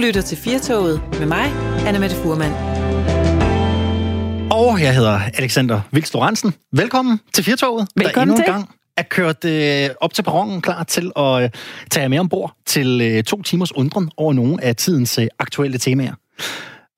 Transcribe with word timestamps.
lytter 0.00 0.22
til 0.22 0.38
Firtoget 0.38 1.02
med 1.18 1.26
mig, 1.26 1.52
Anna 1.86 1.98
Mette 1.98 2.16
Furman. 2.16 2.52
Og 4.52 4.80
jeg 4.82 4.94
hedder 4.94 5.20
Alexander 5.34 5.80
Vils 5.92 6.14
Lorentzen. 6.14 6.54
Velkommen 6.72 7.20
til 7.34 7.44
Firtoget, 7.44 7.88
Velkommen 7.96 8.14
der 8.14 8.22
endnu 8.22 8.36
til. 8.36 8.44
en 8.52 8.52
gang 8.52 8.74
er 8.96 9.02
kørt 9.02 9.44
øh, 9.44 9.94
op 10.00 10.14
til 10.14 10.22
perronen, 10.22 10.60
klar 10.60 10.84
til 10.84 11.12
at 11.16 11.42
øh, 11.42 11.50
tage 11.90 12.02
jer 12.02 12.08
med 12.08 12.18
ombord 12.18 12.52
til 12.66 13.00
øh, 13.00 13.22
to 13.24 13.42
timers 13.42 13.76
undren 13.76 14.10
over 14.16 14.32
nogle 14.32 14.64
af 14.64 14.76
tidens 14.76 15.18
øh, 15.18 15.26
aktuelle 15.38 15.78
temaer. 15.78 16.14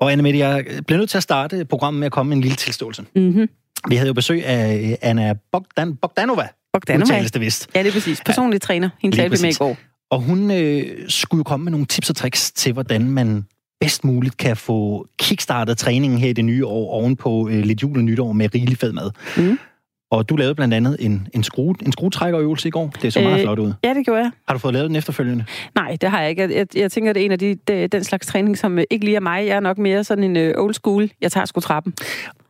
Og 0.00 0.12
Anna 0.12 0.22
Mette, 0.22 0.38
jeg 0.38 0.64
bliver 0.86 0.98
nødt 0.98 1.10
til 1.10 1.16
at 1.16 1.22
starte 1.22 1.64
programmet 1.64 2.00
med 2.00 2.06
at 2.06 2.12
komme 2.12 2.28
med 2.28 2.36
en 2.36 2.42
lille 2.42 2.56
tilståelse. 2.56 3.04
Mm-hmm. 3.16 3.48
Vi 3.88 3.96
havde 3.96 4.08
jo 4.08 4.14
besøg 4.14 4.46
af 4.46 4.88
øh, 4.90 5.10
Anna 5.10 5.34
Bogdan, 5.52 5.96
Bogdanova, 5.96 6.48
Bogdanova. 6.72 7.04
udtales 7.04 7.30
det 7.32 7.40
vist. 7.40 7.68
Ja, 7.74 7.82
det 7.82 7.88
er 7.88 7.92
præcis. 7.92 8.22
Personlig 8.26 8.60
træner. 8.60 8.88
Hende 9.02 9.16
talte 9.16 9.36
vi 9.36 9.42
med 9.42 9.50
i 9.50 9.58
går. 9.58 9.76
Og 10.12 10.20
hun 10.20 10.50
øh, 10.50 10.84
skulle 11.08 11.38
jo 11.38 11.42
komme 11.42 11.64
med 11.64 11.72
nogle 11.72 11.86
tips 11.86 12.10
og 12.10 12.16
tricks 12.16 12.52
til, 12.52 12.72
hvordan 12.72 13.10
man 13.10 13.46
bedst 13.80 14.04
muligt 14.04 14.36
kan 14.36 14.56
få 14.56 15.06
kickstartet 15.18 15.78
træningen 15.78 16.18
her 16.18 16.28
i 16.28 16.32
det 16.32 16.44
nye 16.44 16.66
år, 16.66 16.90
ovenpå 16.90 17.48
øh, 17.48 17.58
lidt 17.58 17.82
jul 17.82 17.96
og 17.98 18.04
nytår 18.04 18.32
med 18.32 18.54
rigelig 18.54 18.78
fed 18.78 18.92
mad. 18.92 19.10
Mm. 19.36 19.58
Og 20.10 20.28
du 20.28 20.36
lavede 20.36 20.54
blandt 20.54 20.74
andet 20.74 20.96
en, 21.00 21.28
en, 21.34 21.42
skrue, 21.42 21.74
en 21.82 21.92
skruetrækkerøvelse 21.92 22.68
i 22.68 22.70
går. 22.70 22.92
Det 23.02 23.12
så 23.12 23.20
meget 23.20 23.34
Øh, 23.34 23.42
flot 23.42 23.58
ud. 23.58 23.72
Ja, 23.84 23.94
det 23.94 24.04
gjorde 24.04 24.20
jeg. 24.20 24.30
Har 24.48 24.54
du 24.54 24.58
fået 24.58 24.74
lavet 24.74 24.88
den 24.88 24.96
efterfølgende? 24.96 25.44
Nej, 25.74 25.96
det 26.00 26.10
har 26.10 26.20
jeg 26.20 26.30
ikke. 26.30 26.42
Jeg, 26.42 26.50
jeg, 26.50 26.66
jeg 26.76 26.92
tænker, 26.92 27.12
det 27.12 27.20
er 27.20 27.24
en 27.24 27.32
af 27.32 27.38
de, 27.38 27.56
de, 27.68 27.86
den 27.86 28.04
slags 28.04 28.26
træning, 28.26 28.58
som 28.58 28.78
øh, 28.78 28.84
ikke 28.90 29.04
lige 29.04 29.16
er 29.16 29.20
mig. 29.20 29.46
Jeg 29.46 29.56
er 29.56 29.60
nok 29.60 29.78
mere 29.78 30.04
sådan 30.04 30.24
en 30.24 30.36
øh, 30.36 30.54
old 30.56 30.74
school. 30.74 31.10
Jeg 31.20 31.32
tager 31.32 31.44
sgu 31.44 31.60
trappen. 31.60 31.94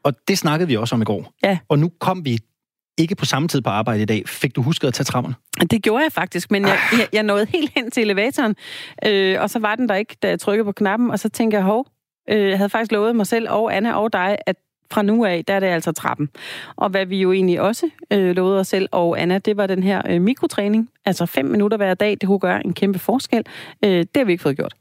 Og 0.03 0.13
det 0.29 0.39
snakkede 0.39 0.69
vi 0.69 0.77
også 0.77 0.95
om 0.95 1.03
i 1.03 1.05
går. 1.05 1.33
Ja. 1.45 1.59
Og 1.69 1.79
nu 1.79 1.91
kom 2.01 2.25
vi 2.25 2.39
ikke 3.03 3.15
på 3.15 3.25
samme 3.25 3.49
tid 3.49 3.61
på 3.61 3.71
arbejde 3.71 4.03
i 4.03 4.05
dag. 4.05 4.29
Fik 4.29 4.57
du 4.57 4.63
husket 4.63 4.89
at 4.89 4.95
tage 4.95 5.05
trapperne? 5.05 5.35
Det 5.71 5.83
gjorde 5.83 6.05
jeg 6.05 6.13
faktisk, 6.13 6.51
men 6.51 6.63
jeg, 6.63 6.79
Ah. 6.93 6.99
jeg, 6.99 7.09
jeg 7.13 7.23
nåede 7.23 7.47
helt 7.47 7.73
hen 7.75 7.91
til 7.91 8.01
elevatoren, 8.03 8.57
øh, 9.07 9.41
og 9.41 9.51
så 9.51 9.59
var 9.59 9.75
den 9.75 9.89
der 9.89 9.95
ikke, 9.95 10.17
da 10.23 10.29
jeg 10.29 10.41
trykkede 10.41 10.65
på 10.65 10.73
knappen, 10.73 11.11
og 11.11 11.19
så 11.19 11.29
tænkte 11.29 11.57
jeg, 11.57 11.65
hov, 11.65 11.87
øh, 12.31 12.49
jeg 12.49 12.57
havde 12.59 12.71
faktisk 12.71 12.93
lovet 12.93 13.17
mig 13.17 13.27
selv 13.27 13.51
og 13.51 13.77
Anna 13.77 13.93
og 13.93 14.13
dig, 14.13 14.39
at 14.47 14.57
fra 14.93 15.03
nu 15.03 15.25
af, 15.25 15.45
der 15.45 15.55
er 15.55 15.61
det 15.61 15.67
altså 15.67 15.93
trappen. 15.93 16.29
Og 16.77 16.89
hvad 16.91 17.07
vi 17.07 17.21
jo 17.21 17.33
egentlig 17.33 17.61
også 17.61 17.91
øh, 18.13 18.37
lovede 18.37 18.61
os 18.61 18.69
selv 18.69 18.89
og 18.93 19.21
Anna, 19.23 19.39
det 19.39 19.57
var 19.57 19.67
den 19.67 19.83
her 19.83 20.03
øh, 20.09 20.21
mikrotræning. 20.23 20.91
Altså 21.05 21.27
fem 21.27 21.45
minutter 21.45 21.77
hver 21.77 21.95
dag, 21.95 22.11
det 22.11 22.27
kunne 22.27 22.39
gøre 22.39 22.65
en 22.67 22.75
kæmpe 22.75 22.99
forskel. 22.99 23.45
Øh, 23.85 23.91
det 23.91 24.09
har 24.17 24.25
vi 24.25 24.33
ikke 24.33 24.43
fået 24.43 24.57
gjort. 24.57 24.75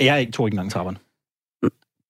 Jeg 0.00 0.28
tog 0.34 0.46
ikke 0.48 0.54
engang 0.54 0.70
trapperne. 0.72 0.98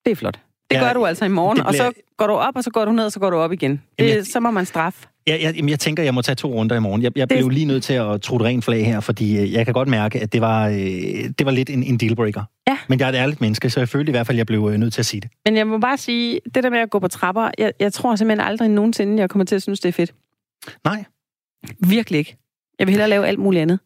Det 0.04 0.10
er 0.12 0.16
flot. 0.16 0.38
Det 0.70 0.76
Ja, 0.76 0.84
gør 0.86 0.92
du 0.92 1.06
altså 1.06 1.24
i 1.24 1.28
morgen, 1.28 1.56
det 1.56 1.66
og 1.66 1.70
bliver- 1.72 1.84
så 1.84 1.92
går 2.16 2.26
du 2.26 2.32
op, 2.32 2.56
og 2.56 2.64
så 2.64 2.70
går 2.70 2.84
du 2.84 2.92
ned, 2.92 3.04
og 3.04 3.12
så 3.12 3.20
går 3.20 3.30
du 3.30 3.36
op 3.36 3.52
igen. 3.52 3.82
Det, 3.98 4.08
jeg- 4.16 4.26
Så 4.26 4.40
må 4.40 4.50
man 4.50 4.66
straffe. 4.66 5.08
Jeg, 5.26 5.40
jeg, 5.42 5.70
jeg 5.70 5.78
tænker, 5.80 6.02
jeg 6.02 6.14
må 6.14 6.22
tage 6.22 6.36
to 6.36 6.52
runder 6.54 6.76
i 6.76 6.80
morgen. 6.80 7.02
Jeg, 7.02 7.18
jeg 7.18 7.28
blev 7.28 7.48
lige 7.48 7.66
nødt 7.66 7.84
til 7.84 7.92
at 7.94 8.22
tro 8.22 8.36
ren 8.36 8.62
flag 8.62 8.86
her, 8.86 9.00
fordi 9.00 9.38
øh, 9.38 9.52
jeg 9.52 9.64
kan 9.64 9.74
godt 9.74 9.88
mærke, 9.88 10.20
at 10.20 10.32
det 10.32 10.40
var, 10.40 10.68
øh, 10.68 10.74
det 11.38 11.44
var 11.44 11.50
lidt 11.50 11.70
en, 11.70 11.82
en 11.82 11.96
dealbreaker. 11.96 12.42
Ja. 12.68 12.78
Men 12.88 13.00
jeg 13.00 13.04
er 13.06 13.08
et 13.12 13.16
ærligt 13.16 13.40
menneske, 13.40 13.70
så 13.70 13.80
jeg 13.80 13.88
følte 13.88 14.10
i 14.10 14.12
hvert 14.12 14.26
fald, 14.26 14.36
at 14.36 14.38
jeg 14.38 14.46
blev 14.46 14.68
øh, 14.72 14.78
nødt 14.78 14.92
til 14.92 15.00
at 15.02 15.06
sige 15.06 15.20
det. 15.20 15.30
Men 15.44 15.56
jeg 15.56 15.66
må 15.66 15.78
bare 15.78 15.96
sige, 15.96 16.40
det 16.54 16.62
der 16.64 16.70
med 16.70 16.78
at 16.78 16.90
gå 16.90 16.98
på 16.98 17.08
trapper, 17.08 17.50
jeg, 17.58 17.72
jeg 17.80 17.92
tror 17.92 18.16
simpelthen 18.16 18.46
aldrig 18.48 18.68
nogensinde, 18.68 19.20
jeg 19.20 19.30
kommer 19.30 19.44
til 19.44 19.54
at 19.54 19.62
synes, 19.62 19.80
det 19.80 19.88
er 19.88 19.92
fedt. 19.92 20.14
Nej. 20.84 21.04
Virkelig 21.78 22.18
ikke. 22.18 22.36
Jeg 22.78 22.86
vil 22.86 22.92
hellere 22.92 23.08
lave 23.08 23.26
alt 23.26 23.38
muligt 23.38 23.62
andet. 23.62 23.78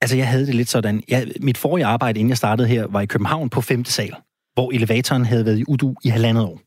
Altså, 0.00 0.16
jeg 0.16 0.28
havde 0.28 0.46
det 0.46 0.54
lidt 0.54 0.68
sådan. 0.68 1.02
Jeg, 1.08 1.26
mit 1.40 1.58
forrige 1.58 1.84
arbejde, 1.86 2.20
inden 2.20 2.28
jeg 2.28 2.36
startede 2.36 2.68
her, 2.68 2.86
var 2.86 3.00
i 3.00 3.06
København 3.06 3.48
på 3.50 3.60
5. 3.60 3.84
sal, 3.84 4.14
hvor 4.54 4.70
elevatoren 4.74 5.24
havde 5.24 5.44
været 5.44 5.58
i 5.58 5.64
udu 5.68 5.94
i 6.04 6.08
halvandet 6.08 6.44
år. 6.44 6.60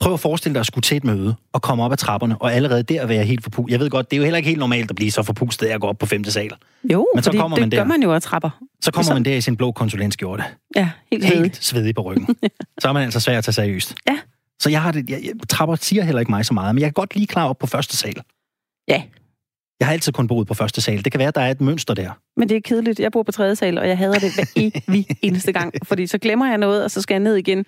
Prøv 0.00 0.12
at 0.12 0.20
forestille 0.20 0.54
dig 0.54 0.60
at 0.60 0.66
skulle 0.66 0.82
til 0.82 0.96
et 0.96 1.04
møde 1.04 1.34
og 1.52 1.62
komme 1.62 1.84
op 1.84 1.92
ad 1.92 1.96
trapperne, 1.96 2.36
og 2.42 2.54
allerede 2.54 2.82
der 2.82 3.06
være 3.06 3.24
helt 3.24 3.42
forpustet. 3.42 3.72
Jeg 3.72 3.80
ved 3.80 3.90
godt, 3.90 4.10
det 4.10 4.16
er 4.16 4.18
jo 4.18 4.24
heller 4.24 4.36
ikke 4.36 4.48
helt 4.48 4.58
normalt 4.58 4.90
at 4.90 4.96
blive 4.96 5.10
så 5.10 5.22
forpustet 5.22 5.66
af 5.66 5.74
at 5.74 5.80
gå 5.80 5.86
op 5.86 5.98
på 5.98 6.06
5. 6.06 6.24
sal. 6.24 6.50
Jo, 6.92 7.06
Men 7.14 7.22
så 7.24 7.32
kommer 7.32 7.56
det 7.56 7.62
man 7.62 7.70
der. 7.70 7.76
gør 7.76 7.84
man 7.84 8.02
jo 8.02 8.14
af 8.14 8.22
trapper. 8.22 8.50
Så 8.82 8.90
kommer 8.92 9.04
Så- 9.06 9.14
man 9.14 9.24
der 9.24 9.36
i 9.36 9.40
sin 9.40 9.56
blå 9.56 9.72
konsulentskjorte. 9.72 10.44
Ja, 10.76 10.90
helt, 11.12 11.24
helt. 11.24 11.40
helt 11.40 11.64
svedig 11.64 11.94
på 11.94 12.02
ryggen. 12.02 12.36
så 12.80 12.88
er 12.88 12.92
man 12.92 13.02
altså 13.02 13.20
svær 13.20 13.38
at 13.38 13.44
tage 13.44 13.52
seriøst. 13.52 13.94
Ja. 14.08 14.18
Så 14.60 14.70
jeg 14.70 14.82
har 14.82 14.92
det, 14.92 15.10
jeg, 15.10 15.20
jeg, 15.24 15.32
trapper 15.48 15.74
siger 15.76 16.02
heller 16.04 16.20
ikke 16.20 16.30
mig 16.32 16.46
så 16.46 16.54
meget, 16.54 16.74
men 16.74 16.80
jeg 16.82 16.86
kan 16.86 16.92
godt 16.92 17.14
lige 17.14 17.26
klar 17.26 17.48
op 17.48 17.58
på 17.58 17.66
første 17.66 17.96
sal. 17.96 18.14
Ja. 18.88 19.02
Jeg 19.80 19.88
har 19.88 19.92
altid 19.92 20.12
kun 20.12 20.26
boet 20.26 20.46
på 20.46 20.54
første 20.54 20.80
sal. 20.80 21.04
Det 21.04 21.12
kan 21.12 21.18
være, 21.18 21.28
at 21.28 21.34
der 21.34 21.40
er 21.40 21.50
et 21.50 21.60
mønster 21.60 21.94
der. 21.94 22.10
Men 22.36 22.48
det 22.48 22.56
er 22.56 22.60
kedeligt. 22.60 23.00
Jeg 23.00 23.12
bor 23.12 23.22
på 23.22 23.32
tredje 23.32 23.56
sal, 23.56 23.78
og 23.78 23.88
jeg 23.88 23.98
hader 23.98 24.18
det 24.18 24.34
hver 24.34 24.44
evig 24.88 25.06
eneste 25.22 25.52
gang. 25.52 25.74
Fordi 25.84 26.06
så 26.06 26.18
glemmer 26.18 26.46
jeg 26.48 26.58
noget, 26.58 26.84
og 26.84 26.90
så 26.90 27.02
skal 27.02 27.14
jeg 27.14 27.20
ned 27.20 27.36
igen. 27.36 27.64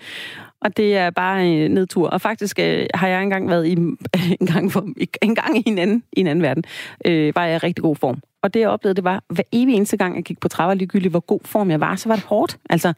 Og 0.61 0.77
det 0.77 0.97
er 0.97 1.11
bare 1.11 1.47
en 1.47 1.71
nedtur. 1.71 2.09
Og 2.09 2.21
faktisk 2.21 2.59
øh, 2.59 2.87
har 2.95 3.09
jeg 3.09 3.23
engang 3.23 3.51
været 3.51 3.67
i 3.67 3.73
en 4.41 4.47
gang, 4.47 4.73
for, 4.73 4.89
en 5.23 5.35
gang 5.35 5.59
i 5.59 5.63
en 5.67 5.79
anden, 5.79 6.03
i 6.13 6.21
en 6.21 6.27
anden 6.27 6.43
verden, 6.43 6.65
øh, 7.05 7.33
var 7.37 7.45
jeg 7.47 7.55
i 7.55 7.59
rigtig 7.59 7.83
god 7.83 7.97
form. 7.97 8.21
Og 8.43 8.55
det 8.55 8.61
jeg 8.61 8.69
oplevede, 8.69 8.97
det 8.97 9.05
var, 9.05 9.25
hver 9.29 9.45
evig 9.53 9.75
eneste 9.75 9.97
gang, 9.97 10.17
jeg 10.17 10.25
gik 10.25 10.41
på 10.41 10.49
trapper, 10.49 10.75
ligegyldigt 10.75 11.13
hvor 11.13 11.21
god 11.21 11.41
form 11.45 11.71
jeg 11.71 11.81
var, 11.81 11.97
så 11.97 12.09
var 12.09 12.17
det 12.17 12.25
hårdt. 12.25 12.59
Altså, 12.71 12.93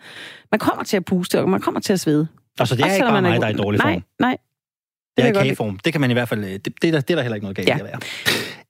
man 0.53 0.59
kommer 0.59 0.85
til 0.85 0.97
at 0.97 1.05
puste, 1.05 1.41
og 1.41 1.49
man 1.49 1.61
kommer 1.61 1.81
til 1.81 1.93
at 1.93 2.01
svede. 2.01 2.29
Altså, 2.59 2.75
det 2.75 2.83
er 2.83 2.87
Også 2.87 2.97
ikke 2.97 3.07
bare 3.07 3.23
mig, 3.23 3.41
der 3.41 3.47
er 3.47 3.51
i 3.51 3.57
dårlig 3.57 3.79
nej, 3.79 3.93
form. 3.93 4.03
Nej, 4.21 4.37
Det 5.17 5.25
vil 5.25 5.37
er 5.37 5.43
kageform. 5.43 5.79
Det 5.79 5.93
kan 5.93 6.01
man 6.01 6.11
i 6.11 6.13
hvert 6.13 6.29
fald... 6.29 6.45
øh, 6.45 6.51
Det, 6.51 6.65
det, 6.65 6.89
er, 6.89 6.93
der, 6.93 7.01
det 7.01 7.11
er 7.11 7.15
der 7.15 7.23
heller 7.23 7.35
ikke 7.35 7.45
noget 7.45 7.57
galt 7.57 7.69
ja. 7.69 7.79
at 7.79 7.85
være. 7.85 8.01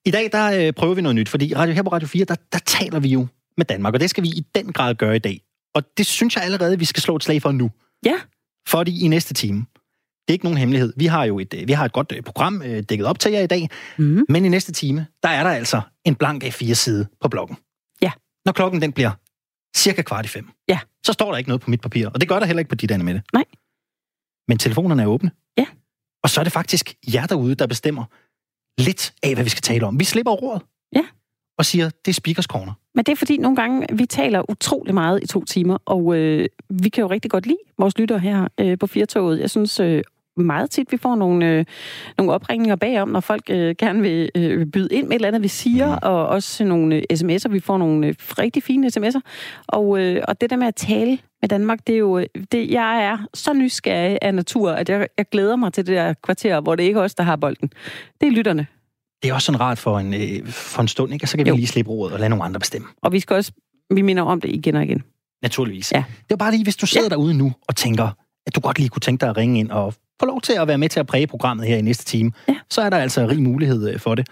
I 0.07 0.11
dag, 0.11 0.33
der 0.33 0.67
øh, 0.67 0.73
prøver 0.73 0.95
vi 0.95 1.01
noget 1.03 1.17
nyt, 1.17 1.29
fordi 1.29 1.55
radio, 1.55 1.75
her 1.75 1.83
på 1.83 1.89
Radio 1.93 2.09
4, 2.09 2.25
der, 2.25 2.35
der 2.53 2.59
taler 2.59 3.01
vi 3.01 3.09
jo 3.09 3.27
med 3.57 3.65
Danmark, 3.65 3.95
og 3.95 4.01
det 4.01 4.11
skal 4.11 4.23
vi 4.23 4.29
i 4.29 4.47
den 4.55 4.73
grad 4.73 4.95
gøre 4.95 5.17
i 5.17 5.19
dag. 5.19 5.41
Og 5.75 5.83
det 5.99 6.07
synes 6.07 6.37
jeg 6.37 6.45
allerede, 6.45 6.79
vi 6.79 6.85
skal 6.85 7.03
slå 7.03 7.17
et 7.17 7.25
slag 7.25 7.43
for 7.43 7.53
nu. 7.53 7.71
Ja. 8.05 8.15
Fordi 8.69 9.05
i 9.05 9.09
næste 9.09 9.35
time, 9.35 9.59
det 9.59 10.29
er 10.29 10.33
ikke 10.33 10.45
nogen 10.45 10.59
hemmelighed. 10.59 10.93
Vi 10.97 11.07
har 11.07 11.25
jo 11.25 11.39
et, 11.39 11.55
øh, 11.55 11.69
vi 11.69 11.73
har 11.73 11.85
et 11.85 11.93
godt 11.93 12.13
øh, 12.17 12.23
program 12.23 12.63
øh, 12.63 12.83
dækket 12.83 13.07
op 13.07 13.19
til 13.19 13.33
jer 13.33 13.41
i 13.41 13.47
dag, 13.47 13.69
Mm. 13.99 14.25
men 14.29 14.45
i 14.45 14.49
næste 14.49 14.73
time, 14.73 15.07
der 15.23 15.29
er 15.29 15.43
der 15.45 15.51
altså 15.51 15.81
en 16.05 16.15
blank 16.15 16.45
A4-side 16.45 17.07
på 17.21 17.29
bloggen. 17.29 17.57
Ja. 18.03 18.13
Når 18.45 18.53
klokken 18.53 18.83
den 18.83 18.93
bliver 18.93 19.11
cirka 19.77 20.03
kvart 20.03 20.25
i 20.25 20.29
fem, 20.29 20.49
Ja. 20.69 20.79
så 21.07 21.13
står 21.13 21.31
der 21.31 21.39
ikke 21.39 21.51
noget 21.51 21.61
på 21.61 21.71
mit 21.71 21.81
papir, 21.81 22.09
og 22.09 22.21
det 22.21 22.29
gør 22.29 22.39
der 22.39 22.47
heller 22.47 22.59
ikke 22.61 22.69
på 22.69 22.75
dit, 22.75 22.91
Anne 22.91 23.05
Mette. 23.05 23.23
Nej. 23.33 23.45
Men 24.49 24.59
telefonerne 24.59 25.03
er 25.03 25.07
åbne. 25.07 25.31
Ja. 25.59 25.67
Og 26.23 26.31
så 26.31 26.41
er 26.41 26.45
det 26.45 26.53
faktisk 26.53 26.95
jer 27.15 27.27
derude, 27.27 27.55
der 27.55 27.67
bestemmer 27.67 28.05
lidt 28.79 29.13
af, 29.23 29.35
hvad 29.35 29.45
vi 29.45 29.51
skal 29.51 29.63
tale 29.63 29.87
om. 29.87 30.01
Vi 30.01 30.05
slipper 30.05 30.33
rådet. 30.33 30.63
Ja. 30.97 31.03
Og 31.59 31.65
siger, 31.65 31.91
det 32.05 32.09
er 32.09 32.15
speakers 32.15 32.45
corner. 32.45 32.73
Men 32.95 33.05
det 33.05 33.13
er 33.13 33.17
fordi, 33.17 33.37
nogle 33.37 33.57
gange, 33.57 33.87
vi 33.93 34.07
taler 34.07 34.51
utrolig 34.51 34.95
meget 34.95 35.23
i 35.23 35.27
to 35.27 35.45
timer, 35.45 35.79
og 35.85 36.17
øh, 36.17 36.49
vi 36.71 36.89
kan 36.89 37.03
jo 37.03 37.11
rigtig 37.11 37.31
godt 37.31 37.47
lide 37.47 37.59
vores 37.79 37.99
lytter 37.99 38.19
her 38.19 38.49
øh, 38.61 38.79
på 38.79 38.87
Firtoget. 38.87 39.41
Jeg 39.41 39.51
synes 39.51 39.81
øh, 39.81 40.03
meget 40.37 40.71
tit, 40.71 40.93
vi 40.93 40.97
får 40.97 41.15
nogle, 41.15 41.51
øh, 41.51 41.65
nogle 42.19 42.33
opringninger 42.33 42.77
bagom, 42.77 43.09
når 43.09 43.21
folk 43.21 43.43
øh, 43.51 43.75
gerne 43.79 44.03
vil 44.03 44.31
øh, 44.35 44.67
byde 44.67 44.89
ind 44.95 45.07
med 45.07 45.13
et 45.13 45.15
eller 45.15 45.29
andet, 45.29 45.43
vi 45.43 45.49
siger, 45.49 45.89
mm. 45.89 45.99
og 46.03 46.27
også 46.27 46.65
nogle 46.65 46.97
øh, 46.97 47.03
sms'er. 47.13 47.49
Vi 47.49 47.61
får 47.61 47.79
nogle 47.79 48.07
øh, 48.07 48.15
rigtig 48.19 48.63
fine 48.63 48.91
sms'er. 48.97 49.21
Og, 49.67 49.99
øh, 50.01 50.23
og 50.29 50.41
det 50.41 50.51
der 50.51 50.57
med 50.57 50.67
at 50.67 50.75
tale 50.75 51.19
med 51.45 51.49
Danmark, 51.49 51.87
det 51.87 51.95
er 51.95 51.99
jo... 51.99 52.19
øh, 52.19 52.27
Det, 52.53 52.71
jeg 52.71 53.05
er 53.05 53.19
så 53.35 53.53
nysgerrig 53.53 54.19
af 54.23 54.35
natur, 54.35 54.71
at 54.73 54.89
jeg, 54.89 55.09
jeg 55.19 55.27
glæder 55.33 55.57
mig 55.57 55.73
til 55.73 55.87
det 55.87 55.97
der 55.97 56.15
kvarter, 56.23 56.61
hvor 56.61 56.75
det 56.75 56.83
ikke 56.83 56.99
er 56.99 57.03
os, 57.05 57.15
der 57.15 57.23
har 57.23 57.37
bolden. 57.37 57.71
Det 58.21 58.27
er 58.27 58.31
lytterne. 58.31 58.67
Det 59.23 59.31
er 59.31 59.35
også 59.35 59.47
sådan 59.47 59.61
rart 59.61 59.79
for 59.79 59.99
en, 59.99 60.15
øh, 60.15 60.47
for 60.49 60.83
en 60.83 60.89
stund, 60.89 61.13
ikke? 61.13 61.25
Og 61.25 61.29
så 61.29 61.37
kan 61.37 61.47
Jo. 61.47 61.53
vi 61.55 61.59
lige 61.59 61.67
slippe 61.67 61.91
rådet 61.91 62.13
og 62.13 62.19
lade 62.21 62.31
nogle 62.31 62.45
andre 62.45 62.61
bestemme. 62.61 62.89
Og 63.03 63.13
vi 63.13 63.21
skal 63.21 63.37
også... 63.37 63.53
Vi 63.95 64.03
minder 64.03 64.23
om 64.23 64.41
det 64.41 64.51
igen 64.51 64.75
og 64.75 64.83
igen. 64.85 65.03
Naturligvis. 65.43 65.93
Ja. 65.93 66.05
Det 66.29 66.33
er 66.33 66.37
bare 66.37 66.51
lige, 66.51 66.63
hvis 66.65 66.77
du 66.77 66.87
sidder 66.87 67.05
ja. 67.07 67.09
derude 67.09 67.35
nu 67.35 67.53
og 67.69 67.77
tænker, 67.77 68.09
at 68.47 68.55
du 68.55 68.61
godt 68.61 68.79
lige 68.79 68.89
kunne 68.89 69.01
tænke 69.01 69.21
dig 69.21 69.29
at 69.29 69.37
ringe 69.37 69.61
ind 69.61 69.71
og 69.71 69.95
få 70.21 70.27
lov 70.27 70.41
til 70.41 70.53
at 70.53 70.69
være 70.69 70.79
med 70.79 70.89
til 70.89 71.01
at 71.01 71.07
præge 71.07 71.27
programmet 71.27 71.67
her 71.67 71.77
i 71.77 71.83
næste 71.83 72.05
time, 72.05 72.33
Ja. 72.49 72.57
så 72.71 72.83
er 72.83 72.91
der 72.91 72.97
altså 72.97 73.27
rig 73.27 73.43
mulighed 73.43 73.89
øh, 73.93 74.01
for 74.01 74.15
det. 74.15 74.29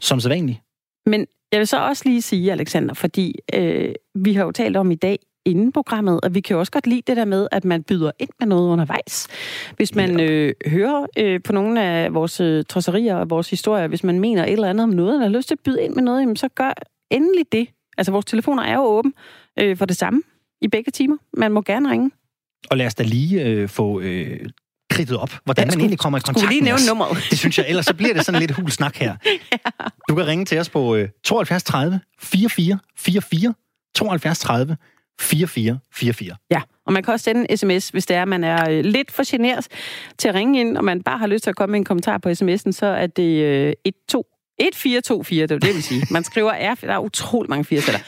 Som 0.00 0.20
sædvanligt. 0.20 0.58
Men 1.06 1.26
jeg 1.52 1.58
vil 1.58 1.66
så 1.66 1.86
også 1.86 2.02
lige 2.06 2.22
sige, 2.22 2.52
Alexander, 2.52 2.94
fordi 2.94 3.34
øh, 3.54 3.94
vi 4.14 4.32
har 4.32 4.44
jo 4.44 4.50
talt 4.52 4.76
om 4.76 4.90
i 4.90 4.94
dag 4.94 5.18
inden 5.44 5.72
programmet, 5.72 6.20
og 6.22 6.34
vi 6.34 6.40
kan 6.40 6.54
jo 6.54 6.60
også 6.60 6.72
godt 6.72 6.86
lide 6.86 7.02
det 7.06 7.16
der 7.16 7.24
med, 7.24 7.48
at 7.52 7.64
man 7.64 7.82
byder 7.82 8.10
ind 8.18 8.28
med 8.40 8.46
noget 8.48 8.68
undervejs. 8.68 9.28
Hvis 9.76 9.94
man 9.94 10.20
øh, 10.20 10.54
hører 10.66 11.06
øh, 11.18 11.40
på 11.42 11.52
nogle 11.52 11.82
af 11.82 12.14
vores 12.14 12.40
øh, 12.40 12.64
trosserier 12.68 13.16
og 13.16 13.30
vores 13.30 13.50
historier, 13.50 13.86
hvis 13.86 14.04
man 14.04 14.20
mener 14.20 14.44
et 14.44 14.52
eller 14.52 14.70
andet 14.70 14.82
om 14.84 14.90
noget, 14.90 15.14
eller 15.14 15.26
har 15.28 15.36
lyst 15.36 15.48
til 15.48 15.54
at 15.54 15.60
byde 15.64 15.82
ind 15.84 15.94
med 15.94 16.02
noget, 16.02 16.20
jamen, 16.20 16.36
så 16.36 16.48
gør 16.48 16.72
endelig 17.10 17.44
det. 17.52 17.68
Altså, 17.98 18.12
vores 18.12 18.24
telefoner 18.24 18.62
er 18.62 18.74
jo 18.74 18.82
åbne 18.82 19.12
øh, 19.58 19.76
for 19.76 19.84
det 19.86 19.96
samme 19.96 20.22
i 20.62 20.68
begge 20.68 20.90
timer. 20.90 21.16
Man 21.36 21.52
må 21.52 21.62
gerne 21.62 21.90
ringe. 21.90 22.10
Og 22.70 22.76
lad 22.76 22.86
os 22.86 22.94
da 22.94 23.02
lige 23.02 23.44
øh, 23.44 23.68
få 23.68 24.00
øh, 24.00 24.40
kridtet 24.90 25.16
op, 25.18 25.30
hvordan 25.44 25.62
Ja, 25.62 25.66
man 25.66 25.70
skulle- 25.72 25.82
egentlig 25.82 25.98
kommer 25.98 26.18
i 26.18 26.22
kontakt 26.26 26.52
lige 26.52 26.60
nævne 26.60 26.80
nummeret? 26.88 27.16
Det 27.30 27.38
synes 27.38 27.58
jeg, 27.58 27.66
ellers 27.68 27.86
så 27.86 27.94
bliver 27.94 28.14
det 28.14 28.24
sådan 28.24 28.40
lidt 28.40 28.50
hul 28.50 28.70
snak 28.70 28.96
her. 28.96 29.16
Du 30.08 30.14
kan 30.14 30.26
ringe 30.26 30.44
til 30.44 30.58
os 30.58 30.70
på 30.70 30.94
øh, 30.96 31.08
72 31.24 31.62
30 31.62 32.00
44 32.20 32.78
44 32.98 33.54
72 33.94 34.38
30 34.38 34.76
44 35.22 35.78
44. 35.92 36.36
Ja, 36.50 36.62
og 36.86 36.92
man 36.92 37.02
kan 37.02 37.12
også 37.12 37.24
sende 37.24 37.50
en 37.50 37.56
sms, 37.56 37.88
hvis 37.88 38.06
det 38.06 38.16
er, 38.16 38.22
at 38.22 38.28
man 38.28 38.44
er 38.44 38.70
øh, 38.70 38.84
lidt 38.84 39.10
for 39.10 39.30
generet 39.30 39.68
til 40.18 40.28
at 40.28 40.34
ringe 40.34 40.60
ind, 40.60 40.76
og 40.76 40.84
man 40.84 41.02
bare 41.02 41.18
har 41.18 41.26
lyst 41.26 41.42
til 41.44 41.50
at 41.50 41.56
komme 41.56 41.70
med 41.70 41.78
en 41.78 41.84
kommentar 41.84 42.18
på 42.18 42.28
sms'en, 42.28 42.72
så 42.72 42.86
er 42.86 43.06
det 43.06 43.42
øh, 43.42 43.72
1424, 44.58 45.46
det 45.46 45.54
er 45.54 45.58
det, 45.58 45.74
vil 45.74 45.82
sige. 45.82 46.06
Man 46.10 46.24
skriver 46.24 46.74
R4, 46.74 46.86
der 46.86 46.92
er 46.92 46.98
utrolig 46.98 47.50
mange 47.50 47.64
firestaller. 47.64 48.00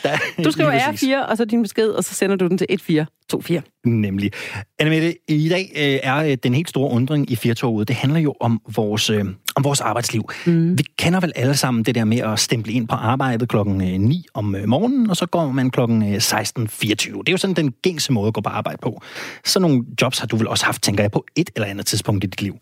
Du 0.44 0.50
skriver 0.50 0.78
R4, 0.78 1.30
og 1.30 1.36
så 1.36 1.44
din 1.44 1.62
besked, 1.62 1.88
og 1.88 2.04
så 2.04 2.14
sender 2.14 2.36
du 2.36 2.46
den 2.46 2.58
til 2.58 2.66
1424. 2.70 3.62
Nemlig. 3.84 4.30
Annemette, 4.78 5.14
i 5.28 5.48
dag 5.48 5.72
øh, 5.76 5.98
er 6.02 6.16
øh, 6.16 6.36
den 6.42 6.54
helt 6.54 6.68
store 6.68 6.90
undring 6.90 7.30
i 7.30 7.36
Firtoget, 7.36 7.88
det 7.88 7.96
handler 7.96 8.20
jo 8.20 8.34
om 8.40 8.60
vores, 8.74 9.10
øh, 9.10 9.24
om 9.56 9.64
vores 9.64 9.80
arbejdsliv. 9.80 10.30
Mm. 10.46 10.78
Vi 10.78 10.84
kender 10.98 11.20
vel 11.20 11.32
alle 11.36 11.56
sammen 11.56 11.84
det 11.84 11.94
der 11.94 12.04
med 12.04 12.18
at 12.18 12.38
stemple 12.38 12.72
ind 12.72 12.88
på 12.88 12.94
arbejdet 12.94 13.48
klokken 13.48 13.76
9 14.00 14.26
om 14.34 14.56
morgenen, 14.66 15.10
og 15.10 15.16
så 15.16 15.26
går 15.26 15.50
man 15.50 15.70
klokken 15.70 16.14
16.24. 16.14 16.16
Det 16.16 17.28
er 17.28 17.32
jo 17.32 17.36
sådan 17.36 17.56
den 17.56 17.72
gængse 17.82 18.12
måde 18.12 18.28
at 18.28 18.34
gå 18.34 18.40
på 18.40 18.48
arbejde 18.48 18.78
på. 18.82 19.02
Så 19.44 19.60
nogle 19.60 19.84
jobs 20.02 20.18
har 20.18 20.26
du 20.26 20.36
vel 20.36 20.48
også 20.48 20.64
haft, 20.64 20.82
tænker 20.82 21.04
jeg, 21.04 21.10
på 21.10 21.24
et 21.36 21.50
eller 21.56 21.68
andet 21.68 21.86
tidspunkt 21.86 22.24
i 22.24 22.26
dit 22.26 22.42
liv. 22.42 22.56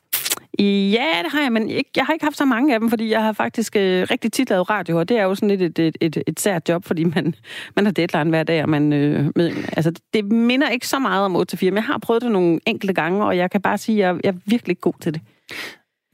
Ja, 0.59 1.23
det 1.23 1.33
har 1.33 1.43
jeg, 1.43 1.53
men 1.53 1.71
ikke, 1.71 1.91
jeg 1.97 2.07
har 2.07 2.13
ikke 2.13 2.25
haft 2.25 2.37
så 2.37 2.45
mange 2.45 2.75
af 2.75 2.81
dem, 2.81 2.91
fordi 2.91 3.11
jeg 3.11 3.23
har 3.23 3.33
faktisk 3.33 3.77
øh, 3.77 4.07
rigtig 4.11 4.33
tit 4.33 4.51
lavet 4.51 4.71
radio, 4.71 4.99
og 4.99 5.09
det 5.09 5.19
er 5.19 5.23
jo 5.23 5.35
sådan 5.35 5.49
lidt 5.49 5.63
et, 5.63 5.79
et, 5.79 5.97
et, 6.01 6.23
et 6.27 6.41
sært 6.41 6.69
job, 6.69 6.85
fordi 6.85 7.05
man, 7.05 7.35
man 7.77 7.85
har 7.85 7.93
deadline 7.93 8.31
hver 8.31 8.43
dag, 8.43 8.63
og 8.63 8.69
man, 8.69 8.93
øh, 8.93 9.33
med, 9.37 9.53
altså, 9.73 9.93
det 10.15 10.25
minder 10.25 10.69
ikke 10.69 10.89
så 10.89 10.99
meget 10.99 11.25
om 11.25 11.37
8-4, 11.37 11.43
men 11.63 11.75
jeg 11.75 11.85
har 11.85 11.99
prøvet 11.99 12.23
det 12.23 12.31
nogle 12.31 12.61
enkelte 12.67 12.95
gange, 12.95 13.25
og 13.25 13.37
jeg 13.37 13.51
kan 13.51 13.63
bare 13.63 13.79
sige, 13.79 14.07
at 14.07 14.15
jeg, 14.15 14.25
jeg 14.25 14.31
er 14.31 14.39
virkelig 14.47 14.81
god 14.81 14.95
til 15.01 15.15
det. 15.15 15.23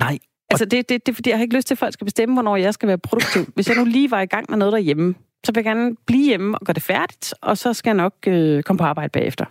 Nej. 0.00 0.18
Altså, 0.50 0.64
det, 0.64 0.88
det, 0.88 1.06
det 1.06 1.12
er 1.12 1.14
fordi, 1.14 1.30
jeg 1.30 1.38
har 1.38 1.42
ikke 1.42 1.56
lyst 1.56 1.66
til, 1.66 1.74
at 1.74 1.78
folk 1.78 1.92
skal 1.92 2.04
bestemme, 2.04 2.34
hvornår 2.34 2.56
jeg 2.56 2.74
skal 2.74 2.88
være 2.88 2.98
produktiv. 2.98 3.44
Hvis 3.54 3.68
jeg 3.68 3.76
nu 3.76 3.84
lige 3.84 4.10
var 4.10 4.20
i 4.20 4.26
gang 4.26 4.46
med 4.48 4.58
noget 4.58 4.72
derhjemme, 4.72 5.14
så 5.44 5.52
vil 5.52 5.58
jeg 5.58 5.64
gerne 5.64 5.96
blive 6.06 6.24
hjemme 6.24 6.58
og 6.58 6.66
gøre 6.66 6.74
det 6.74 6.82
færdigt, 6.82 7.34
og 7.40 7.58
så 7.58 7.72
skal 7.72 7.90
jeg 7.90 7.96
nok 7.96 8.14
øh, 8.26 8.62
komme 8.62 8.78
på 8.78 8.84
arbejde 8.84 9.10
bagefter. 9.10 9.44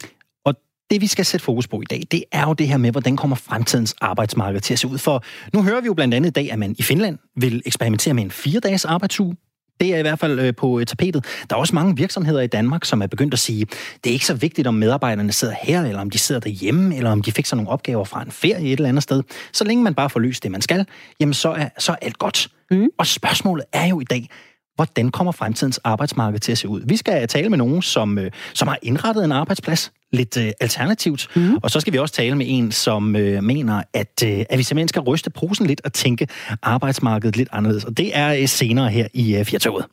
Det, 0.89 1.01
vi 1.01 1.07
skal 1.07 1.25
sætte 1.25 1.43
fokus 1.43 1.67
på 1.67 1.81
i 1.81 1.85
dag, 1.89 2.03
det 2.11 2.23
er 2.31 2.47
jo 2.47 2.53
det 2.53 2.67
her 2.67 2.77
med, 2.77 2.91
hvordan 2.91 3.17
kommer 3.17 3.35
fremtidens 3.35 3.95
arbejdsmarked 4.01 4.61
til 4.61 4.73
at 4.73 4.79
se 4.79 4.87
ud. 4.87 4.97
For 4.97 5.23
nu 5.53 5.63
hører 5.63 5.81
vi 5.81 5.85
jo 5.85 5.93
blandt 5.93 6.13
andet 6.13 6.29
i 6.29 6.33
dag, 6.33 6.51
at 6.51 6.59
man 6.59 6.75
i 6.77 6.81
Finland 6.81 7.17
vil 7.35 7.61
eksperimentere 7.65 8.13
med 8.13 8.23
en 8.23 8.31
fire-dages 8.31 8.85
arbejdsuge. 8.85 9.35
Det 9.79 9.93
er 9.93 9.97
i 9.97 10.01
hvert 10.01 10.19
fald 10.19 10.39
øh, 10.39 10.55
på 10.55 10.81
tapetet. 10.87 11.25
Der 11.49 11.55
er 11.55 11.59
også 11.59 11.75
mange 11.75 11.95
virksomheder 11.95 12.41
i 12.41 12.47
Danmark, 12.47 12.85
som 12.85 13.01
er 13.01 13.07
begyndt 13.07 13.33
at 13.33 13.39
sige, 13.39 13.65
det 14.03 14.09
er 14.09 14.13
ikke 14.13 14.25
så 14.25 14.33
vigtigt, 14.33 14.67
om 14.67 14.73
medarbejderne 14.73 15.31
sidder 15.31 15.55
her, 15.61 15.83
eller 15.83 16.01
om 16.01 16.09
de 16.09 16.17
sidder 16.17 16.41
derhjemme, 16.41 16.95
eller 16.95 17.11
om 17.11 17.21
de 17.21 17.31
fik 17.31 17.45
sig 17.45 17.55
nogle 17.55 17.69
opgaver 17.69 18.03
fra 18.03 18.21
en 18.21 18.31
ferie 18.31 18.65
et 18.65 18.71
eller 18.71 18.89
andet 18.89 19.03
sted. 19.03 19.23
Så 19.53 19.63
længe 19.63 19.83
man 19.83 19.93
bare 19.93 20.09
får 20.09 20.19
løst 20.19 20.43
det, 20.43 20.51
man 20.51 20.61
skal, 20.61 20.85
jamen 21.19 21.33
så 21.33 21.49
er, 21.49 21.69
så 21.77 21.91
er 21.91 21.95
alt 22.01 22.17
godt. 22.17 22.47
Mm. 22.71 22.87
Og 22.99 23.07
spørgsmålet 23.07 23.65
er 23.73 23.85
jo 23.87 23.99
i 23.99 24.03
dag, 24.03 24.29
hvordan 24.77 25.11
kommer 25.11 25.31
fremtidens 25.31 25.79
arbejdsmarked 25.83 26.39
til 26.39 26.51
at 26.51 26.57
se 26.57 26.67
ud? 26.67 26.81
Vi 26.85 26.97
skal 26.97 27.27
tale 27.27 27.49
med 27.49 27.57
nogen, 27.57 27.81
som, 27.81 28.17
øh, 28.17 28.31
som 28.53 28.67
har 28.67 28.77
indrettet 28.81 29.25
en 29.25 29.31
arbejdsplads 29.31 29.91
lidt 30.13 30.37
øh, 30.37 30.51
alternativt, 30.59 31.27
mm. 31.35 31.57
og 31.63 31.71
så 31.71 31.79
skal 31.79 31.93
vi 31.93 31.97
også 31.97 32.13
tale 32.13 32.35
med 32.35 32.45
en, 32.49 32.71
som 32.71 33.15
øh, 33.15 33.43
mener, 33.43 33.83
at, 33.93 34.23
øh, 34.25 34.45
at 34.49 34.57
vi 34.57 34.63
simpelthen 34.63 34.87
skal 34.87 35.01
ryste 35.01 35.29
posen 35.29 35.67
lidt 35.67 35.81
og 35.83 35.93
tænke 35.93 36.27
arbejdsmarkedet 36.61 37.37
lidt 37.37 37.49
anderledes. 37.51 37.83
Og 37.83 37.97
det 37.97 38.17
er 38.17 38.33
øh, 38.33 38.47
senere 38.47 38.89
her 38.89 39.07
i 39.13 39.35
øh, 39.35 39.45
Fjertoget. 39.45 39.85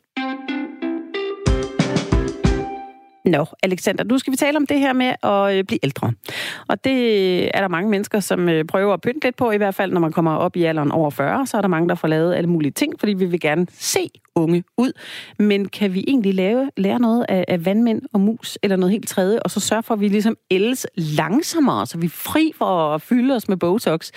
Nå, 3.25 3.45
Alexander, 3.63 4.03
nu 4.03 4.17
skal 4.17 4.31
vi 4.31 4.37
tale 4.37 4.57
om 4.57 4.67
det 4.67 4.79
her 4.79 4.93
med 4.93 5.13
at 5.23 5.57
øh, 5.57 5.63
blive 5.63 5.79
ældre. 5.83 6.13
Og 6.67 6.83
det 6.83 7.57
er 7.57 7.61
der 7.61 7.67
mange 7.67 7.89
mennesker, 7.89 8.19
som 8.19 8.49
øh, 8.49 8.65
prøver 8.65 8.93
at 8.93 9.01
pynte 9.01 9.23
lidt 9.23 9.35
på, 9.35 9.51
i 9.51 9.57
hvert 9.57 9.75
fald 9.75 9.91
når 9.91 9.99
man 9.99 10.11
kommer 10.11 10.35
op 10.35 10.55
i 10.55 10.63
alderen 10.63 10.91
over 10.91 11.09
40, 11.09 11.47
så 11.47 11.57
er 11.57 11.61
der 11.61 11.67
mange, 11.67 11.89
der 11.89 11.95
får 11.95 12.07
lavet 12.07 12.35
alle 12.35 12.49
mulige 12.49 12.71
ting, 12.71 12.93
fordi 12.99 13.13
vi 13.13 13.25
vil 13.25 13.39
gerne 13.39 13.67
se 13.71 14.09
unge 14.35 14.63
ud. 14.77 14.91
Men 15.39 15.67
kan 15.67 15.93
vi 15.93 16.03
egentlig 16.07 16.33
lave, 16.33 16.69
lære 16.77 16.99
noget 16.99 17.25
af, 17.29 17.45
af 17.47 17.65
vandmænd 17.65 18.01
og 18.13 18.19
mus, 18.19 18.57
eller 18.63 18.75
noget 18.75 18.91
helt 18.91 19.07
tredje, 19.07 19.39
og 19.39 19.51
så 19.51 19.59
sørge 19.59 19.83
for, 19.83 19.93
at 19.93 19.99
vi 19.99 20.07
ligesom 20.07 20.37
ældes 20.51 20.87
langsommere, 20.95 21.85
så 21.85 21.97
vi 21.97 22.05
er 22.05 22.09
fri 22.09 22.51
for 22.57 22.93
at 22.93 23.01
fylde 23.01 23.35
os 23.35 23.47
med 23.47 23.57
Botox? 23.57 24.11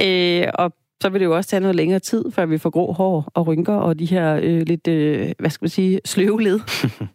Øh, 0.00 0.46
og 0.54 0.72
så 1.00 1.08
vil 1.08 1.20
det 1.20 1.26
jo 1.26 1.36
også 1.36 1.50
tage 1.50 1.60
noget 1.60 1.76
længere 1.76 1.98
tid, 1.98 2.24
før 2.32 2.46
vi 2.46 2.58
får 2.58 2.70
grå 2.70 2.92
hår 2.92 3.30
og 3.34 3.46
rynker 3.46 3.74
og 3.74 3.98
de 3.98 4.04
her 4.04 4.40
øh, 4.42 4.62
lidt, 4.66 4.88
øh, 4.88 5.32
hvad 5.38 5.50
skal 5.50 5.64
man 5.64 5.70
sige, 5.70 6.00
sløve 6.04 6.42
led. 6.42 6.60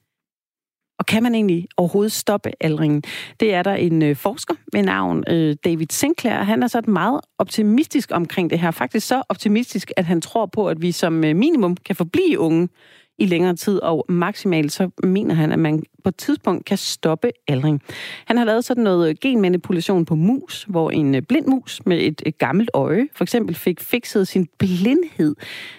Og 1.00 1.06
kan 1.06 1.24
man 1.24 1.36
egentlig 1.36 1.68
overhovedet 1.78 2.12
stoppe 2.12 2.52
aldringen? 2.60 3.04
Det 3.40 3.54
er 3.54 3.64
der 3.64 3.74
en 3.74 4.02
øh, 4.02 4.16
forsker 4.16 4.54
med 4.74 4.84
navn 4.84 5.24
øh, 5.28 5.56
David 5.66 5.88
Sinclair. 5.90 6.34
Han 6.34 6.64
er 6.64 6.68
så 6.68 6.82
meget 6.88 7.22
optimistisk 7.38 8.10
omkring 8.14 8.50
det 8.50 8.60
her. 8.60 8.72
Faktisk 8.72 9.08
så 9.08 9.24
optimistisk, 9.30 9.92
at 9.98 10.06
han 10.06 10.22
tror 10.22 10.46
på, 10.46 10.68
at 10.68 10.82
vi 10.82 10.92
som 10.92 11.24
øh, 11.24 11.36
minimum 11.36 11.78
kan 11.78 11.96
forblive 11.96 12.40
unge 12.40 12.70
i 13.18 13.26
længere 13.26 13.56
tid, 13.56 13.80
og 13.80 14.06
maksimalt 14.10 14.72
så 14.72 14.90
mener 15.04 15.36
han, 15.36 15.52
at 15.52 15.60
man 15.60 15.84
på 16.04 16.10
et 16.10 16.16
tidspunkt 16.16 16.66
kan 16.66 16.78
stoppe 16.78 17.32
aldring. 17.48 17.82
Han 18.26 18.38
har 18.38 18.46
lavet 18.46 18.66
sådan 18.66 18.84
noget 18.84 19.20
genmanipulation 19.20 20.06
på 20.06 20.16
mus, 20.16 20.66
hvor 20.70 20.92
en 20.92 21.26
blind 21.26 21.48
mus 21.48 21.82
med 21.86 21.98
et, 22.02 22.22
et 22.26 22.38
gammelt 22.38 22.70
øje 22.74 23.08
for 23.16 23.24
eksempel 23.24 23.56
fik 23.56 23.80
fikset 23.82 24.28
sin 24.28 24.48
blindhed 24.60 25.36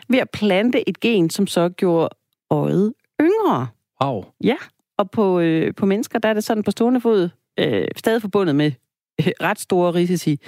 ved 0.09 0.19
at 0.19 0.31
plante 0.31 0.89
et 0.89 1.01
gen, 1.01 1.31
som 1.31 1.47
så 1.47 1.69
gjorde 1.69 2.09
øjet 2.51 2.93
yngre. 3.21 3.67
Wow. 4.05 4.25
Ja, 4.45 4.57
og 5.01 5.11
på, 5.11 5.41
øh, 5.41 5.75
på 5.75 5.87
mennesker, 5.87 6.19
der 6.19 6.29
er 6.29 6.35
det 6.35 6.45
sådan 6.45 6.63
på 6.63 6.71
stående 6.71 7.01
fod 7.01 7.29
øh, 7.59 7.89
stadig 7.97 8.21
forbundet 8.21 8.57
med 8.57 8.73
øh, 9.21 9.27
ret 9.43 9.61
store 9.61 9.95
risici 9.95 10.41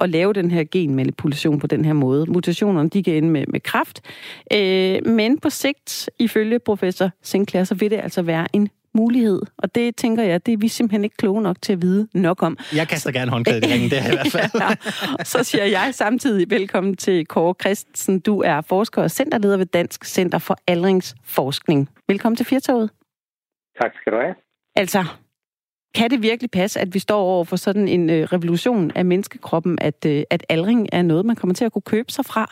at 0.00 0.10
lave 0.10 0.32
den 0.32 0.50
her 0.50 0.64
genmanipulation 0.70 1.58
på 1.58 1.66
den 1.66 1.84
her 1.84 1.92
måde. 1.92 2.26
Mutationerne, 2.26 2.88
de 2.88 3.02
kan 3.02 3.14
ende 3.14 3.28
med, 3.28 3.44
med 3.48 3.60
kraft. 3.60 4.00
Øh, 4.52 5.06
men 5.06 5.38
på 5.38 5.50
sigt, 5.50 6.10
ifølge 6.18 6.58
professor 6.58 7.10
Sinclair, 7.22 7.64
så 7.64 7.74
vil 7.74 7.90
det 7.90 8.00
altså 8.02 8.22
være 8.22 8.46
en 8.52 8.68
mulighed. 8.94 9.40
Og 9.58 9.74
det 9.74 9.96
tænker 9.96 10.22
jeg, 10.22 10.46
det 10.46 10.52
er 10.52 10.58
vi 10.58 10.68
simpelthen 10.68 11.04
ikke 11.04 11.16
kloge 11.16 11.42
nok 11.42 11.56
til 11.62 11.72
at 11.72 11.82
vide 11.82 12.08
nok 12.14 12.42
om. 12.42 12.58
Jeg 12.76 12.88
kaster 12.88 13.12
gerne 13.12 13.30
håndklædet 13.30 13.64
i 13.64 13.72
ringen, 13.72 13.90
det 13.90 14.00
her 14.00 14.12
i 14.12 14.14
hvert 14.14 14.32
fald. 14.32 14.50
ja, 15.18 15.24
så 15.24 15.44
siger 15.44 15.64
jeg 15.64 15.90
samtidig 15.92 16.50
velkommen 16.50 16.96
til 16.96 17.26
Kåre 17.26 17.54
Christensen. 17.60 18.20
Du 18.20 18.40
er 18.40 18.60
forsker 18.60 19.02
og 19.02 19.10
centerleder 19.10 19.56
ved 19.56 19.66
Dansk 19.66 20.04
Center 20.04 20.38
for 20.38 20.58
Aldringsforskning. 20.66 21.88
Velkommen 22.08 22.36
til 22.36 22.46
Firtoget. 22.46 22.90
Tak 23.80 23.92
skal 23.96 24.12
du 24.12 24.18
have. 24.18 24.34
Altså, 24.76 24.98
kan 25.94 26.10
det 26.10 26.22
virkelig 26.22 26.50
passe, 26.50 26.80
at 26.80 26.88
vi 26.94 26.98
står 26.98 27.20
over 27.20 27.44
for 27.44 27.56
sådan 27.56 27.88
en 27.88 28.10
øh, 28.10 28.22
revolution 28.22 28.90
af 28.94 29.04
menneskekroppen, 29.04 29.78
at, 29.80 30.06
øh, 30.06 30.22
at 30.30 30.46
aldring 30.48 30.88
er 30.92 31.02
noget, 31.02 31.26
man 31.26 31.36
kommer 31.36 31.54
til 31.54 31.64
at 31.64 31.72
kunne 31.72 31.90
købe 31.94 32.12
sig 32.12 32.24
fra? 32.24 32.44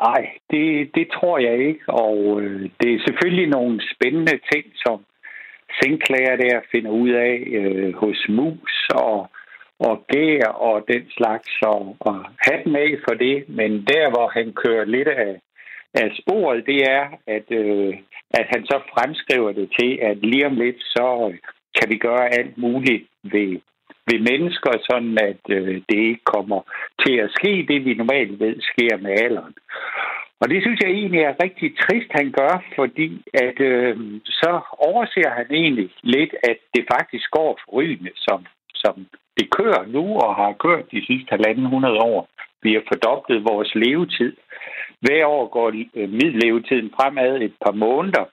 Nej, 0.00 0.22
det, 0.50 0.90
det 0.94 1.06
tror 1.16 1.38
jeg 1.38 1.58
ikke, 1.68 1.84
og 1.88 2.40
øh, 2.42 2.70
det 2.80 2.94
er 2.94 3.04
selvfølgelig 3.06 3.48
nogle 3.48 3.80
spændende 3.94 4.38
ting, 4.52 4.66
som 4.84 5.04
Sinclair 5.82 6.36
der 6.36 6.60
finder 6.72 6.90
ud 6.90 7.10
af 7.10 7.34
øh, 7.60 7.94
hos 7.94 8.26
mus 8.28 8.88
og, 8.94 9.30
og 9.78 10.04
gær 10.12 10.48
og 10.48 10.84
den 10.88 11.10
slags, 11.10 11.50
og, 11.62 11.96
og 12.00 12.24
den 12.48 12.76
af 12.76 12.92
for 13.08 13.14
det, 13.14 13.48
men 13.48 13.70
der, 13.72 14.10
hvor 14.10 14.28
han 14.28 14.52
kører 14.52 14.84
lidt 14.84 15.08
af, 15.08 15.40
af 15.94 16.10
sporet, 16.20 16.66
det 16.66 16.82
er, 16.82 17.04
at, 17.26 17.50
øh, 17.50 17.94
at 18.30 18.46
han 18.52 18.66
så 18.66 18.80
fremskriver 18.94 19.52
det 19.52 19.68
til, 19.80 19.98
at 20.02 20.16
lige 20.16 20.46
om 20.46 20.56
lidt, 20.56 20.80
så 20.80 21.30
øh, 21.32 21.38
kan 21.76 21.90
vi 21.90 21.96
gøre 21.96 22.34
alt 22.38 22.58
muligt 22.58 23.04
ved, 23.22 23.60
ved 24.08 24.18
mennesker, 24.30 24.72
sådan 24.90 25.18
at 25.30 25.42
øh, 25.50 25.82
det 25.88 25.98
ikke 26.10 26.24
kommer 26.24 26.60
til 27.06 27.14
at 27.16 27.30
ske 27.30 27.66
det, 27.68 27.84
vi 27.84 27.94
normalt 27.94 28.40
ved 28.40 28.54
sker 28.60 28.96
med 28.96 29.12
alderen. 29.24 29.54
Og 30.40 30.50
det 30.50 30.62
synes 30.62 30.80
jeg 30.80 30.90
egentlig 30.90 31.20
er 31.20 31.42
rigtig 31.42 31.68
trist, 31.76 32.10
han 32.10 32.30
gør, 32.30 32.64
fordi 32.76 33.22
at 33.34 33.60
øh, 33.60 33.96
så 34.24 34.60
overser 34.72 35.30
han 35.30 35.46
egentlig 35.50 35.90
lidt, 36.02 36.34
at 36.50 36.58
det 36.74 36.84
faktisk 36.94 37.30
går 37.30 37.58
forrygende, 37.64 38.10
som, 38.16 38.46
som 38.74 39.06
det 39.38 39.50
kører 39.50 39.86
nu 39.86 40.04
og 40.24 40.34
har 40.34 40.52
kørt 40.52 40.90
de 40.90 41.06
sidste 41.06 41.30
halvanden 41.30 41.66
hundrede 41.66 41.98
år. 41.98 42.28
Vi 42.62 42.72
har 42.72 42.82
fordoblet 42.92 43.44
vores 43.44 43.74
levetid. 43.74 44.32
Hver 45.00 45.26
år 45.26 45.46
går 45.48 45.68
øh, 45.94 46.10
middellevetiden 46.10 46.90
fremad 46.96 47.42
et 47.42 47.54
par 47.64 47.72
måneder. 47.72 48.24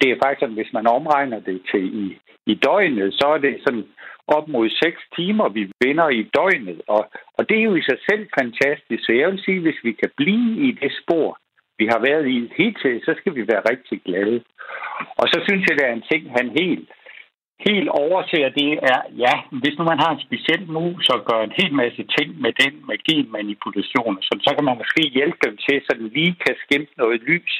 Det 0.00 0.10
er 0.10 0.20
faktisk 0.22 0.40
sådan, 0.40 0.60
hvis 0.60 0.72
man 0.72 0.86
omregner 0.86 1.40
det 1.40 1.62
til 1.70 1.84
i, 2.04 2.18
i 2.46 2.54
døgnet, 2.54 3.14
så 3.14 3.26
er 3.34 3.38
det 3.38 3.62
sådan 3.66 3.86
op 4.26 4.48
mod 4.48 4.68
6 4.70 5.02
timer, 5.16 5.48
vi 5.48 5.72
vinder 5.84 6.08
i 6.08 6.22
døgnet. 6.36 6.80
Og, 6.88 7.02
og 7.36 7.48
det 7.48 7.58
er 7.58 7.62
jo 7.62 7.74
i 7.74 7.82
sig 7.82 7.98
selv 8.08 8.26
fantastisk. 8.40 9.04
Så 9.04 9.12
jeg 9.12 9.30
vil 9.30 9.42
sige, 9.44 9.60
hvis 9.60 9.80
vi 9.84 9.92
kan 9.92 10.10
blive 10.16 10.50
i 10.68 10.70
det 10.82 10.92
spor, 11.02 11.38
vi 11.78 11.86
har 11.92 12.00
været 12.08 12.26
i 12.28 12.52
hidtil, 12.56 13.00
så 13.04 13.14
skal 13.18 13.34
vi 13.34 13.42
være 13.52 13.68
rigtig 13.72 14.02
glade. 14.04 14.44
Og 15.20 15.26
så 15.32 15.38
synes 15.48 15.64
jeg, 15.68 15.78
der 15.78 15.86
er 15.86 15.94
en 15.94 16.08
ting, 16.12 16.22
han 16.38 16.48
helt 16.60 16.88
helt 17.58 17.88
overser, 17.88 18.48
det 18.48 18.70
er, 18.92 19.00
ja, 19.24 19.34
hvis 19.62 19.78
nu 19.78 19.84
man 19.84 19.98
har 19.98 20.10
en 20.12 20.24
speciel 20.26 20.62
nu, 20.76 20.84
så 21.00 21.14
gør 21.28 21.40
en 21.42 21.54
hel 21.60 21.74
masse 21.74 22.04
ting 22.18 22.40
med 22.40 22.52
den, 22.62 22.74
med 22.88 22.98
genmanipulation, 23.08 24.22
så, 24.22 24.32
så 24.46 24.50
kan 24.54 24.64
man 24.64 24.80
måske 24.82 25.02
hjælpe 25.18 25.38
dem 25.46 25.56
til, 25.56 25.82
så 25.86 25.96
de 26.00 26.08
lige 26.08 26.36
kan 26.46 26.54
skimpe 26.64 26.92
noget 26.96 27.20
lys. 27.20 27.54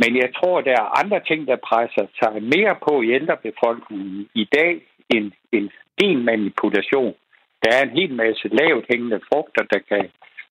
Men 0.00 0.16
jeg 0.16 0.30
tror, 0.38 0.60
der 0.60 0.72
er 0.72 0.98
andre 1.02 1.20
ting, 1.28 1.46
der 1.46 1.56
presser 1.70 2.06
sig 2.20 2.42
mere 2.54 2.74
på 2.86 3.02
i 3.02 3.12
ældrebefolkningen 3.18 4.28
i 4.34 4.44
dag 4.56 4.72
end, 5.14 5.32
end 5.52 5.68
genmanipulation. 6.00 7.14
Der 7.62 7.70
er 7.76 7.82
en 7.82 7.98
hel 7.98 8.12
masse 8.14 8.48
lavt 8.48 8.84
hængende 8.90 9.20
frugter, 9.28 9.64
der 9.72 9.80
kan, 9.90 10.04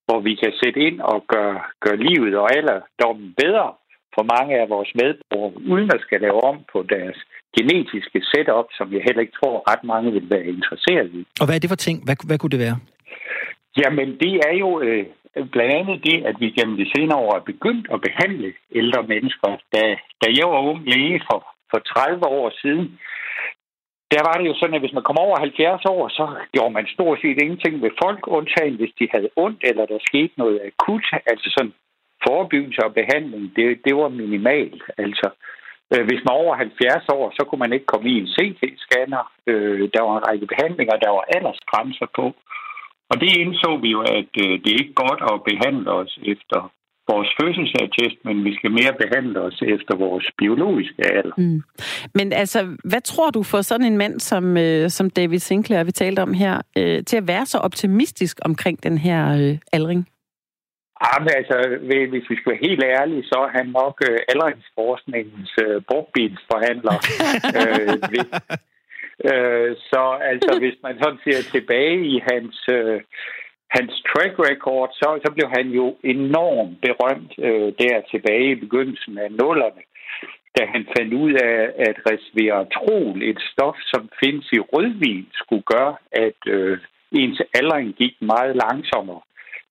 hvor 0.06 0.20
vi 0.20 0.36
kan 0.36 0.54
sætte 0.64 0.80
ind 0.80 1.02
og 1.02 1.26
gøre, 1.28 1.62
gøre 1.80 1.98
livet 1.98 2.38
og 2.38 2.58
alderdommen 2.58 3.34
bedre 3.38 3.74
for 4.16 4.24
mange 4.36 4.54
af 4.62 4.70
vores 4.70 4.92
medborgere, 5.02 5.54
uden 5.72 5.90
at 5.96 6.02
skal 6.02 6.22
lave 6.22 6.44
om 6.44 6.58
på 6.72 6.80
deres 6.94 7.18
genetiske 7.58 8.20
setup, 8.32 8.68
som 8.78 8.88
jeg 8.94 9.02
heller 9.08 9.22
ikke 9.22 9.38
tror, 9.40 9.64
ret 9.72 9.84
mange 9.84 10.12
vil 10.12 10.30
være 10.30 10.46
interesseret 10.56 11.10
i. 11.20 11.22
Og 11.40 11.46
hvad 11.46 11.56
er 11.56 11.64
det 11.64 11.74
for 11.74 11.82
ting? 11.86 11.98
Hvad, 12.06 12.16
hvad 12.28 12.38
kunne 12.38 12.56
det 12.56 12.66
være? 12.68 12.78
Jamen, 13.82 14.10
det 14.24 14.34
er 14.50 14.56
jo, 14.64 14.70
øh, 14.82 15.06
blandt 15.54 15.74
andet 15.80 15.98
det, 16.08 16.18
at 16.30 16.36
vi 16.40 16.50
gennem 16.58 16.78
de 16.78 16.92
senere 16.96 17.20
år 17.26 17.36
er 17.36 17.50
begyndt 17.52 17.88
at 17.94 18.02
behandle 18.08 18.54
ældre 18.80 19.04
mennesker. 19.04 19.50
Da, 19.74 19.82
da 20.22 20.28
jeg 20.40 20.48
var 20.54 20.62
ung 20.70 20.82
læge 20.94 21.22
for, 21.30 21.40
for 21.72 21.80
30 21.80 22.26
år 22.26 22.48
siden, 22.62 23.00
der 24.14 24.22
var 24.28 24.36
det 24.38 24.48
jo 24.50 24.56
sådan, 24.58 24.76
at 24.76 24.82
hvis 24.82 24.98
man 24.98 25.08
kom 25.08 25.18
over 25.18 25.40
70 25.40 25.86
år, 25.86 26.08
så 26.08 26.26
gjorde 26.54 26.74
man 26.74 26.88
stort 26.96 27.18
set 27.22 27.42
ingenting 27.42 27.82
ved 27.82 27.92
folk, 28.04 28.22
undtagen 28.28 28.76
hvis 28.76 28.94
de 29.00 29.08
havde 29.14 29.30
ondt, 29.36 29.62
eller 29.70 29.86
der 29.86 30.08
skete 30.10 30.34
noget 30.38 30.58
akut. 30.70 31.06
Altså 31.32 31.48
sådan 31.58 31.74
forebyggelse 32.28 32.82
og 32.88 32.94
behandling, 32.94 33.56
det, 33.56 33.66
det 33.86 33.96
var 33.96 34.10
minimalt. 34.10 34.84
Altså, 34.98 35.28
øh, 35.30 35.65
Øh, 35.94 36.04
hvis 36.08 36.22
man 36.24 36.34
var 36.34 36.44
over 36.44 36.56
70 36.56 37.10
år, 37.18 37.26
så 37.38 37.42
kunne 37.46 37.64
man 37.66 37.74
ikke 37.74 37.92
komme 37.94 38.08
i 38.10 38.20
en 38.22 38.30
CT-scanner. 38.36 39.24
Øh, 39.50 39.90
der 39.94 40.02
var 40.08 40.14
en 40.18 40.28
række 40.30 40.48
behandlinger, 40.52 40.96
der 41.04 41.12
var 41.18 41.24
aldersgrænser 41.36 42.08
på. 42.20 42.26
Og 43.12 43.16
det 43.22 43.32
indså 43.44 43.72
vi 43.84 43.90
jo, 43.96 44.02
at 44.20 44.32
øh, 44.44 44.52
det 44.62 44.70
er 44.72 44.82
ikke 44.84 45.02
godt 45.06 45.22
at 45.32 45.44
behandle 45.50 45.92
os 46.02 46.20
efter 46.34 46.60
vores 47.12 47.30
fødselsattest, 47.40 48.18
men 48.26 48.46
vi 48.46 48.56
skal 48.56 48.72
mere 48.72 48.94
behandle 49.04 49.42
os 49.42 49.62
efter 49.62 49.96
vores 49.96 50.26
biologiske 50.38 51.04
alder. 51.18 51.36
Mm. 51.38 51.62
Men 52.16 52.34
altså, 52.34 52.60
hvad 52.84 53.02
tror 53.02 53.30
du 53.30 53.44
for 53.44 53.62
sådan 53.62 53.86
en 53.86 53.98
mand 53.98 54.20
som, 54.20 54.58
øh, 54.58 54.90
som 54.90 55.10
David 55.10 55.40
Sinclair, 55.40 55.84
vi 55.84 55.92
talte 55.92 56.20
om 56.20 56.34
her, 56.34 56.62
øh, 56.78 57.04
til 57.04 57.18
at 57.18 57.28
være 57.28 57.46
så 57.46 57.58
optimistisk 57.58 58.40
omkring 58.42 58.84
den 58.84 58.98
her 58.98 59.22
øh, 59.42 59.58
aldring? 59.74 60.08
Jamen, 61.06 61.30
altså, 61.40 61.58
hvis 62.12 62.30
vi 62.30 62.36
skal 62.36 62.52
være 62.52 62.68
helt 62.70 62.84
ærlige, 62.84 63.24
så 63.32 63.38
er 63.46 63.52
han 63.58 63.68
nok 63.82 63.96
øh, 64.10 64.18
aldringsforskningens 64.32 65.54
øh, 65.66 65.82
brugbilsforhandler. 65.90 66.98
øh, 67.60 67.96
øh, 69.30 69.70
så 69.92 70.04
altså, 70.32 70.52
hvis 70.60 70.78
man 70.84 70.96
sådan 71.02 71.20
ser 71.24 71.42
tilbage 71.56 72.00
i 72.14 72.18
hans, 72.30 72.58
øh, 72.78 73.02
hans 73.78 73.94
track 74.10 74.34
record, 74.50 74.90
så, 75.02 75.10
så 75.24 75.30
blev 75.36 75.48
han 75.58 75.68
jo 75.80 75.86
enormt 76.04 76.76
berømt 76.86 77.34
øh, 77.48 77.70
der 77.82 77.96
tilbage 78.12 78.52
i 78.52 78.62
begyndelsen 78.66 79.18
af 79.18 79.32
nullerne, 79.32 79.84
da 80.58 80.62
han 80.74 80.84
fandt 80.98 81.14
ud 81.14 81.34
af, 81.34 81.60
at 81.88 81.96
resveratrol, 82.10 83.24
et 83.24 83.40
stof, 83.52 83.78
som 83.94 84.10
findes 84.24 84.48
i 84.52 84.60
rødvin, 84.60 85.28
skulle 85.34 85.66
gøre, 85.74 85.96
at 86.12 86.40
øh, 86.48 86.78
ens 87.12 87.42
aldring 87.54 87.96
gik 87.96 88.16
meget 88.22 88.56
langsommere. 88.56 89.22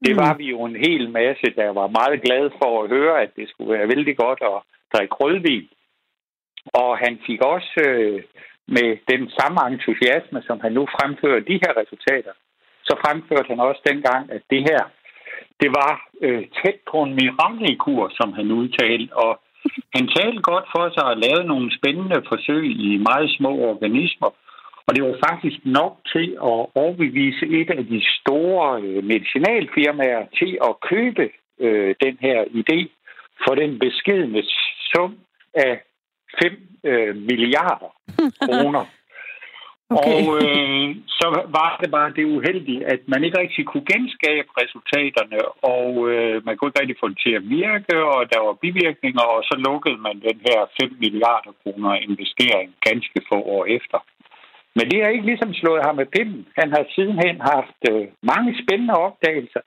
Det 0.04 0.16
var 0.16 0.32
mm. 0.32 0.38
vi 0.38 0.46
jo 0.54 0.64
en 0.64 0.76
hel 0.86 1.10
masse, 1.10 1.46
der 1.60 1.70
var 1.80 1.96
meget 1.98 2.22
glade 2.22 2.50
for 2.60 2.82
at 2.82 2.88
høre, 2.88 3.22
at 3.22 3.30
det 3.36 3.48
skulle 3.48 3.72
være 3.78 3.88
vældig 3.88 4.16
godt 4.16 4.40
at 4.52 4.58
drikke 4.92 5.14
rødvin. 5.14 5.68
Og 6.82 6.98
han 6.98 7.18
fik 7.26 7.40
også 7.54 7.80
øh, 7.88 8.22
med 8.76 8.88
den 9.12 9.30
samme 9.38 9.58
entusiasme, 9.72 10.42
som 10.46 10.60
han 10.60 10.72
nu 10.72 10.86
fremfører 10.96 11.40
de 11.40 11.60
her 11.62 11.72
resultater, 11.80 12.34
så 12.88 12.94
fremførte 13.04 13.48
han 13.52 13.60
også 13.60 13.82
dengang, 13.90 14.32
at 14.32 14.42
det 14.50 14.62
her, 14.70 14.82
det 15.60 15.70
var 15.80 15.92
øh, 16.20 16.44
tæt 16.58 16.78
på 16.90 17.02
en 17.02 17.14
mirakelkur, 17.14 18.10
som 18.18 18.32
han 18.32 18.50
udtalte, 18.50 19.16
og 19.16 19.40
han 19.94 20.06
talte 20.16 20.40
godt 20.50 20.66
for 20.74 20.84
sig 20.94 21.04
og 21.04 21.16
lavede 21.16 21.46
nogle 21.52 21.68
spændende 21.78 22.22
forsøg 22.28 22.64
i 22.86 22.88
meget 23.08 23.30
små 23.38 23.52
organismer, 23.70 24.30
og 24.86 24.94
det 24.94 25.04
var 25.04 25.16
faktisk 25.28 25.58
nok 25.64 25.94
til 26.12 26.28
at 26.50 26.58
overbevise 26.82 27.46
et 27.46 27.70
af 27.70 27.84
de 27.86 28.02
store 28.20 28.82
øh, 28.82 29.04
medicinalfirmaer 29.04 30.26
til 30.38 30.58
at 30.68 30.80
købe 30.90 31.30
øh, 31.60 31.94
den 32.04 32.16
her 32.20 32.44
idé 32.44 32.78
for 33.44 33.54
den 33.54 33.78
beskedende 33.78 34.42
sum 34.92 35.18
af 35.54 35.82
5 36.42 36.52
øh, 36.84 37.16
milliarder 37.16 37.90
kroner. 38.46 38.84
Okay. 39.90 40.10
Og 40.10 40.26
øh, 40.42 40.96
så 41.18 41.26
var 41.58 41.78
det 41.82 41.90
bare 41.90 42.16
det 42.16 42.24
uheldige, 42.36 42.86
at 42.94 43.00
man 43.06 43.24
ikke 43.24 43.38
rigtig 43.38 43.66
kunne 43.66 43.86
genskabe 43.94 44.48
resultaterne, 44.62 45.38
og 45.74 45.88
øh, 46.10 46.46
man 46.46 46.56
kunne 46.56 46.68
ikke 46.68 46.80
rigtig 46.80 47.00
få 47.00 47.08
det 47.08 47.18
til 47.24 47.34
at 47.40 47.48
virke, 47.60 47.94
og 48.14 48.20
der 48.32 48.40
var 48.46 48.54
bivirkninger, 48.64 49.24
og 49.34 49.40
så 49.48 49.54
lukkede 49.66 49.98
man 50.06 50.16
den 50.28 50.38
her 50.48 50.58
5 50.80 50.96
milliarder 51.04 51.52
kroner 51.62 51.92
investering 52.08 52.68
ganske 52.88 53.18
få 53.30 53.38
år 53.56 53.64
efter. 53.78 53.98
Men 54.76 54.90
det 54.90 55.02
har 55.02 55.10
ikke 55.10 55.26
ligesom 55.26 55.54
slået 55.54 55.86
ham 55.86 55.96
med 55.96 56.06
pinden. 56.06 56.46
Han 56.58 56.70
har 56.70 56.84
sidenhen 56.94 57.40
haft 57.40 57.80
øh, 57.90 58.08
mange 58.22 58.50
spændende 58.62 58.94
opdagelser. 58.94 59.60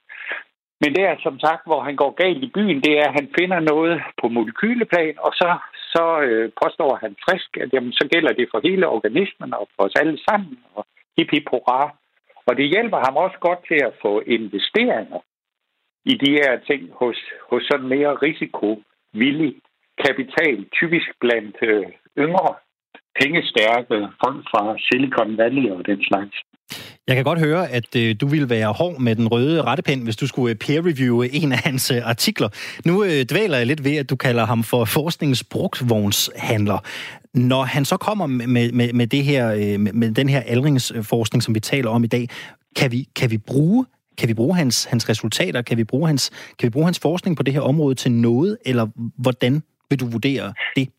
Men 0.81 0.89
det 0.95 1.03
er 1.03 1.15
som 1.23 1.39
sagt, 1.39 1.63
hvor 1.65 1.81
han 1.87 1.95
går 1.95 2.11
galt 2.23 2.43
i 2.43 2.51
byen, 2.55 2.81
det 2.81 2.93
er, 2.99 3.07
at 3.07 3.17
han 3.19 3.27
finder 3.39 3.59
noget 3.59 4.01
på 4.21 4.27
molekyleplan, 4.27 5.15
og 5.19 5.31
så, 5.41 5.49
så 5.93 6.05
øh, 6.27 6.51
påstår 6.61 6.95
han 7.03 7.15
frisk, 7.25 7.57
at 7.57 7.69
jamen, 7.73 7.93
så 7.93 8.07
gælder 8.11 8.33
det 8.33 8.47
for 8.51 8.59
hele 8.67 8.87
organismen 8.87 9.53
og 9.53 9.67
for 9.75 9.83
os 9.83 9.95
alle 10.01 10.19
sammen, 10.29 10.59
og 10.75 10.85
hip 11.17 11.29
hip 11.31 11.47
hurra. 11.51 11.95
Og 12.47 12.57
det 12.57 12.67
hjælper 12.73 12.99
ham 13.05 13.15
også 13.17 13.37
godt 13.39 13.61
til 13.67 13.79
at 13.87 13.93
få 14.01 14.21
investeringer 14.35 15.19
i 16.05 16.13
de 16.23 16.31
her 16.31 16.59
ting 16.69 16.81
hos, 17.01 17.17
hos 17.49 17.63
sådan 17.71 17.87
mere 17.87 18.13
risikovillig 18.27 19.55
kapital, 20.05 20.65
typisk 20.79 21.09
blandt 21.19 21.57
øh, 21.61 21.85
yngre 22.17 22.55
pengestærke 23.19 23.95
folk 24.23 24.41
fra 24.51 24.63
Silicon 24.85 25.37
Valley 25.37 25.69
og 25.75 25.81
den 25.85 26.03
slags. 26.09 26.35
Jeg 27.07 27.15
kan 27.15 27.25
godt 27.25 27.39
høre, 27.39 27.67
at 27.67 27.95
øh, 27.95 28.15
du 28.21 28.27
ville 28.27 28.49
være 28.49 28.73
hård 28.73 28.99
med 28.99 29.15
den 29.15 29.27
røde 29.27 29.61
rettepind, 29.61 30.03
hvis 30.03 30.15
du 30.15 30.27
skulle 30.27 30.51
øh, 30.51 30.57
peer-reviewe 30.63 31.43
en 31.43 31.51
af 31.51 31.57
hans 31.57 31.91
øh, 31.91 32.09
artikler. 32.09 32.49
Nu 32.85 33.03
øh, 33.03 33.25
dvæler 33.31 33.57
jeg 33.57 33.67
lidt 33.67 33.83
ved, 33.83 33.95
at 33.95 34.09
du 34.09 34.15
kalder 34.15 34.45
ham 34.45 34.63
for 34.63 34.85
forskningens 34.85 35.43
brugtvognshandler. 35.43 36.79
Når 37.33 37.63
han 37.63 37.85
så 37.85 37.97
kommer 37.97 38.27
med, 38.27 38.71
med, 38.71 38.93
med, 38.93 39.07
det 39.07 39.23
her, 39.23 39.53
øh, 39.53 39.95
med 39.95 40.11
den 40.11 40.29
her 40.29 40.41
aldringsforskning, 40.41 41.43
som 41.43 41.55
vi 41.55 41.59
taler 41.59 41.89
om 41.89 42.03
i 42.03 42.07
dag, 42.07 42.27
kan 42.75 42.91
vi, 42.91 43.07
kan 43.15 43.31
vi 43.31 43.37
bruge 43.37 43.85
kan 44.17 44.29
vi 44.29 44.33
bruge 44.33 44.55
hans, 44.55 44.85
hans 44.85 45.09
resultater? 45.09 45.61
Kan 45.61 45.77
vi 45.77 45.83
bruge 45.83 46.07
hans, 46.07 46.29
kan 46.59 46.67
vi 46.67 46.69
bruge 46.69 46.85
hans 46.85 46.99
forskning 46.99 47.37
på 47.37 47.43
det 47.43 47.53
her 47.53 47.61
område 47.61 47.95
til 47.95 48.11
noget? 48.11 48.57
Eller 48.65 48.87
hvordan 49.17 49.63
vil 49.89 49.99
du 49.99 50.05
vurdere 50.05 50.53
det? 50.75 50.89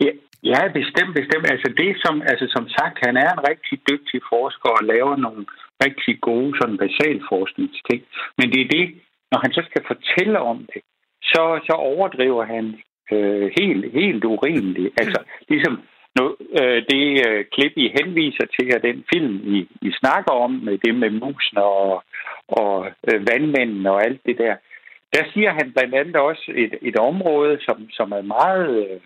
Ja, 0.00 0.10
Ja, 0.42 0.68
bestemt, 0.68 1.14
bestemt. 1.14 1.50
Altså 1.50 1.72
det, 1.76 1.90
som, 2.04 2.22
altså 2.22 2.46
som 2.56 2.68
sagt, 2.68 2.98
han 3.06 3.16
er 3.16 3.30
en 3.32 3.48
rigtig 3.50 3.80
dygtig 3.90 4.20
forsker 4.32 4.68
og 4.68 4.84
laver 4.84 5.16
nogle 5.16 5.46
rigtig 5.84 6.20
gode 6.20 6.52
sådan 6.58 6.78
basalforskningsting. 6.78 8.02
Men 8.38 8.52
det 8.52 8.60
er 8.60 8.68
det, 8.68 8.86
når 9.30 9.38
han 9.44 9.52
så 9.52 9.62
skal 9.70 9.82
fortælle 9.86 10.38
om 10.40 10.58
det, 10.74 10.82
så, 11.22 11.60
så 11.66 11.72
overdriver 11.72 12.44
han 12.44 12.64
øh, 13.12 13.50
helt, 13.58 13.92
helt 13.92 14.24
urimeligt. 14.24 14.94
Altså 15.00 15.20
ligesom 15.48 15.82
nu, 16.18 16.36
øh, 16.60 16.82
det 16.90 17.28
øh, 17.28 17.44
klip, 17.52 17.72
I 17.76 17.94
henviser 17.98 18.46
til, 18.56 18.76
og 18.76 18.82
den 18.82 19.04
film, 19.12 19.34
I, 19.54 19.58
I 19.82 19.90
snakker 20.00 20.32
om, 20.32 20.50
med 20.50 20.78
det 20.78 20.94
med 20.94 21.10
musen 21.10 21.58
og, 21.58 22.02
og 22.48 22.86
øh, 23.08 23.20
vandmændene 23.30 23.90
og 23.90 24.04
alt 24.06 24.20
det 24.26 24.38
der, 24.38 24.56
der 25.14 25.22
siger 25.32 25.52
han 25.52 25.72
blandt 25.72 25.94
andet 25.94 26.16
også 26.16 26.52
et, 26.54 26.74
et 26.82 26.96
område, 26.96 27.58
som, 27.60 27.90
som 27.90 28.12
er 28.12 28.22
meget... 28.22 28.90
Øh, 28.90 29.00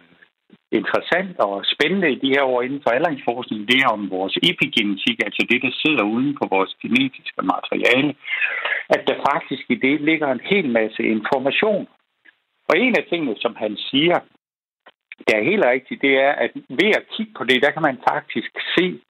interessant 0.80 1.38
og 1.46 1.54
spændende 1.74 2.12
i 2.12 2.20
de 2.24 2.32
her 2.34 2.42
år 2.42 2.62
inden 2.62 2.82
for 2.82 2.90
aldringsforskning, 2.90 3.68
det 3.68 3.78
er 3.80 3.88
om 3.88 4.10
vores 4.10 4.34
epigenetik, 4.50 5.16
altså 5.26 5.42
det, 5.50 5.62
der 5.62 5.72
sidder 5.82 6.04
uden 6.14 6.32
på 6.40 6.44
vores 6.54 6.72
genetiske 6.82 7.42
materiale, 7.52 8.14
at 8.94 9.02
der 9.08 9.24
faktisk 9.30 9.64
i 9.68 9.74
det 9.74 10.00
ligger 10.00 10.28
en 10.32 10.46
hel 10.52 10.68
masse 10.78 11.02
information. 11.02 11.86
Og 12.68 12.74
en 12.78 12.94
af 12.98 13.04
tingene, 13.10 13.34
som 13.44 13.54
han 13.56 13.76
siger, 13.76 14.18
der 15.28 15.34
er 15.36 15.50
helt 15.50 15.64
rigtigt, 15.64 16.02
det 16.02 16.14
er, 16.26 16.32
at 16.44 16.50
ved 16.68 16.90
at 16.98 17.08
kigge 17.14 17.32
på 17.38 17.44
det, 17.44 17.62
der 17.62 17.70
kan 17.70 17.82
man 17.82 17.98
faktisk 18.10 18.52
se, 18.78 19.00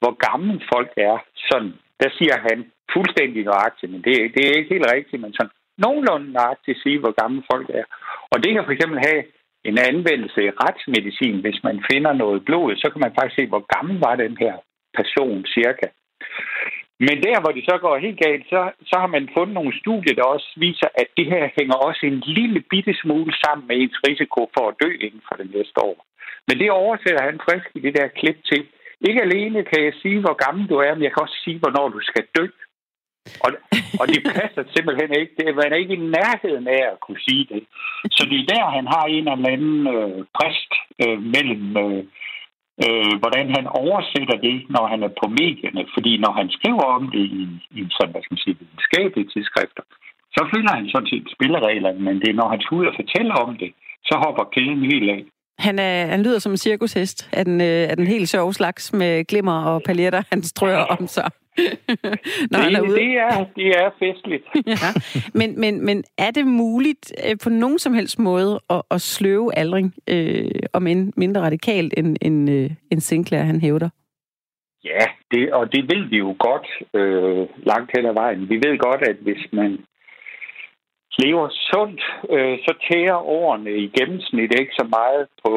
hvor 0.00 0.14
gamle 0.28 0.60
folk 0.74 0.92
er. 0.96 1.16
Sådan, 1.48 1.74
der 2.00 2.10
siger 2.18 2.36
han 2.48 2.58
fuldstændig 2.92 3.44
nøjagtigt, 3.44 3.92
men 3.92 4.02
det, 4.04 4.14
det 4.34 4.42
er 4.44 4.58
ikke 4.58 4.74
helt 4.74 4.92
rigtigt, 4.96 5.22
men 5.22 5.32
sådan 5.32 5.56
nogenlunde 5.84 6.32
nøjagtigt 6.32 6.82
sige, 6.82 6.98
hvor 6.98 7.14
gamle 7.22 7.42
folk 7.52 7.68
er. 7.80 7.84
Og 8.32 8.36
det 8.42 8.50
kan 8.52 8.64
for 8.64 8.74
eksempel 8.76 8.98
have 9.08 9.22
en 9.64 9.78
anvendelse 9.90 10.40
i 10.44 10.50
retsmedicin. 10.62 11.40
Hvis 11.40 11.60
man 11.68 11.84
finder 11.92 12.12
noget 12.12 12.44
blod, 12.44 12.76
så 12.76 12.90
kan 12.90 13.00
man 13.04 13.14
faktisk 13.14 13.36
se, 13.38 13.46
hvor 13.46 13.64
gammel 13.74 13.96
var 14.06 14.14
den 14.16 14.36
her 14.36 14.54
person 14.98 15.46
cirka. 15.56 15.86
Men 17.06 17.16
der, 17.26 17.36
hvor 17.40 17.52
det 17.56 17.64
så 17.70 17.76
går 17.84 18.04
helt 18.06 18.20
galt, 18.26 18.44
så, 18.52 18.60
så 18.90 18.96
har 19.02 19.10
man 19.16 19.28
fundet 19.36 19.54
nogle 19.54 19.78
studier, 19.82 20.14
der 20.14 20.26
også 20.34 20.50
viser, 20.56 20.88
at 21.02 21.08
det 21.16 21.26
her 21.34 21.44
hænger 21.58 21.76
også 21.88 22.02
en 22.06 22.18
lille 22.38 22.60
bitte 22.70 22.94
smule 23.02 23.32
sammen 23.44 23.64
med 23.68 23.76
ens 23.76 23.98
risiko 24.08 24.40
for 24.54 24.64
at 24.68 24.78
dø 24.82 24.90
inden 25.06 25.22
for 25.28 25.34
det 25.40 25.48
næste 25.54 25.78
år. 25.88 25.98
Men 26.48 26.58
det 26.60 26.70
oversætter 26.70 27.22
han 27.28 27.40
frisk 27.46 27.68
i 27.74 27.80
det 27.80 27.92
der 27.98 28.16
klip 28.20 28.38
til. 28.50 28.62
Ikke 29.08 29.22
alene 29.22 29.60
kan 29.70 29.80
jeg 29.84 29.94
sige, 30.02 30.20
hvor 30.24 30.36
gammel 30.44 30.64
du 30.70 30.76
er, 30.86 30.92
men 30.94 31.02
jeg 31.04 31.12
kan 31.12 31.22
også 31.26 31.40
sige, 31.44 31.58
hvornår 31.62 31.88
du 31.88 32.00
skal 32.00 32.24
dø. 32.38 32.46
Og, 33.44 33.50
og 34.00 34.04
det 34.12 34.20
passer 34.36 34.62
simpelthen 34.74 35.10
ikke. 35.20 35.32
Det, 35.38 35.56
man 35.60 35.72
er 35.72 35.82
ikke 35.82 35.98
i 35.98 36.08
nærheden 36.18 36.66
af 36.76 36.82
at 36.92 37.00
kunne 37.04 37.22
sige 37.28 37.44
det. 37.52 37.62
Så 38.16 38.22
det 38.30 38.38
er 38.40 38.50
der, 38.54 38.64
han 38.76 38.86
har 38.94 39.04
en 39.04 39.28
eller 39.28 39.52
anden 39.54 39.78
øh, 39.96 40.24
præst 40.36 40.72
øh, 41.02 41.18
mellem, 41.34 41.64
øh, 41.84 42.02
øh, 42.84 43.14
hvordan 43.22 43.46
han 43.56 43.66
oversætter 43.82 44.36
det, 44.46 44.56
når 44.74 44.84
han 44.92 45.00
er 45.08 45.12
på 45.20 45.26
medierne. 45.40 45.82
Fordi 45.94 46.12
når 46.24 46.32
han 46.40 46.48
skriver 46.56 46.86
om 46.96 47.04
det 47.14 47.24
i, 47.40 47.44
i 47.78 47.80
sådan, 47.96 48.12
hvad 48.12 48.22
skal 48.22 48.34
man 48.34 48.44
sige, 48.44 48.58
videnskabelige 48.60 49.30
tidsskrifter, 49.32 49.84
så 50.36 50.40
følger 50.52 50.72
han 50.78 50.88
sådan 50.88 51.10
set 51.12 51.26
spillereglerne, 51.34 52.00
men 52.06 52.16
det 52.20 52.28
er, 52.30 52.40
når 52.40 52.48
han 52.54 52.60
skal 52.60 52.76
ud 52.78 52.86
og 52.90 52.98
fortælle 53.00 53.32
om 53.44 53.50
det, 53.62 53.70
så 54.08 54.14
hopper 54.24 54.44
kæden 54.54 54.84
helt 54.92 55.10
af. 55.16 55.22
Han, 55.60 55.78
er, 55.78 56.06
han 56.06 56.22
lyder 56.22 56.38
som 56.38 56.52
en 56.52 56.56
cirkushest 56.56 57.28
af 57.32 57.44
den, 57.44 57.60
øh, 57.60 57.90
af 57.90 57.96
den 57.96 58.06
helt 58.06 58.28
sjove 58.28 58.54
slags 58.54 58.92
med 58.92 59.24
glimmer 59.24 59.62
og 59.62 59.82
paljetter, 59.86 60.22
han 60.30 60.42
strøger 60.42 60.84
om 60.84 61.06
sig. 61.06 61.30
Når 62.50 62.58
det, 62.58 62.64
han 62.64 62.74
er 62.74 62.80
ude. 62.80 62.94
Det, 62.94 63.12
er, 63.18 63.44
det 63.56 63.66
er 63.66 63.90
festligt. 63.98 64.44
ja. 64.66 64.90
men, 65.34 65.60
men, 65.60 65.84
men 65.84 66.04
er 66.18 66.30
det 66.30 66.46
muligt 66.46 67.12
øh, 67.28 67.36
på 67.44 67.50
nogen 67.50 67.78
som 67.78 67.94
helst 67.94 68.18
måde 68.18 68.60
at, 68.70 68.82
at 68.90 69.00
sløve 69.00 69.58
aldring, 69.58 69.94
øh, 70.08 70.50
om 70.72 70.86
end 70.86 71.12
mindre 71.16 71.40
radikalt 71.40 71.94
end, 71.96 72.16
end, 72.22 72.50
øh, 72.50 72.70
end 72.90 73.00
Sinclair, 73.00 73.42
han 73.42 73.60
hævder? 73.60 73.88
Ja, 74.84 75.04
det, 75.30 75.52
og 75.52 75.72
det 75.72 75.82
ved 75.82 76.08
vi 76.08 76.18
jo 76.18 76.36
godt 76.38 76.68
øh, 76.94 77.48
langt 77.66 77.90
hen 77.96 78.06
ad 78.06 78.14
vejen. 78.14 78.48
Vi 78.48 78.54
ved 78.54 78.78
godt, 78.78 79.02
at 79.02 79.16
hvis 79.20 79.46
man 79.52 79.78
lever 81.24 81.48
sundt, 81.70 82.02
øh, 82.34 82.58
så 82.66 82.72
tærer 82.86 83.28
årene 83.38 83.72
i 83.84 83.86
gennemsnit 83.98 84.52
ikke 84.60 84.74
så 84.80 84.86
meget 84.98 85.26
på, 85.44 85.54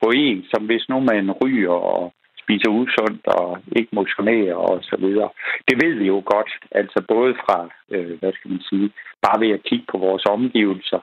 på 0.00 0.06
en, 0.14 0.44
som 0.50 0.62
hvis 0.66 0.88
nu 0.88 1.00
man 1.00 1.32
ryger 1.42 1.76
og 1.94 2.12
spiser 2.42 2.70
usundt 2.80 3.26
og 3.26 3.58
ikke 3.78 3.92
motionerer 4.00 4.54
og 4.54 4.78
så 4.90 4.96
videre. 5.04 5.30
Det 5.68 5.76
ved 5.82 5.92
vi 6.00 6.06
jo 6.06 6.22
godt, 6.34 6.50
altså 6.80 6.98
både 7.08 7.32
fra, 7.42 7.58
øh, 7.94 8.18
hvad 8.20 8.32
skal 8.32 8.50
man 8.50 8.62
sige, 8.70 8.88
bare 9.26 9.40
ved 9.40 9.50
at 9.56 9.64
kigge 9.68 9.86
på 9.92 9.98
vores 9.98 10.24
omgivelser. 10.36 11.00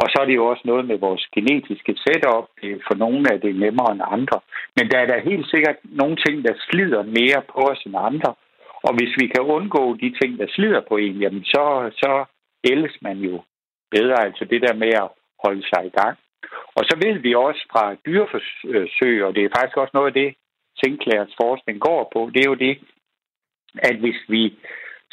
Og 0.00 0.06
så 0.10 0.16
er 0.20 0.26
det 0.26 0.36
jo 0.40 0.46
også 0.46 0.62
noget 0.64 0.84
med 0.90 0.98
vores 1.06 1.24
genetiske 1.34 1.94
setup. 2.04 2.46
For 2.86 2.94
nogle 3.04 3.24
er 3.32 3.38
det 3.44 3.54
nemmere 3.64 3.92
end 3.92 4.02
andre. 4.16 4.38
Men 4.76 4.84
der 4.90 4.98
er 4.98 5.06
da 5.06 5.28
helt 5.30 5.46
sikkert 5.50 5.78
nogle 6.00 6.16
ting, 6.24 6.36
der 6.46 6.54
slider 6.68 7.02
mere 7.18 7.40
på 7.52 7.58
os 7.70 7.82
end 7.86 7.96
andre. 8.10 8.32
Og 8.86 8.92
hvis 8.96 9.12
vi 9.20 9.26
kan 9.26 9.42
undgå 9.56 9.82
de 10.02 10.08
ting, 10.20 10.38
der 10.38 10.46
slider 10.54 10.82
på 10.88 10.96
en, 10.96 11.16
jamen 11.24 11.44
så, 11.44 11.64
så 12.02 12.24
ældes 12.70 12.96
man 13.02 13.18
jo 13.18 13.42
bedre. 13.90 14.24
Altså 14.26 14.44
det 14.44 14.62
der 14.62 14.74
med 14.74 14.92
at 15.04 15.08
holde 15.44 15.64
sig 15.72 15.86
i 15.86 15.94
gang. 16.00 16.16
Og 16.76 16.82
så 16.88 16.94
ved 17.04 17.18
vi 17.18 17.34
også 17.34 17.62
fra 17.72 17.84
dyreforsøg, 18.06 19.24
og 19.24 19.34
det 19.34 19.44
er 19.44 19.54
faktisk 19.56 19.76
også 19.76 19.94
noget 19.94 20.10
af 20.12 20.18
det, 20.22 20.34
Sinclairs 20.80 21.34
forskning 21.42 21.80
går 21.80 22.10
på, 22.12 22.30
det 22.34 22.40
er 22.40 22.50
jo 22.52 22.54
det, 22.66 22.74
at 23.88 23.96
hvis 23.96 24.20
vi 24.28 24.42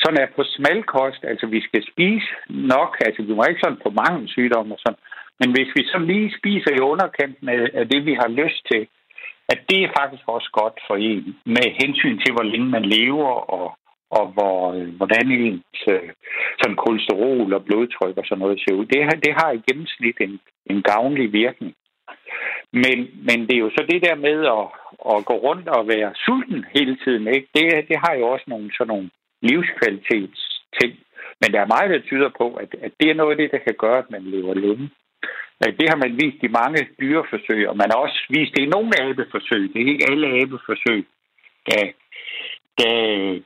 sådan 0.01 0.21
er 0.23 0.27
på 0.35 0.43
smalkost, 0.43 1.23
altså 1.23 1.45
vi 1.47 1.61
skal 1.61 1.83
spise 1.91 2.29
nok, 2.49 2.97
altså 3.05 3.21
vi 3.23 3.33
må 3.33 3.43
ikke 3.49 3.63
sådan 3.63 3.83
på 3.85 3.89
mange 4.01 4.27
sygdomme 4.27 4.75
og 4.75 4.79
sådan, 4.85 5.01
men 5.39 5.49
hvis 5.55 5.71
vi 5.75 5.83
så 5.85 5.97
lige 5.97 6.37
spiser 6.39 6.71
i 6.75 6.85
underkanten 6.91 7.49
af 7.49 7.87
det, 7.91 8.05
vi 8.05 8.13
har 8.13 8.29
lyst 8.41 8.61
til, 8.71 8.87
at 9.53 9.59
det 9.69 9.79
er 9.83 9.95
faktisk 9.99 10.23
også 10.27 10.49
godt 10.59 10.77
for 10.87 10.95
en, 10.95 11.37
med 11.45 11.67
hensyn 11.81 12.17
til, 12.19 12.31
hvor 12.33 12.43
længe 12.51 12.69
man 12.75 12.85
lever, 12.85 13.33
og, 13.57 13.77
og 14.17 14.25
hvor, 14.35 14.73
øh, 14.73 14.87
hvordan 14.99 15.31
ens 15.31 15.81
øh, 15.89 16.09
sådan 16.61 16.75
kolesterol 16.83 17.53
og 17.53 17.65
blodtryk 17.65 18.17
og 18.17 18.25
sådan 18.25 18.41
noget 18.43 18.59
ser 18.59 18.75
ud. 18.79 18.85
Det, 18.85 19.25
det 19.25 19.33
har 19.39 19.51
i 19.51 19.65
gennemsnit 19.67 20.17
en, 20.21 20.39
en 20.71 20.81
gavnlig 20.81 21.33
virkning. 21.33 21.73
Men, 22.73 22.97
men 23.27 23.37
det 23.47 23.55
er 23.55 23.65
jo 23.65 23.71
så 23.77 23.83
det 23.91 24.01
der 24.07 24.15
med 24.15 24.37
at, 24.57 24.65
at 25.13 25.25
gå 25.29 25.35
rundt 25.47 25.67
og 25.67 25.87
være 25.87 26.11
sulten 26.25 26.65
hele 26.75 26.97
tiden, 27.03 27.27
ikke? 27.27 27.47
Det, 27.55 27.65
det 27.89 27.97
har 28.05 28.13
jo 28.19 28.25
også 28.33 28.45
nogle 28.47 28.69
sådan 28.77 28.87
nogle 28.93 29.09
livskvalitetsting. 29.41 30.93
Men 31.41 31.49
der 31.53 31.59
er 31.61 31.73
meget, 31.75 31.89
der 31.93 32.07
tyder 32.09 32.29
på, 32.37 32.47
at, 32.53 32.69
at 32.85 32.91
det 32.99 33.09
er 33.09 33.19
noget 33.19 33.31
af 33.31 33.37
det, 33.37 33.51
der 33.51 33.57
kan 33.67 33.75
gøre, 33.83 33.97
at 33.97 34.11
man 34.11 34.23
lever 34.23 34.53
længe. 34.53 34.89
Øh, 35.61 35.71
det 35.79 35.87
har 35.91 35.99
man 36.03 36.13
vist 36.21 36.41
i 36.43 36.55
mange 36.61 36.79
dyreforsøg, 37.01 37.69
og 37.69 37.75
man 37.81 37.89
har 37.91 37.99
også 38.05 38.19
vist 38.29 38.53
det 38.55 38.61
i 38.63 38.73
nogle 38.75 38.91
abeforsøg. 39.01 39.63
Det 39.73 39.81
er 39.81 39.91
ikke 39.93 40.07
alle 40.11 40.27
abeforsøg, 40.41 41.01
der, 41.67 41.83
der, 42.81 42.95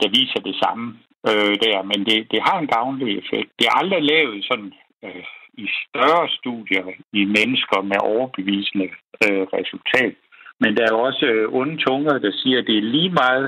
der 0.02 0.10
viser 0.20 0.40
det 0.40 0.56
samme 0.64 0.86
øh, 1.30 1.56
der, 1.66 1.78
men 1.92 2.00
det, 2.10 2.18
det 2.32 2.40
har 2.48 2.58
en 2.60 2.74
gavnlig 2.76 3.18
effekt. 3.22 3.50
Det 3.60 3.66
er 3.68 3.80
aldrig 3.82 4.04
lavet 4.04 4.46
sådan 4.50 4.74
øh, 5.06 5.26
i 5.54 5.68
større 5.84 6.30
studier 6.40 6.86
i 7.14 7.26
mennesker 7.38 7.82
med 7.82 7.98
overbevisende 8.14 8.90
øh, 9.24 9.44
resultat. 9.58 10.16
Men 10.60 10.78
der 10.78 10.84
er 10.88 10.96
også 11.08 11.26
øh, 11.26 11.54
onde 11.60 11.78
tunger, 11.78 12.18
der 12.26 12.32
siger, 12.42 12.60
at 12.60 12.68
det 12.68 12.78
er 12.78 12.92
lige 12.96 13.14
meget 13.24 13.48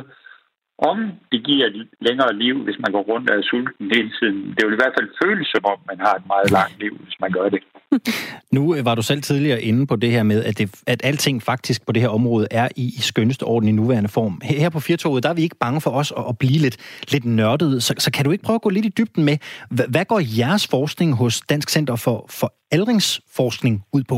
om 0.78 0.98
det 1.32 1.46
giver 1.46 1.66
et 1.68 1.88
længere 2.02 2.34
liv, 2.44 2.64
hvis 2.64 2.80
man 2.80 2.92
går 2.92 3.04
rundt 3.12 3.30
og 3.30 3.38
er 3.38 3.42
sulten 3.42 3.86
hele 3.96 4.12
tiden. 4.20 4.40
Det 4.56 4.62
vil 4.66 4.74
i 4.74 4.82
hvert 4.82 4.96
fald 5.00 5.10
føles 5.24 5.48
som 5.48 5.66
om, 5.66 5.78
man 5.92 6.00
har 6.00 6.14
et 6.14 6.28
meget 6.28 6.52
langt 6.52 6.80
liv, 6.80 6.94
hvis 7.04 7.20
man 7.20 7.32
gør 7.32 7.50
det. 7.50 7.62
Nu 8.56 8.76
øh, 8.76 8.86
var 8.86 8.96
du 8.96 9.02
selv 9.02 9.22
tidligere 9.22 9.62
inde 9.62 9.88
på 9.88 9.96
det 9.96 10.12
her 10.12 10.24
med, 10.24 10.44
at, 10.44 10.58
det, 10.58 10.84
at 10.88 11.02
alting 11.04 11.44
faktisk 11.44 11.86
på 11.86 11.92
det 11.92 12.02
her 12.02 12.10
område 12.10 12.48
er 12.52 12.68
i, 12.76 12.86
i 13.00 13.02
skønneste 13.02 13.44
orden 13.44 13.70
i 13.70 13.72
nuværende 13.72 14.10
form. 14.10 14.42
Her 14.44 14.70
på 14.70 14.80
Firtoget, 14.80 15.24
der 15.24 15.30
er 15.30 15.34
vi 15.34 15.42
ikke 15.42 15.56
bange 15.60 15.82
for 15.82 15.92
os 15.92 16.14
at, 16.18 16.24
at 16.30 16.38
blive 16.38 16.60
lidt, 16.66 16.78
lidt 17.14 17.26
nørdet. 17.26 17.84
Så, 17.84 17.94
så 17.98 18.12
kan 18.12 18.26
du 18.26 18.32
ikke 18.32 18.44
prøve 18.44 18.56
at 18.56 18.62
gå 18.62 18.70
lidt 18.70 18.86
i 18.86 18.94
dybden 18.98 19.24
med, 19.26 19.38
hvad, 19.72 19.86
hvad 19.92 20.06
går 20.06 20.22
jeres 20.40 20.68
forskning 20.68 21.16
hos 21.16 21.42
Dansk 21.42 21.70
Center 21.70 21.96
for, 21.96 22.26
for 22.40 22.54
Aldringsforskning 22.72 23.84
ud 23.94 24.04
på? 24.04 24.18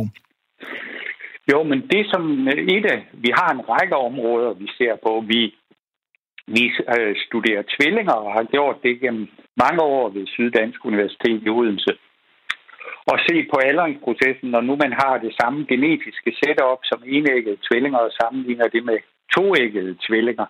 Jo, 1.51 1.63
men 1.63 1.79
det 1.91 2.05
som 2.13 2.47
et 2.47 2.85
af, 2.95 2.99
vi 3.13 3.29
har 3.39 3.49
en 3.53 3.61
række 3.69 3.95
områder, 3.95 4.53
vi 4.53 4.67
ser 4.77 4.93
på. 5.05 5.23
Vi 5.27 5.53
vi 6.55 6.63
øh, 6.97 7.15
studerer 7.25 7.63
tvillinger 7.73 8.17
og 8.25 8.33
har 8.33 8.43
gjort 8.43 8.77
det 8.83 9.01
gennem 9.01 9.27
mange 9.63 9.81
år 9.81 10.09
ved 10.09 10.27
Syddansk 10.27 10.85
Universitet 10.85 11.41
i 11.45 11.49
Odense. 11.49 11.93
Og 13.11 13.17
se 13.27 13.35
på 13.51 13.57
aldringsprocessen, 13.69 14.49
når 14.51 14.61
nu 14.61 14.75
man 14.75 14.93
har 15.01 15.17
det 15.17 15.33
samme 15.41 15.65
genetiske 15.69 16.31
setup 16.39 16.79
som 16.83 17.03
enæggede 17.05 17.57
tvillinger 17.67 17.99
og 17.99 18.11
sammenligner 18.21 18.67
det 18.67 18.83
med 18.85 18.97
toæggede 19.35 19.97
tvillinger. 20.07 20.47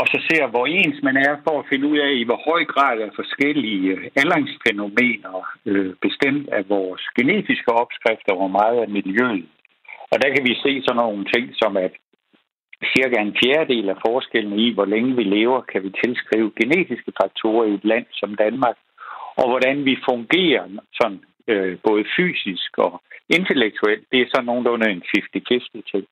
Og 0.00 0.06
så 0.12 0.18
ser, 0.28 0.46
hvor 0.46 0.66
ens 0.66 0.98
man 1.02 1.16
er 1.16 1.34
for 1.44 1.54
at 1.58 1.68
finde 1.70 1.86
ud 1.88 1.98
af, 1.98 2.12
i 2.12 2.24
hvor 2.28 2.40
høj 2.50 2.64
grad 2.64 2.96
er 2.98 3.10
forskellige 3.20 4.10
aldringsfænomener 4.20 5.34
øh, 5.66 5.94
bestemt 6.06 6.48
af 6.48 6.68
vores 6.68 7.02
genetiske 7.18 7.72
opskrifter, 7.82 8.34
hvor 8.34 8.48
meget 8.58 8.78
af 8.84 8.88
miljøet. 8.88 9.48
Og 10.12 10.16
der 10.22 10.28
kan 10.34 10.44
vi 10.48 10.54
se 10.64 10.72
sådan 10.82 10.96
nogle 10.96 11.24
ting 11.34 11.44
som, 11.60 11.76
at 11.76 11.92
cirka 12.94 13.16
en 13.20 13.36
fjerdedel 13.42 13.88
af 13.88 13.98
forskellen 14.06 14.58
i, 14.58 14.72
hvor 14.74 14.84
længe 14.84 15.16
vi 15.16 15.24
lever, 15.24 15.60
kan 15.60 15.82
vi 15.82 15.90
tilskrive 16.04 16.52
genetiske 16.60 17.12
faktorer 17.22 17.64
i 17.66 17.74
et 17.74 17.84
land 17.84 18.06
som 18.12 18.34
Danmark, 18.34 18.76
og 19.36 19.48
hvordan 19.50 19.84
vi 19.84 19.96
fungerer 20.10 20.64
sådan, 21.00 21.20
øh, 21.48 21.78
både 21.88 22.04
fysisk 22.16 22.78
og 22.78 23.02
intellektuelt, 23.28 24.04
det 24.12 24.20
er 24.20 24.26
sådan 24.28 24.46
nogenlunde 24.46 24.90
en 24.90 25.02
50-50 25.16 25.90
ting. 25.92 26.06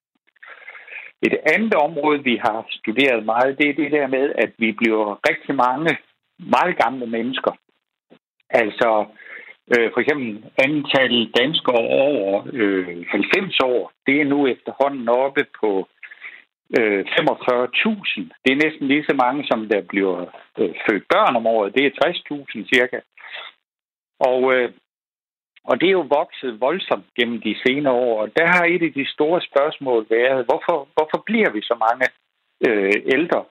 Et 1.22 1.37
andet 1.55 1.74
område, 1.74 2.24
vi 2.24 2.37
har 2.37 2.66
studeret 2.70 3.24
meget, 3.24 3.59
det 3.59 3.68
er 3.68 3.74
det 3.74 3.92
der 3.92 4.07
med, 4.07 4.33
at 4.44 4.53
vi 4.59 4.72
bliver 4.72 5.20
rigtig 5.29 5.55
mange 5.55 5.98
meget 6.38 6.77
gamle 6.83 7.07
mennesker. 7.07 7.53
Altså 8.50 9.07
øh, 9.72 9.90
for 9.92 10.00
eksempel 10.00 10.44
antallet 10.64 11.37
danskere 11.40 11.83
over 12.05 12.46
øh, 12.53 13.07
90 13.09 13.61
år, 13.61 13.92
det 14.07 14.20
er 14.20 14.24
nu 14.24 14.46
efterhånden 14.46 15.09
oppe 15.09 15.46
på 15.61 15.88
øh, 16.78 17.00
45.000. 17.00 18.20
Det 18.44 18.50
er 18.52 18.62
næsten 18.64 18.88
lige 18.88 19.04
så 19.08 19.14
mange, 19.24 19.44
som 19.50 19.68
der 19.68 19.80
bliver 19.92 20.16
øh, 20.58 20.74
født 20.84 21.04
børn 21.14 21.37
om 21.37 21.46
året. 21.46 21.74
Det 21.74 21.87
er 21.87 21.90
60.000 22.06 22.68
cirka. 22.74 22.98
Og, 24.20 24.54
øh, 24.54 24.72
og 25.64 25.80
det 25.80 25.87
er 25.88 25.98
jo 26.00 26.06
vokset 26.20 26.60
voldsomt 26.60 27.06
gennem 27.18 27.40
de 27.40 27.54
senere 27.66 27.94
år. 27.94 28.22
Og 28.22 28.28
der 28.37 28.46
har 28.46 28.64
et 28.64 28.82
af 28.82 28.92
de 28.92 29.06
store 29.14 29.40
spørgsmål 29.40 30.06
været, 30.10 30.46
hvorfor, 30.48 30.88
hvorfor 30.94 31.22
bliver 31.26 31.50
vi 31.50 31.60
så 31.62 31.76
mange 31.87 32.06
øh, 32.66 33.02
ældre? 33.14 33.44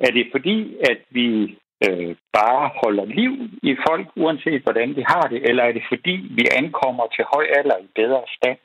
Er 0.00 0.10
det 0.16 0.26
fordi, 0.34 0.76
at 0.90 1.00
vi 1.10 1.58
øh, 1.86 2.16
bare 2.38 2.70
holder 2.82 3.04
liv 3.04 3.32
i 3.62 3.76
folk, 3.86 4.06
uanset 4.16 4.62
hvordan 4.62 4.88
de 4.96 5.04
har 5.12 5.24
det, 5.32 5.48
eller 5.48 5.62
er 5.64 5.72
det 5.72 5.82
fordi, 5.88 6.16
vi 6.38 6.44
ankommer 6.60 7.06
til 7.06 7.24
høj 7.34 7.46
alder 7.58 7.78
i 7.78 7.88
bedre 7.94 8.22
stand? 8.36 8.58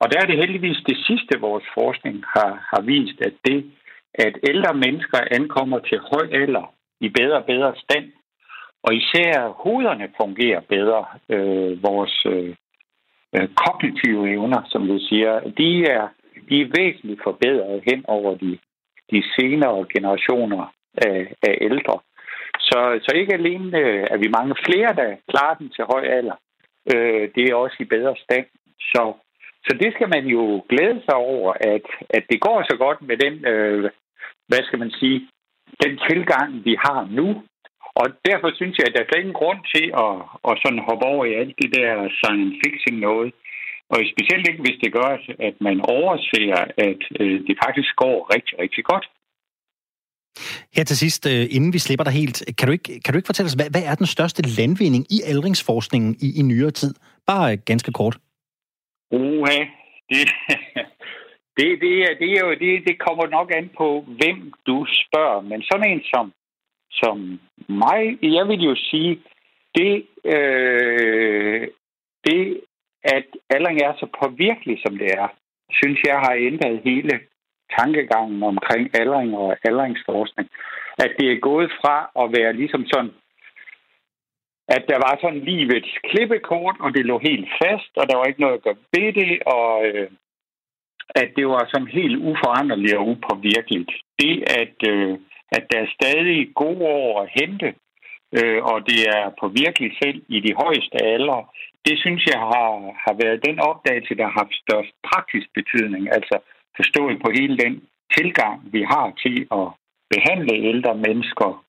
Og 0.00 0.12
der 0.12 0.18
er 0.20 0.26
det 0.26 0.36
heldigvis 0.36 0.80
det 0.86 0.98
sidste, 1.06 1.40
vores 1.40 1.64
forskning 1.74 2.24
har, 2.34 2.52
har 2.70 2.82
vist, 2.82 3.20
at 3.20 3.34
det, 3.44 3.72
at 4.14 4.34
ældre 4.48 4.74
mennesker 4.74 5.18
ankommer 5.30 5.78
til 5.78 5.98
høj 5.98 6.26
alder 6.42 6.74
i 7.00 7.08
bedre 7.08 7.36
og 7.36 7.44
bedre 7.44 7.74
stand, 7.84 8.12
og 8.82 8.94
især 8.94 9.48
hovederne 9.64 10.08
fungerer 10.20 10.60
bedre, 10.60 11.04
øh, 11.28 11.82
vores 11.82 12.26
øh, 12.26 12.54
øh 13.36 13.48
kognitive 13.62 14.30
evner, 14.32 14.62
som 14.72 14.82
vi 14.88 14.98
siger, 15.08 15.40
de 15.40 15.84
er, 15.84 16.08
de 16.48 16.60
er 16.60 16.72
væsentligt 16.78 17.20
forbedret 17.24 17.82
hen 17.88 18.04
over 18.08 18.34
de, 18.34 18.58
de 19.12 19.22
senere 19.38 19.86
generationer 19.94 20.72
af, 20.94 21.34
af 21.42 21.58
ældre. 21.60 21.98
Så, 22.58 23.00
så 23.04 23.16
ikke 23.16 23.34
alene 23.34 23.78
øh, 23.78 24.06
er 24.10 24.16
vi 24.16 24.28
mange 24.38 24.54
flere, 24.66 24.94
der 25.00 25.16
klarer 25.28 25.54
den 25.54 25.68
til 25.70 25.84
høj 25.84 26.04
alder, 26.18 26.36
øh, 26.94 27.28
det 27.34 27.42
er 27.44 27.54
også 27.54 27.76
i 27.80 27.84
bedre 27.84 28.14
stand. 28.24 28.46
Så 28.80 29.12
så 29.66 29.72
det 29.82 29.90
skal 29.94 30.08
man 30.16 30.24
jo 30.36 30.42
glæde 30.70 31.00
sig 31.06 31.16
over, 31.32 31.50
at, 31.74 31.86
at 32.16 32.24
det 32.30 32.38
går 32.46 32.58
så 32.70 32.76
godt 32.84 33.00
med 33.08 33.16
den, 33.24 33.34
øh, 33.52 33.90
hvad 34.48 34.62
skal 34.64 34.78
man 34.78 34.90
sige, 35.00 35.18
den 35.82 35.92
tilgang, 36.08 36.50
vi 36.64 36.74
har 36.86 37.00
nu. 37.18 37.28
Og 38.00 38.06
derfor 38.28 38.50
synes 38.54 38.76
jeg, 38.78 38.86
at 38.88 38.94
der 38.94 39.02
er 39.04 39.22
ingen 39.22 39.40
grund 39.42 39.60
til 39.74 39.86
at, 40.04 40.14
at 40.48 40.54
sådan 40.62 40.86
hoppe 40.88 41.04
over 41.12 41.24
i 41.24 41.34
alt 41.40 41.54
det 41.62 41.70
der 41.78 41.90
science 42.18 42.56
fiction 42.62 42.96
noget. 43.08 43.30
Og 43.92 43.98
specielt 44.14 44.48
ikke, 44.48 44.64
hvis 44.64 44.78
det 44.84 44.92
gør, 44.98 45.10
at 45.48 45.56
man 45.66 45.78
overser, 45.96 46.64
at 46.88 47.02
øh, 47.20 47.36
det 47.46 47.56
faktisk 47.64 47.90
går 48.04 48.16
rigtig, 48.34 48.54
rigtig 48.64 48.84
godt. 48.84 49.06
Her 50.76 50.84
til 50.84 50.96
sidst, 50.96 51.26
øh, 51.26 51.46
inden 51.56 51.72
vi 51.72 51.78
slipper 51.78 52.04
dig 52.04 52.12
helt, 52.12 52.36
kan 52.58 52.66
du 52.68 52.72
ikke, 52.72 53.00
kan 53.00 53.12
du 53.12 53.18
ikke 53.18 53.30
fortælle 53.30 53.50
os, 53.50 53.58
hvad, 53.60 53.70
hvad 53.70 53.84
er 53.90 53.94
den 53.94 54.06
største 54.06 54.42
landvinding 54.58 55.04
i 55.16 55.18
aldringsforskningen 55.32 56.16
i, 56.26 56.28
i 56.40 56.42
nyere 56.42 56.70
tid? 56.70 56.94
Bare 57.26 57.52
øh, 57.52 57.58
ganske 57.66 57.92
kort. 57.92 58.16
Uha, 59.10 59.60
det, 60.10 60.22
det, 61.56 61.80
det, 61.80 61.94
er, 62.02 62.14
det, 62.20 62.28
er 62.32 62.40
jo, 62.46 62.50
det, 62.50 62.88
det 62.88 62.98
kommer 62.98 63.26
nok 63.26 63.50
an 63.54 63.70
på, 63.76 64.04
hvem 64.06 64.52
du 64.66 64.86
spørger. 64.88 65.40
Men 65.40 65.62
sådan 65.62 65.90
en 65.90 66.02
som, 66.14 66.32
som 66.92 67.40
mig, 67.68 68.18
jeg 68.22 68.48
vil 68.48 68.60
jo 68.60 68.74
sige, 68.76 69.22
det, 69.74 70.06
øh, 70.24 71.68
det 72.24 72.60
at 73.04 73.26
alderen 73.50 73.80
er 73.82 73.92
så 74.00 74.06
påvirkelig, 74.22 74.76
som 74.86 74.98
det 74.98 75.10
er, 75.22 75.28
synes 75.72 76.00
jeg 76.06 76.18
har 76.18 76.34
ændret 76.34 76.80
hele 76.84 77.20
tankegangen 77.78 78.42
omkring 78.42 78.90
aldring 79.00 79.36
og 79.36 79.56
aldringsforskning. 79.64 80.48
At 80.98 81.12
det 81.18 81.32
er 81.32 81.46
gået 81.50 81.70
fra 81.80 81.96
at 82.22 82.26
være 82.38 82.52
ligesom 82.52 82.84
sådan, 82.86 83.12
at 84.68 84.82
der 84.88 84.98
var 85.06 85.18
sådan 85.20 85.40
livets 85.40 85.92
klippekort, 86.08 86.76
og 86.80 86.94
det 86.94 87.06
lå 87.06 87.18
helt 87.18 87.48
fast, 87.62 87.92
og 87.96 88.08
der 88.08 88.16
var 88.16 88.24
ikke 88.24 88.40
noget 88.40 88.54
at 88.54 88.62
gøre 88.62 88.76
ved 88.96 89.12
det, 89.12 89.42
og 89.46 89.86
øh, 89.86 90.10
at 91.14 91.28
det 91.36 91.46
var 91.48 91.68
sådan 91.72 91.86
helt 91.98 92.16
uforanderligt 92.16 92.94
og 92.94 93.08
upåvirkeligt. 93.08 93.90
Det, 94.18 94.34
at, 94.62 94.76
øh, 94.92 95.18
at 95.56 95.64
der 95.70 95.78
er 95.80 95.94
stadig 95.98 96.54
gode 96.54 96.84
år 96.98 97.22
at 97.22 97.30
hente, 97.40 97.74
øh, 98.38 98.62
og 98.70 98.78
det 98.88 99.00
er 99.16 99.24
på 99.40 99.48
virkelig 99.48 99.90
selv 100.02 100.22
i 100.28 100.40
de 100.40 100.54
højeste 100.62 100.96
alder, 101.14 101.40
det 101.86 101.98
synes 101.98 102.26
jeg 102.32 102.40
har, 102.40 102.70
har 103.04 103.14
været 103.22 103.44
den 103.48 103.58
opdagelse, 103.70 104.14
der 104.14 104.24
har 104.24 104.36
haft 104.42 104.54
størst 104.64 104.92
praktisk 105.08 105.46
betydning. 105.54 106.02
Altså 106.16 106.36
forstået 106.76 107.16
på 107.24 107.28
hele 107.38 107.56
den 107.58 107.74
tilgang, 108.16 108.72
vi 108.72 108.82
har 108.82 109.12
til 109.24 109.36
at 109.60 109.66
behandle 110.12 110.54
ældre 110.70 110.94
mennesker, 111.06 111.63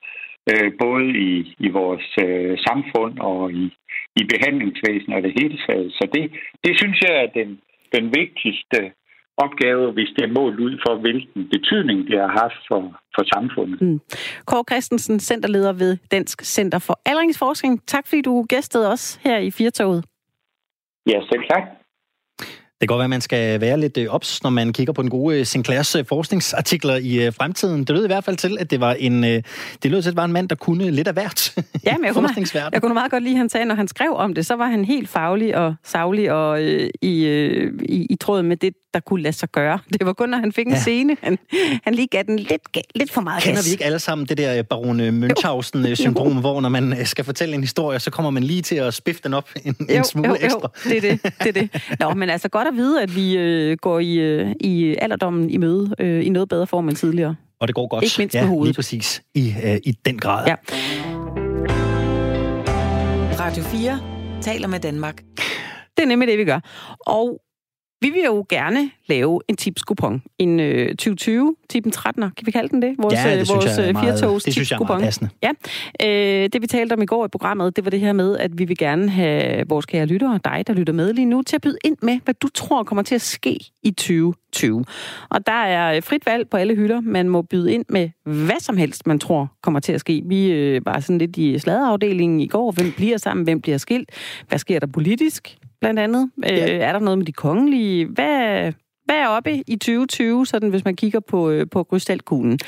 øh, 0.51 0.71
både 0.83 1.07
i, 1.29 1.55
i 1.59 1.69
vores 1.69 2.07
øh, 2.25 2.57
samfund 2.67 3.13
og 3.19 3.51
i, 3.51 3.65
i 4.19 4.23
behandlingsvæsen 4.33 5.13
og 5.13 5.21
det 5.23 5.33
hele 5.39 5.57
taget. 5.67 5.91
Så 5.97 6.03
det, 6.13 6.23
det 6.63 6.73
synes 6.81 6.97
jeg 7.05 7.13
er 7.23 7.29
den, 7.39 7.49
den 7.95 8.05
vigtigste 8.19 8.79
opgave, 9.37 9.91
hvis 9.91 10.09
det 10.15 10.23
er 10.23 10.35
målt 10.39 10.59
ud 10.59 10.73
for, 10.87 10.95
hvilken 10.95 11.49
betydning 11.55 12.07
det 12.07 12.19
har 12.19 12.33
haft 12.43 12.61
for, 12.67 12.81
for 13.15 13.23
samfundet. 13.33 13.81
Mm. 13.81 13.99
Kåre 14.45 14.63
Christensen, 14.71 15.19
centerleder 15.19 15.73
ved 15.73 15.97
Dansk 16.11 16.41
Center 16.41 16.79
for 16.79 16.99
Aldringsforskning. 17.05 17.85
Tak 17.87 18.07
fordi 18.07 18.21
du 18.21 18.45
gæstede 18.49 18.91
os 18.91 19.19
her 19.23 19.37
i 19.37 19.51
Firtoget. 19.51 20.05
Ja, 21.11 21.19
selv 21.31 21.43
tak. 21.53 21.63
Det 22.81 22.87
kan 22.87 22.87
godt 22.87 22.99
være, 22.99 23.05
at 23.05 23.09
man 23.09 23.21
skal 23.21 23.61
være 23.61 23.79
lidt 23.79 23.97
øh, 23.97 24.07
ops, 24.09 24.43
når 24.43 24.49
man 24.49 24.73
kigger 24.73 24.93
på 24.93 25.01
den 25.01 25.09
gode 25.09 25.39
øh, 25.39 25.45
Sinclairs 25.45 25.95
øh, 25.95 26.05
forskningsartikler 26.05 26.95
i 26.95 27.31
fremtiden. 27.31 27.83
Det 27.83 27.89
lød 27.89 28.03
i 28.03 28.07
hvert 28.07 28.23
fald 28.23 28.37
til, 28.37 28.57
at 28.59 28.71
det 28.71 28.79
var 28.79 28.93
en, 28.93 29.23
det 29.23 29.43
lød 29.83 30.01
til, 30.01 30.09
at 30.09 30.11
det 30.11 30.17
var 30.17 30.25
en 30.25 30.31
mand, 30.31 30.49
der 30.49 30.55
kunne 30.55 30.91
lidt 30.91 31.07
af 31.07 31.13
hvert. 31.13 31.55
Ja, 31.85 31.97
men 31.97 32.05
jeg 32.05 32.13
kunne, 32.13 32.29
jeg 32.73 32.81
kunne 32.81 32.93
meget 32.93 33.11
godt 33.11 33.23
lide, 33.23 33.33
at 33.33 33.37
han 33.37 33.49
sagde, 33.49 33.65
når 33.65 33.75
han 33.75 33.87
skrev 33.87 34.13
om 34.15 34.33
det, 34.33 34.45
så 34.45 34.55
var 34.55 34.67
han 34.67 34.85
helt 34.85 35.09
faglig 35.09 35.57
og 35.57 35.75
savlig 35.83 36.31
og 36.31 36.63
øh, 36.63 36.89
i, 37.01 37.25
øh, 37.25 37.73
i, 37.89 38.07
i 38.09 38.15
tråd 38.15 38.43
med 38.43 38.57
det, 38.57 38.73
der 38.95 39.01
kunne 39.01 39.21
lade 39.21 39.33
sig 39.35 39.49
gøre. 39.49 39.79
Det 39.93 40.05
var 40.05 40.13
kun, 40.13 40.29
når 40.29 40.37
han 40.37 40.51
fik 40.51 40.65
en 40.65 40.73
ja. 40.73 40.79
scene, 40.79 41.17
han, 41.21 41.37
han 41.83 41.95
lige 41.95 42.07
gav 42.07 42.23
den 42.23 42.39
lidt, 42.39 42.77
lidt 42.95 43.11
for 43.11 43.21
meget 43.21 43.43
Kender 43.43 43.57
gas. 43.57 43.65
vi 43.65 43.71
ikke 43.71 43.85
alle 43.85 43.99
sammen 43.99 44.27
det 44.27 44.37
der 44.37 44.63
baron 44.63 45.01
Münchhausen-syndrom, 45.23 46.39
hvor 46.39 46.61
når 46.61 46.69
man 46.69 47.05
skal 47.05 47.25
fortælle 47.25 47.55
en 47.55 47.61
historie, 47.61 47.99
så 47.99 48.11
kommer 48.11 48.31
man 48.31 48.43
lige 48.43 48.61
til 48.61 48.75
at 48.75 48.93
spifte 48.93 49.23
den 49.23 49.33
op 49.33 49.49
en, 49.65 49.75
jo, 49.79 49.85
en 49.95 50.03
smule 50.03 50.29
jo, 50.29 50.35
ekstra? 50.41 50.71
Jo, 50.85 50.89
det 50.89 50.97
er 50.97 51.01
det, 51.01 51.23
det 51.23 51.47
er 51.47 51.51
det. 51.51 51.69
Nå, 51.99 52.13
men 52.13 52.29
altså 52.29 52.49
godt 52.49 52.64
at 52.67 52.75
vide, 52.75 53.01
at 53.01 53.15
vi 53.15 53.37
øh, 53.37 53.77
går 53.81 53.99
i, 53.99 54.15
øh, 54.15 54.51
i 54.59 54.95
alderdommen 55.01 55.49
i 55.49 55.57
møde 55.57 55.95
øh, 55.99 56.25
i 56.25 56.29
noget 56.29 56.49
bedre 56.49 56.67
form 56.67 56.89
end 56.89 56.97
tidligere. 56.97 57.35
Og 57.59 57.67
det 57.67 57.75
går 57.75 57.87
godt. 57.87 58.03
Ikke 58.03 58.15
mindst 58.17 58.35
ja, 58.35 58.41
med 58.41 58.49
hovedet. 58.49 58.67
lige 58.67 58.75
præcis. 58.75 59.23
I, 59.35 59.53
øh, 59.63 59.77
I 59.83 59.91
den 60.05 60.19
grad. 60.19 60.47
Ja. 60.47 60.55
Radio 63.39 63.63
4 63.63 63.99
taler 64.41 64.67
med 64.67 64.79
Danmark. 64.79 65.23
Det 65.97 66.03
er 66.03 66.07
nemlig 66.07 66.27
det, 66.27 66.37
vi 66.37 66.45
gør. 66.45 66.59
Og 66.99 67.41
vi 68.01 68.09
vil 68.09 68.21
jo 68.25 68.45
gerne 68.49 68.89
lave 69.07 69.41
en 69.47 69.55
tipskupon. 69.55 70.23
En 70.37 70.59
øh, 70.59 70.89
2020 70.89 71.55
tippen 71.69 71.93
13'er. 71.95 72.13
Kan 72.15 72.45
vi 72.45 72.51
kalde 72.51 72.69
den 72.69 72.81
det? 72.81 72.95
Vores, 72.97 73.13
ja, 73.13 73.31
det 73.31 73.39
øh, 73.39 73.45
synes 73.45 73.49
vores 73.49 73.65
jeg 73.65 73.83
er 73.83 73.87
øh, 73.87 73.93
meget, 73.93 74.45
det 74.45 74.53
synes 74.53 74.71
jeg 74.71 74.79
er 74.81 74.85
meget 74.87 75.03
passende. 75.03 75.29
Ja. 75.43 75.51
Øh, 76.07 76.49
det 76.53 76.61
vi 76.61 76.67
talte 76.67 76.93
om 76.93 77.01
i 77.01 77.05
går 77.05 77.25
i 77.25 77.27
programmet, 77.27 77.75
det 77.75 77.85
var 77.85 77.91
det 77.91 77.99
her 77.99 78.13
med, 78.13 78.37
at 78.37 78.51
vi 78.57 78.65
vil 78.65 78.77
gerne 78.77 79.09
have 79.09 79.63
vores 79.69 79.85
kære 79.85 80.05
lyttere, 80.05 80.39
dig 80.45 80.63
der 80.67 80.73
lytter 80.73 80.93
med 80.93 81.13
lige 81.13 81.25
nu, 81.25 81.41
til 81.41 81.55
at 81.55 81.61
byde 81.61 81.77
ind 81.85 81.97
med, 82.01 82.19
hvad 82.23 82.33
du 82.33 82.47
tror 82.47 82.83
kommer 82.83 83.01
til 83.01 83.15
at 83.15 83.21
ske 83.21 83.59
i 83.83 83.91
2020. 83.91 84.85
Og 85.29 85.47
der 85.47 85.63
er 85.63 86.01
frit 86.01 86.25
valg 86.25 86.49
på 86.49 86.57
alle 86.57 86.75
hylder. 86.75 87.01
Man 87.01 87.29
må 87.29 87.41
byde 87.41 87.73
ind 87.73 87.85
med 87.89 88.09
hvad 88.23 88.59
som 88.59 88.77
helst, 88.77 89.07
man 89.07 89.19
tror 89.19 89.51
kommer 89.61 89.79
til 89.79 89.93
at 89.93 89.99
ske. 89.99 90.21
Vi 90.25 90.51
øh, 90.51 90.85
var 90.85 90.99
sådan 90.99 91.17
lidt 91.17 91.37
i 91.37 91.59
sladerafdelingen 91.59 92.39
i 92.39 92.47
går. 92.47 92.71
Hvem 92.71 92.91
bliver 92.91 93.17
sammen? 93.17 93.43
Hvem 93.43 93.61
bliver 93.61 93.77
skilt? 93.77 94.11
Hvad 94.47 94.59
sker 94.59 94.79
der 94.79 94.87
politisk? 94.87 95.57
Blandt 95.85 95.99
andet. 95.99 96.29
Ja. 96.43 96.75
Øh, 96.75 96.79
er 96.79 96.91
der 96.91 96.99
noget 96.99 97.17
med 97.17 97.25
de 97.25 97.31
kongelige? 97.31 98.05
Hvad, 98.05 98.71
hvad 99.05 99.15
er 99.15 99.27
oppe 99.27 99.63
i 99.67 99.75
2020, 99.75 100.45
sådan 100.45 100.69
hvis 100.69 100.85
man 100.85 100.95
kigger 100.95 101.19
på, 101.19 101.49
øh, 101.49 101.67
på 101.71 101.83
krystalkuglen? 101.83 102.59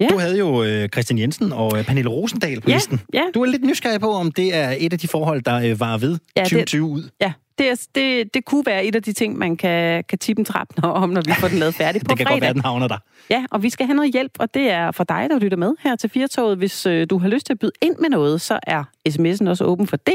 Ja. 0.00 0.06
Du 0.08 0.18
havde 0.18 0.38
jo 0.38 0.64
øh, 0.64 0.88
Christian 0.88 1.18
Jensen 1.18 1.52
og 1.52 1.78
øh, 1.78 1.84
Pernille 1.84 2.10
Rosendal 2.10 2.60
på 2.60 2.70
ja, 2.70 2.74
listen. 2.74 3.00
Ja. 3.12 3.22
Du 3.34 3.42
er 3.42 3.46
lidt 3.46 3.64
nysgerrig 3.64 4.00
på, 4.00 4.12
om 4.12 4.32
det 4.32 4.54
er 4.54 4.74
et 4.78 4.92
af 4.92 4.98
de 4.98 5.08
forhold, 5.08 5.42
der 5.42 5.54
øh, 5.70 5.80
var 5.80 5.98
ved 5.98 6.18
ja, 6.36 6.42
2020 6.42 6.86
det, 6.86 6.92
ud. 6.94 7.08
Ja, 7.20 7.32
det, 7.58 7.70
er, 7.70 7.86
det, 7.94 8.34
det 8.34 8.44
kunne 8.44 8.66
være 8.66 8.84
et 8.84 8.94
af 8.94 9.02
de 9.02 9.12
ting, 9.12 9.38
man 9.38 9.56
kan, 9.56 10.04
kan 10.08 10.18
tippe 10.18 10.40
en 10.40 10.44
trap 10.44 10.68
om, 10.82 11.10
når 11.10 11.22
vi 11.26 11.32
får 11.32 11.48
den 11.48 11.58
lavet 11.58 11.74
færdig 11.74 12.00
på 12.00 12.08
Det 12.10 12.18
kan 12.18 12.26
fredag. 12.26 12.34
godt 12.34 12.42
være, 12.42 12.52
den 12.52 12.60
havner 12.60 12.88
der. 12.88 12.98
Ja, 13.30 13.44
og 13.50 13.62
vi 13.62 13.70
skal 13.70 13.86
have 13.86 13.96
noget 13.96 14.12
hjælp, 14.12 14.32
og 14.38 14.54
det 14.54 14.70
er 14.70 14.90
for 14.90 15.04
dig, 15.04 15.26
der 15.30 15.38
lytter 15.38 15.58
med 15.58 15.72
her 15.80 15.96
til 15.96 16.10
Firtoget. 16.10 16.58
Hvis 16.58 16.86
øh, 16.86 17.06
du 17.10 17.18
har 17.18 17.28
lyst 17.28 17.46
til 17.46 17.52
at 17.52 17.58
byde 17.58 17.72
ind 17.82 17.96
med 18.00 18.08
noget, 18.08 18.40
så 18.40 18.58
er 18.62 18.84
sms'en 19.08 19.48
også 19.48 19.64
åben 19.64 19.86
for 19.86 19.96
det. 19.96 20.14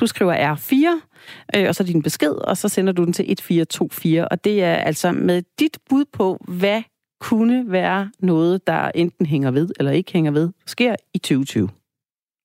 Du 0.00 0.06
skriver 0.06 0.54
R4, 0.54 1.00
øh, 1.56 1.68
og 1.68 1.74
så 1.74 1.84
din 1.84 2.02
besked, 2.02 2.32
og 2.32 2.56
så 2.56 2.68
sender 2.68 2.92
du 2.92 3.04
den 3.04 3.12
til 3.12 3.22
1424. 3.32 4.28
Og 4.28 4.44
det 4.44 4.64
er 4.64 4.74
altså 4.74 5.12
med 5.12 5.42
dit 5.58 5.78
bud 5.88 6.04
på, 6.12 6.44
hvad 6.48 6.82
kunne 7.24 7.64
være 7.68 8.10
noget, 8.20 8.66
der 8.66 8.90
enten 8.94 9.26
hænger 9.26 9.50
ved 9.50 9.68
eller 9.78 9.92
ikke 9.92 10.12
hænger 10.12 10.30
ved, 10.30 10.50
sker 10.66 10.96
i 11.14 11.18
2020. 11.18 11.68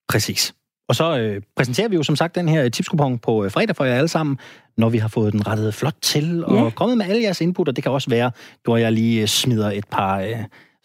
Præcis. 0.10 0.54
Og 0.89 0.96
så 0.96 1.18
øh, 1.20 1.42
præsenterer 1.56 1.88
vi 1.88 1.96
jo 1.96 2.04
som 2.04 2.15
sagt 2.15 2.36
den 2.36 2.50
her 2.50 2.70
tipskupon 2.70 3.18
på 3.18 3.46
øh, 3.46 3.52
fredag 3.52 3.76
for 3.76 3.86
jer 3.86 3.96
alle 3.96 4.08
sammen, 4.08 4.38
når 4.78 4.89
vi 4.89 4.98
har 4.98 5.08
fået 5.08 5.34
den 5.34 5.48
rettet 5.48 5.74
flot 5.74 5.96
til 6.02 6.46
og 6.46 6.63
ja. 6.63 6.70
kommet 6.70 6.98
med 6.98 7.06
alle 7.06 7.24
jeres 7.24 7.42
input, 7.42 7.68
og 7.68 7.76
det 7.76 7.84
kan 7.84 7.92
også 7.92 8.10
være, 8.10 8.32
du 8.65 8.72
og 8.72 8.82
jeg 8.82 8.92
lige 8.92 9.22
øh, 9.22 9.28
smider 9.28 9.72
et 9.72 9.86
par... 9.92 10.20
Øh, 10.20 10.36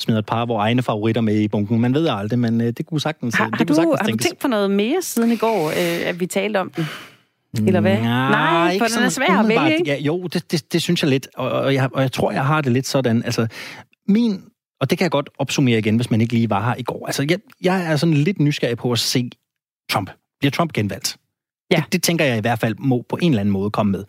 smider 0.00 0.18
et 0.18 0.26
par 0.26 0.40
af 0.40 0.48
vores 0.48 0.60
egne 0.60 0.82
favoritter 0.82 1.20
med 1.20 1.40
i 1.40 1.48
bunken. 1.48 1.80
Man 1.80 1.94
ved 1.94 2.08
aldrig, 2.10 2.38
men 2.38 2.60
øh, 2.60 2.66
det 2.66 2.86
kunne 2.86 3.00
sagtens 3.00 3.34
Har, 3.34 3.44
det 3.44 3.58
har, 3.58 3.64
kunne 3.64 3.68
du, 3.68 3.74
sagtens 3.74 4.00
har 4.00 4.06
du 4.06 4.16
tænkt 4.16 4.38
på 4.38 4.48
noget 4.48 4.70
mere 4.70 5.02
siden 5.02 5.32
i 5.32 5.36
går, 5.36 5.68
øh, 5.68 6.08
at 6.08 6.20
vi 6.20 6.26
talte 6.26 6.60
om 6.60 6.70
den? 6.70 6.84
Eller 7.58 7.80
hvad? 7.80 8.00
Nej, 8.00 8.30
Nej 8.30 8.78
for 8.78 8.86
den 8.86 9.04
er 9.04 9.08
svær 9.08 9.38
at 9.38 9.48
vælge, 9.48 9.78
ikke? 9.78 9.90
Ja, 9.90 9.98
jo, 10.00 10.26
det, 10.26 10.52
det, 10.52 10.72
det 10.72 10.82
synes 10.82 11.02
jeg 11.02 11.10
lidt, 11.10 11.28
og, 11.34 11.50
og, 11.50 11.74
jeg, 11.74 11.88
og 11.92 12.02
jeg 12.02 12.12
tror, 12.12 12.32
jeg 12.32 12.46
har 12.46 12.60
det 12.60 12.72
lidt 12.72 12.86
sådan, 12.86 13.22
altså, 13.22 13.46
min, 14.08 14.42
og 14.80 14.90
det 14.90 14.98
kan 14.98 15.02
jeg 15.02 15.10
godt 15.10 15.30
opsummere 15.38 15.78
igen, 15.78 15.96
hvis 15.96 16.10
man 16.10 16.20
ikke 16.20 16.32
lige 16.32 16.50
var 16.50 16.64
her 16.64 16.74
i 16.78 16.82
går. 16.82 17.06
Altså, 17.06 17.26
jeg, 17.30 17.38
jeg 17.62 17.92
er 17.92 17.96
sådan 17.96 18.14
lidt 18.14 18.40
nysgerrig 18.40 18.76
på 18.76 18.92
at 18.92 18.98
se 18.98 19.30
Trump. 19.90 20.10
Bliver 20.40 20.50
Trump 20.50 20.72
genvalgt? 20.72 21.16
Ja. 21.70 21.76
Det, 21.76 21.92
det 21.92 22.02
tænker 22.02 22.24
jeg 22.24 22.38
i 22.38 22.40
hvert 22.40 22.58
fald 22.58 22.74
må 22.78 23.04
på 23.08 23.18
en 23.22 23.32
eller 23.32 23.40
anden 23.40 23.52
måde 23.52 23.70
komme 23.70 23.92
med. 23.92 24.04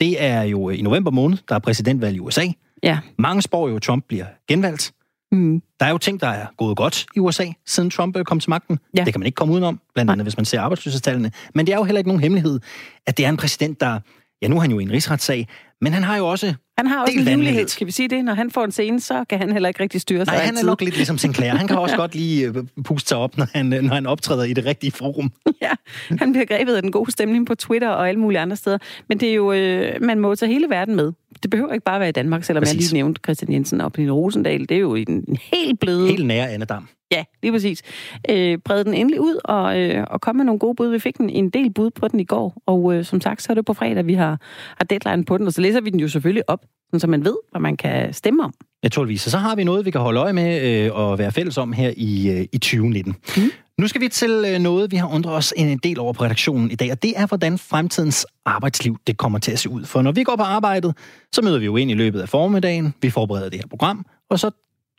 Det 0.00 0.22
er 0.22 0.42
jo 0.42 0.70
i 0.70 0.82
november 0.82 1.10
måned, 1.10 1.38
der 1.48 1.54
er 1.54 1.58
præsidentvalg 1.58 2.16
i 2.16 2.20
USA. 2.20 2.46
Ja. 2.82 2.98
Mange 3.18 3.42
spår 3.42 3.68
jo, 3.68 3.76
at 3.76 3.82
Trump 3.82 4.04
bliver 4.08 4.26
genvalgt. 4.48 4.92
Mm. 5.32 5.62
Der 5.80 5.86
er 5.86 5.90
jo 5.90 5.98
ting, 5.98 6.20
der 6.20 6.28
er 6.28 6.46
gået 6.56 6.76
godt 6.76 7.06
i 7.16 7.18
USA, 7.18 7.44
siden 7.66 7.90
Trump 7.90 8.24
kom 8.24 8.40
til 8.40 8.50
magten. 8.50 8.78
Ja. 8.96 9.04
Det 9.04 9.12
kan 9.14 9.20
man 9.20 9.26
ikke 9.26 9.36
komme 9.36 9.54
udenom, 9.54 9.80
blandt 9.94 10.10
andet 10.10 10.24
hvis 10.24 10.36
man 10.36 10.44
ser 10.44 10.60
arbejdsløshedstallene. 10.60 11.32
Men 11.54 11.66
det 11.66 11.72
er 11.72 11.76
jo 11.76 11.84
heller 11.84 11.98
ikke 11.98 12.08
nogen 12.08 12.22
hemmelighed, 12.22 12.60
at 13.06 13.16
det 13.16 13.24
er 13.24 13.28
en 13.28 13.36
præsident, 13.36 13.80
der... 13.80 14.00
Ja, 14.42 14.48
nu 14.48 14.56
er 14.56 14.60
han 14.60 14.70
jo 14.70 14.78
i 14.78 14.82
en 14.82 14.92
rigsretssag, 14.92 15.48
men 15.80 15.92
han 15.92 16.02
har 16.02 16.16
jo 16.16 16.26
også 16.26 16.54
han 16.78 16.86
har 16.86 17.02
også 17.02 17.18
en 17.18 17.24
livlighed, 17.24 17.68
skal 17.68 17.86
vi 17.86 17.92
sige 17.92 18.08
det? 18.08 18.24
Når 18.24 18.34
han 18.34 18.50
får 18.50 18.64
en 18.64 18.72
scene, 18.72 19.00
så 19.00 19.24
kan 19.30 19.38
han 19.38 19.52
heller 19.52 19.68
ikke 19.68 19.82
rigtig 19.82 20.00
styre 20.00 20.24
sig 20.24 20.34
Nej, 20.34 20.44
han 20.44 20.56
er 20.56 20.64
nok 20.64 20.80
lidt 20.80 20.96
ligesom 20.96 21.18
Sinclair. 21.18 21.50
Han 21.50 21.68
kan 21.68 21.78
også 21.78 21.96
godt 21.96 22.14
lige 22.14 22.46
øh, 22.46 22.54
puste 22.84 23.08
sig 23.08 23.18
op, 23.18 23.38
når 23.38 23.46
han, 23.52 23.72
øh, 23.72 23.82
når 23.82 23.94
han 23.94 24.06
optræder 24.06 24.44
i 24.44 24.52
det 24.52 24.64
rigtige 24.64 24.90
forum. 24.90 25.32
Ja, 25.62 25.70
han 26.18 26.32
bliver 26.32 26.44
grebet 26.44 26.74
af 26.74 26.82
den 26.82 26.92
gode 26.92 27.10
stemning 27.10 27.46
på 27.46 27.54
Twitter 27.54 27.88
og 27.88 28.08
alle 28.08 28.20
mulige 28.20 28.40
andre 28.40 28.56
steder. 28.56 28.78
Men 29.08 29.20
det 29.20 29.30
er 29.30 29.34
jo, 29.34 29.52
øh, 29.52 30.02
man 30.02 30.18
må 30.18 30.34
tage 30.34 30.52
hele 30.52 30.70
verden 30.70 30.96
med. 30.96 31.12
Det 31.42 31.50
behøver 31.50 31.72
ikke 31.72 31.84
bare 31.84 32.00
være 32.00 32.08
i 32.08 32.12
Danmark, 32.12 32.44
selvom 32.44 32.60
præcis. 32.60 32.74
jeg 32.74 32.82
lige 32.82 32.94
nævnte 32.94 33.20
Christian 33.24 33.52
Jensen 33.52 33.80
og 33.80 33.92
Pernille 33.92 34.12
Rosendal. 34.12 34.60
Det 34.60 34.70
er 34.70 34.80
jo 34.80 34.94
en 34.94 35.36
helt 35.52 35.80
bløde... 35.80 36.08
Helt 36.08 36.26
nære 36.26 36.50
Annedam. 36.50 36.88
Ja, 37.12 37.24
lige 37.42 37.52
præcis. 37.52 37.82
Øh, 38.30 38.58
bred 38.58 38.84
den 38.84 38.94
endelig 38.94 39.20
ud 39.20 39.40
og, 39.44 39.80
øh, 39.80 40.04
og 40.10 40.20
kom 40.20 40.36
med 40.36 40.44
nogle 40.44 40.58
gode 40.58 40.74
bud. 40.74 40.88
Vi 40.88 40.98
fik 40.98 41.16
en, 41.16 41.30
en 41.30 41.50
del 41.50 41.72
bud 41.72 41.90
på 41.90 42.08
den 42.08 42.20
i 42.20 42.24
går, 42.24 42.62
og 42.66 42.94
øh, 42.94 43.04
som 43.04 43.20
sagt, 43.20 43.42
så 43.42 43.52
er 43.52 43.54
det 43.54 43.64
på 43.64 43.72
fredag, 43.72 44.06
vi 44.06 44.14
har, 44.14 44.40
har 44.76 44.84
deadline 44.84 45.24
på 45.24 45.38
den, 45.38 45.46
og 45.46 45.52
så 45.52 45.60
læser 45.60 45.80
vi 45.80 45.90
den 45.90 46.00
jo 46.00 46.08
selvfølgelig 46.08 46.50
op, 46.50 46.64
så 46.98 47.06
man 47.06 47.24
ved, 47.24 47.36
hvad 47.50 47.60
man 47.60 47.76
kan 47.76 48.12
stemme 48.12 48.44
om. 48.44 48.54
Naturligvis. 48.82 49.26
Og 49.26 49.30
så 49.30 49.38
har 49.38 49.54
vi 49.54 49.64
noget, 49.64 49.84
vi 49.84 49.90
kan 49.90 50.00
holde 50.00 50.20
øje 50.20 50.32
med 50.32 50.62
øh, 50.62 50.94
og 50.94 51.18
være 51.18 51.32
fælles 51.32 51.58
om 51.58 51.72
her 51.72 51.92
i, 51.96 52.28
øh, 52.28 52.46
i 52.52 52.58
2019. 52.58 53.16
Mm. 53.36 53.50
Nu 53.78 53.88
skal 53.88 54.00
vi 54.00 54.08
til 54.08 54.44
øh, 54.48 54.58
noget, 54.58 54.92
vi 54.92 54.96
har 54.96 55.08
undret 55.14 55.34
os 55.34 55.54
en 55.56 55.78
del 55.78 56.00
over 56.00 56.12
på 56.12 56.24
redaktionen 56.24 56.70
i 56.70 56.74
dag, 56.74 56.92
og 56.92 57.02
det 57.02 57.12
er, 57.16 57.26
hvordan 57.26 57.58
fremtidens 57.58 58.26
arbejdsliv 58.44 58.96
det 59.06 59.16
kommer 59.16 59.38
til 59.38 59.52
at 59.52 59.58
se 59.58 59.68
ud. 59.68 59.84
For 59.84 60.02
når 60.02 60.12
vi 60.12 60.22
går 60.22 60.36
på 60.36 60.42
arbejdet, 60.42 60.96
så 61.32 61.42
møder 61.42 61.58
vi 61.58 61.64
jo 61.64 61.76
ind 61.76 61.90
i 61.90 61.94
løbet 61.94 62.20
af 62.20 62.28
formiddagen, 62.28 62.94
vi 63.02 63.10
forbereder 63.10 63.48
det 63.48 63.58
her 63.58 63.66
program, 63.66 64.06
og 64.30 64.38
så 64.38 64.50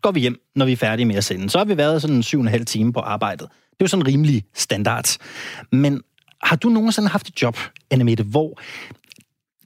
går 0.02 0.12
vi 0.12 0.20
hjem, 0.20 0.40
når 0.56 0.66
vi 0.66 0.72
er 0.72 0.78
færdige 0.78 1.06
med 1.06 1.16
at 1.16 1.24
sende. 1.24 1.50
Så 1.50 1.58
har 1.58 1.66
vi 1.66 1.78
været 1.78 2.02
sådan 2.02 2.24
syv 2.24 2.38
og 2.40 2.42
en 2.42 2.48
halv 2.48 2.66
time 2.66 2.94
på 2.94 3.00
arbejdet. 3.00 3.48
Det 3.50 3.80
er 3.80 3.86
jo 3.86 3.88
sådan 3.88 4.08
rimelig 4.08 4.44
standard. 4.54 5.18
Men 5.72 6.02
har 6.44 6.56
du 6.56 6.70
nogensinde 6.70 7.10
haft 7.10 7.28
et 7.28 7.42
job, 7.42 7.58
Annemette, 7.92 8.24
hvor 8.24 8.60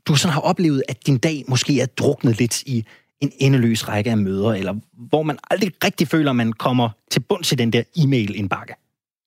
du 0.08 0.16
sådan 0.16 0.34
har 0.34 0.42
oplevet, 0.42 0.84
at 0.90 1.08
din 1.08 1.18
dag 1.18 1.44
måske 1.48 1.82
er 1.82 1.86
druknet 1.86 2.40
lidt 2.40 2.62
i 2.62 2.86
en 3.22 3.32
endeløs 3.40 3.88
række 3.88 4.12
af 4.12 4.18
møder, 4.18 4.54
eller 4.54 4.76
hvor 4.94 5.24
man 5.24 5.38
aldrig 5.52 5.72
rigtig 5.84 6.08
føler, 6.08 6.30
at 6.30 6.36
man 6.36 6.54
kommer 6.54 6.90
til 7.12 7.20
bunds 7.20 7.52
i 7.52 7.56
den 7.56 7.74
der 7.74 7.84
e-mail-indbakke? 7.98 8.74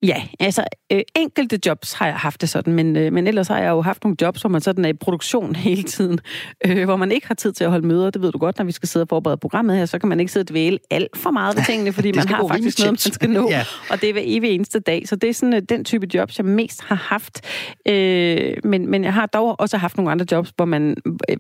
Ja, 0.03 0.23
altså 0.39 0.65
øh, 0.93 1.01
enkelte 1.17 1.59
jobs 1.67 1.93
har 1.93 2.07
jeg 2.07 2.15
haft 2.15 2.41
det 2.41 2.49
sådan, 2.49 2.73
men, 2.73 2.97
øh, 2.97 3.13
men 3.13 3.27
ellers 3.27 3.49
har 3.49 3.59
jeg 3.59 3.71
jo 3.71 3.81
haft 3.81 4.05
nogle 4.05 4.17
jobs, 4.21 4.41
hvor 4.41 4.51
man 4.51 4.61
sådan 4.61 4.85
er 4.85 4.89
i 4.89 4.93
produktion 4.93 5.57
hele 5.71 5.83
tiden, 5.83 6.21
øh, 6.67 6.85
hvor 6.85 6.97
man 6.97 7.13
ikke 7.13 7.27
har 7.27 7.35
tid 7.35 7.53
til 7.53 7.65
at 7.65 7.71
holde 7.71 7.87
møder. 7.87 8.11
Det 8.11 8.23
ved 8.23 8.33
du 8.33 8.39
godt, 8.39 8.59
når 8.59 8.65
vi 8.65 8.73
skal 8.73 8.89
sidde 8.89 9.05
og 9.05 9.09
forberede 9.09 9.37
programmet 9.37 9.77
her, 9.77 9.87
så 9.87 9.99
kan 9.99 10.09
man 10.09 10.21
ikke 10.21 10.33
sidde 10.33 10.45
og 10.45 10.49
dvæle 10.49 10.79
alt 10.91 11.17
for 11.17 11.31
meget 11.31 11.57
ved 11.57 11.65
tingene, 11.65 11.93
fordi 12.01 12.13
man 12.13 12.29
har 12.29 12.49
faktisk 12.49 12.79
noget, 12.79 12.91
man 12.91 12.99
skal 12.99 13.31
nå, 13.31 13.51
ja. 13.51 13.65
og 13.91 14.01
det 14.01 14.09
er 14.09 14.13
hver 14.13 14.23
evig 14.25 14.51
eneste 14.51 14.81
dag. 14.81 15.09
Så 15.09 15.17
det 15.17 15.31
er 15.31 15.35
sådan 15.35 15.55
øh, 15.55 15.63
den 15.69 15.85
type 15.85 16.07
jobs, 16.15 16.39
jeg 16.39 16.47
mest 16.47 16.83
har 16.83 16.97
haft. 16.97 17.41
Øh, 17.89 18.57
men, 18.65 18.91
men 18.91 19.05
jeg 19.05 19.15
har 19.15 19.27
dog 19.27 19.61
også 19.61 19.77
haft 19.77 19.97
nogle 19.97 20.11
andre 20.11 20.27
jobs, 20.33 20.53
hvor 20.57 20.65
man... 20.65 20.97
Øh, 21.29 21.37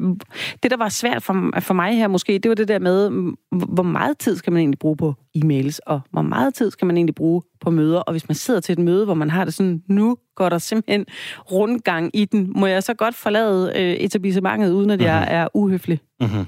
det, 0.62 0.70
der 0.70 0.76
var 0.76 0.88
svært 0.88 1.22
for, 1.22 1.60
for 1.60 1.74
mig 1.74 1.96
her 1.96 2.08
måske, 2.08 2.38
det 2.38 2.48
var 2.48 2.54
det 2.54 2.68
der 2.68 2.78
med, 2.78 3.10
hvor 3.50 3.82
meget 3.82 4.18
tid 4.18 4.36
skal 4.36 4.52
man 4.52 4.60
egentlig 4.60 4.78
bruge 4.78 4.96
på 4.96 5.14
e-mails, 5.38 5.78
og 5.86 6.00
hvor 6.10 6.22
meget 6.22 6.54
tid 6.54 6.70
skal 6.70 6.86
man 6.86 6.96
egentlig 6.96 7.14
bruge 7.14 7.42
på 7.60 7.70
møder, 7.70 8.00
og 8.00 8.12
hvis 8.12 8.28
man 8.28 8.34
sidder 8.50 8.60
til 8.60 8.72
et 8.72 8.78
møde, 8.78 9.04
hvor 9.04 9.14
man 9.14 9.30
har 9.30 9.44
det 9.44 9.54
sådan, 9.54 9.82
nu 9.88 10.16
går 10.36 10.48
der 10.48 10.58
simpelthen 10.58 11.06
rundgang 11.52 12.10
i 12.14 12.24
den, 12.24 12.52
må 12.56 12.66
jeg 12.66 12.82
så 12.82 12.94
godt 12.94 13.14
forlade 13.14 13.72
øh, 13.76 13.92
etablissementet, 13.92 14.72
uden 14.72 14.90
at 14.90 14.98
mm-hmm. 14.98 15.06
jeg 15.06 15.20
mhm. 15.20 15.34
er 15.34 15.48
uhøflig? 15.54 16.00
Mm-hmm. 16.20 16.44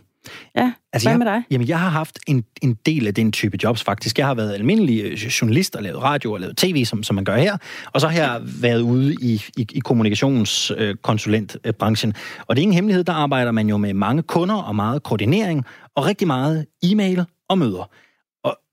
Ja, 0.56 0.72
altså, 0.92 1.08
hvad 1.08 1.12
jeg, 1.12 1.18
med 1.18 1.26
dig? 1.26 1.42
Jamen, 1.50 1.68
jeg 1.68 1.80
har 1.80 1.88
haft 1.88 2.18
en, 2.26 2.44
en 2.62 2.74
del 2.86 3.06
af 3.06 3.14
den 3.14 3.32
type 3.32 3.58
jobs, 3.62 3.82
faktisk. 3.82 4.18
Jeg 4.18 4.26
har 4.26 4.34
været 4.34 4.54
almindelig 4.54 5.04
øh, 5.04 5.12
journalist 5.12 5.76
og 5.76 5.82
lavet 5.82 6.02
radio 6.02 6.32
og 6.32 6.40
lavet 6.40 6.56
tv, 6.56 6.84
som, 6.84 7.02
som 7.02 7.14
man 7.14 7.24
gør 7.24 7.36
her. 7.36 7.56
Og 7.92 8.00
så 8.00 8.08
har 8.08 8.20
jeg 8.20 8.40
været 8.60 8.80
ude 8.80 9.14
i, 9.14 9.42
i, 9.56 9.66
i 9.72 9.78
kommunikationskonsulentbranchen. 9.78 12.14
Og 12.46 12.56
det 12.56 12.60
er 12.60 12.62
ingen 12.62 12.74
hemmelighed, 12.74 13.04
der 13.04 13.12
arbejder 13.12 13.52
man 13.52 13.68
jo 13.68 13.76
med 13.76 13.94
mange 13.94 14.22
kunder 14.22 14.54
og 14.54 14.76
meget 14.76 15.02
koordinering 15.02 15.64
og 15.96 16.06
rigtig 16.06 16.26
meget 16.26 16.66
e-mail 16.82 17.24
og 17.48 17.58
møder. 17.58 17.90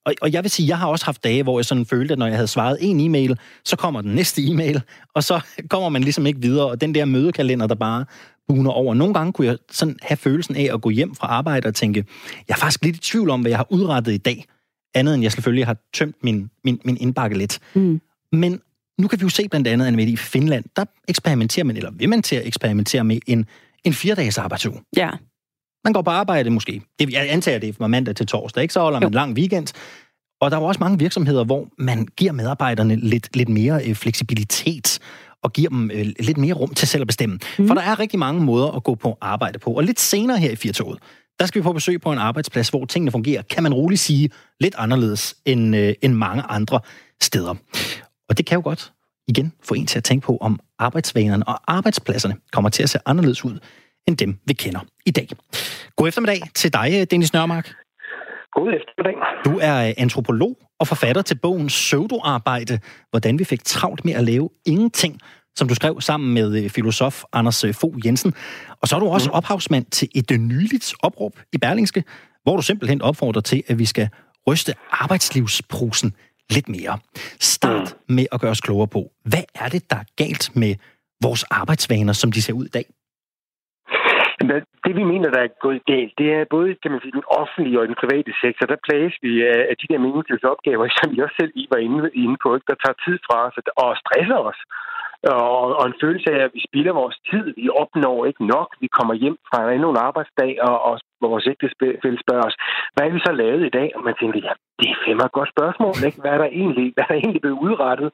Og, 0.05 0.13
og 0.21 0.33
jeg 0.33 0.43
vil 0.43 0.51
sige, 0.51 0.67
jeg 0.67 0.77
har 0.77 0.87
også 0.87 1.05
haft 1.05 1.23
dage, 1.23 1.43
hvor 1.43 1.59
jeg 1.59 1.65
sådan 1.65 1.85
følte, 1.85 2.11
at 2.11 2.19
når 2.19 2.25
jeg 2.25 2.35
havde 2.35 2.47
svaret 2.47 2.77
en 2.81 2.99
e-mail, 2.99 3.39
så 3.65 3.75
kommer 3.75 4.01
den 4.01 4.15
næste 4.15 4.41
e-mail, 4.41 4.81
og 5.15 5.23
så 5.23 5.41
kommer 5.69 5.89
man 5.89 6.01
ligesom 6.01 6.25
ikke 6.25 6.41
videre, 6.41 6.69
og 6.69 6.81
den 6.81 6.95
der 6.95 7.05
mødekalender, 7.05 7.67
der 7.67 7.75
bare 7.75 8.05
buner 8.47 8.71
over. 8.71 8.93
Nogle 8.93 9.13
gange 9.13 9.33
kunne 9.33 9.47
jeg 9.47 9.57
sådan 9.71 9.97
have 10.01 10.17
følelsen 10.17 10.55
af 10.55 10.69
at 10.73 10.81
gå 10.81 10.89
hjem 10.89 11.15
fra 11.15 11.27
arbejde 11.27 11.67
og 11.67 11.75
tænke, 11.75 12.05
jeg 12.47 12.53
er 12.53 12.59
faktisk 12.59 12.83
lidt 12.83 12.95
i 12.95 12.99
tvivl 12.99 13.29
om, 13.29 13.41
hvad 13.41 13.51
jeg 13.51 13.57
har 13.57 13.67
udrettet 13.69 14.13
i 14.13 14.17
dag, 14.17 14.45
andet 14.95 15.13
end 15.13 15.23
jeg 15.23 15.31
selvfølgelig 15.31 15.65
har 15.65 15.77
tømt 15.93 16.15
min, 16.23 16.49
min, 16.63 16.79
min 16.85 16.97
indbakke 16.99 17.37
lidt. 17.37 17.59
Mm. 17.73 18.01
Men 18.31 18.61
nu 18.99 19.07
kan 19.07 19.19
vi 19.19 19.23
jo 19.23 19.29
se 19.29 19.49
blandt 19.49 19.67
andet, 19.67 19.85
at 19.85 19.99
i 19.99 20.15
Finland, 20.15 20.65
der 20.75 20.85
eksperimenterer 21.07 21.65
man, 21.65 21.77
eller 21.77 21.91
vil 21.91 22.09
man 22.09 22.21
til 22.21 22.35
at 22.35 22.47
eksperimentere 22.47 23.03
med 23.03 23.19
en, 23.27 23.45
en 23.83 23.93
fire-dages 23.93 24.37
arbejdsuge. 24.37 24.81
Ja. 24.97 25.09
Man 25.83 25.93
går 25.93 26.01
på 26.01 26.09
arbejde 26.09 26.49
måske. 26.49 26.81
Det, 26.99 27.13
jeg 27.13 27.27
antager, 27.29 27.59
det 27.59 27.75
fra 27.75 27.87
mandag 27.87 28.15
til 28.15 28.27
torsdag, 28.27 28.61
ikke? 28.61 28.73
Så 28.73 28.79
holder 28.79 28.99
man 28.99 29.09
en 29.09 29.13
lang 29.13 29.33
weekend. 29.33 29.67
Og 30.41 30.51
der 30.51 30.57
er 30.57 30.61
også 30.61 30.79
mange 30.79 30.99
virksomheder, 30.99 31.43
hvor 31.43 31.67
man 31.77 32.07
giver 32.17 32.31
medarbejderne 32.31 32.95
lidt, 32.95 33.35
lidt 33.35 33.49
mere 33.49 33.85
øh, 33.85 33.95
fleksibilitet 33.95 34.99
og 35.43 35.53
giver 35.53 35.69
dem 35.69 35.91
øh, 35.91 36.05
lidt 36.19 36.37
mere 36.37 36.53
rum 36.53 36.73
til 36.73 36.87
selv 36.87 37.01
at 37.01 37.07
bestemme. 37.07 37.39
Mm. 37.59 37.67
For 37.67 37.73
der 37.73 37.81
er 37.81 37.99
rigtig 37.99 38.19
mange 38.19 38.41
måder 38.41 38.71
at 38.71 38.83
gå 38.83 38.95
på 38.95 39.17
arbejde 39.21 39.59
på. 39.59 39.71
Og 39.71 39.83
lidt 39.83 39.99
senere 39.99 40.37
her 40.37 40.51
i 40.51 40.55
Firtoget, 40.55 40.99
der 41.39 41.45
skal 41.45 41.61
vi 41.61 41.63
på 41.63 41.73
besøg 41.73 42.01
på 42.01 42.11
en 42.11 42.17
arbejdsplads, 42.17 42.69
hvor 42.69 42.85
tingene 42.85 43.11
fungerer, 43.11 43.41
kan 43.41 43.63
man 43.63 43.73
roligt 43.73 44.01
sige, 44.01 44.29
lidt 44.59 44.75
anderledes 44.77 45.35
end, 45.45 45.75
øh, 45.75 45.93
end 46.01 46.13
mange 46.13 46.43
andre 46.43 46.79
steder. 47.21 47.55
Og 48.29 48.37
det 48.37 48.45
kan 48.45 48.55
jo 48.55 48.61
godt 48.63 48.93
igen 49.27 49.53
få 49.63 49.73
en 49.73 49.85
til 49.85 49.97
at 49.97 50.03
tænke 50.03 50.25
på, 50.25 50.37
om 50.41 50.59
arbejdsvanerne 50.79 51.47
og 51.47 51.61
arbejdspladserne 51.67 52.35
kommer 52.51 52.69
til 52.69 52.83
at 52.83 52.89
se 52.89 52.99
anderledes 53.05 53.45
ud, 53.45 53.59
end 54.09 54.17
dem 54.17 54.39
vi 54.45 54.53
kender 54.53 54.79
i 55.05 55.11
dag. 55.11 55.27
God 55.95 56.07
eftermiddag 56.07 56.41
til 56.55 56.73
dig, 56.73 57.11
Dennis 57.11 57.33
Nørmark. 57.33 57.73
God 58.53 58.73
eftermiddag. 58.73 59.15
Du 59.45 59.59
er 59.61 59.87
øh, 59.87 59.93
antropolog 59.97 60.57
og 60.79 60.87
forfatter 60.87 61.21
til 61.21 61.35
bogen 61.35 61.67
Pseudoarbejde, 61.67 62.79
hvordan 63.09 63.39
vi 63.39 63.43
fik 63.43 63.63
travlt 63.63 64.05
med 64.05 64.13
at 64.13 64.23
lave 64.23 64.49
ingenting, 64.65 65.19
som 65.55 65.67
du 65.67 65.75
skrev 65.75 66.01
sammen 66.01 66.33
med 66.33 66.63
øh, 66.63 66.69
filosof 66.69 67.23
Anders 67.33 67.63
øh, 67.63 67.73
Fogh 67.73 68.05
Jensen. 68.05 68.33
Og 68.81 68.87
så 68.87 68.95
er 68.95 68.99
du 68.99 69.07
også 69.07 69.29
mm. 69.29 69.35
ophavsmand 69.35 69.85
til 69.85 70.07
et 70.15 70.39
nyligt 70.39 70.93
opråb 71.03 71.39
i 71.53 71.57
Berlingske, 71.57 72.03
hvor 72.43 72.55
du 72.55 72.61
simpelthen 72.61 73.01
opfordrer 73.01 73.41
til, 73.41 73.63
at 73.67 73.79
vi 73.79 73.85
skal 73.85 74.09
ryste 74.47 74.73
arbejdslivsprusen 74.91 76.13
lidt 76.49 76.69
mere. 76.69 76.99
Start 77.39 77.95
mm. 78.09 78.15
med 78.15 78.25
at 78.31 78.41
gøre 78.41 78.51
os 78.51 78.61
klogere 78.61 78.87
på, 78.87 79.11
hvad 79.25 79.43
er 79.55 79.69
det, 79.69 79.89
der 79.89 79.95
er 79.95 80.03
galt 80.15 80.55
med 80.55 80.75
vores 81.23 81.43
arbejdsvaner, 81.43 82.13
som 82.13 82.31
de 82.31 82.41
ser 82.41 82.53
ud 82.53 82.65
i 82.65 82.69
dag? 82.69 82.85
Det 84.85 84.93
vi 84.99 85.03
mener, 85.03 85.29
der 85.35 85.41
er 85.43 85.59
gået 85.65 85.85
galt, 85.93 86.13
det 86.19 86.27
er 86.33 86.51
både 86.55 86.75
kan 86.81 86.91
man 86.91 87.01
sige, 87.01 87.17
den 87.19 87.31
offentlige 87.41 87.79
og 87.79 87.87
den 87.87 88.01
private 88.01 88.31
sektor. 88.43 88.65
Der 88.65 88.85
plages 88.87 89.15
vi 89.25 89.31
af 89.71 89.75
de 89.81 89.89
der 89.91 89.99
meningsløse 90.05 90.47
som 90.99 91.15
jeg 91.15 91.23
også 91.25 91.37
selv 91.39 91.51
I 91.55 91.67
var 91.73 91.79
inde, 92.23 92.37
på, 92.43 92.49
der 92.69 92.75
tager 92.83 92.97
tid 93.05 93.17
fra 93.25 93.37
os 93.47 93.57
og 93.83 93.97
stresser 94.03 94.39
os. 94.49 94.59
Og, 95.23 95.77
og 95.79 95.85
en 95.87 95.99
følelse 96.03 96.29
af, 96.35 96.39
at 96.45 96.51
vi 96.53 96.61
spilder 96.69 96.93
vores 97.01 97.17
tid. 97.31 97.45
Vi 97.61 97.69
opnår 97.81 98.25
ikke 98.29 98.45
nok. 98.55 98.69
Vi 98.83 98.87
kommer 98.97 99.13
hjem 99.13 99.37
fra 99.49 99.71
endnu 99.71 99.89
en 99.89 100.03
arbejdsdag, 100.07 100.51
og, 100.67 100.75
og 100.87 100.99
vores 101.21 101.47
ægtefælde 101.51 102.19
spørger 102.25 102.45
os, 102.49 102.57
hvad 102.93 103.03
er 103.07 103.13
vi 103.15 103.19
så 103.19 103.31
lavet 103.31 103.65
i 103.65 103.75
dag? 103.79 103.89
Og 103.95 104.03
man 104.03 104.15
tænker, 104.21 104.39
ja, 104.47 104.53
det 104.79 104.87
er 104.89 104.97
fem 105.05 105.17
et 105.17 105.31
godt 105.37 105.53
spørgsmål. 105.55 105.95
Ikke? 106.07 106.21
Hvad 106.21 106.31
er 106.31 106.41
der 106.43 106.49
egentlig, 106.61 106.87
hvad 106.93 107.03
er 107.03 107.11
der 107.11 107.19
egentlig 107.21 107.41
blevet 107.41 107.63
udrettet? 107.65 108.09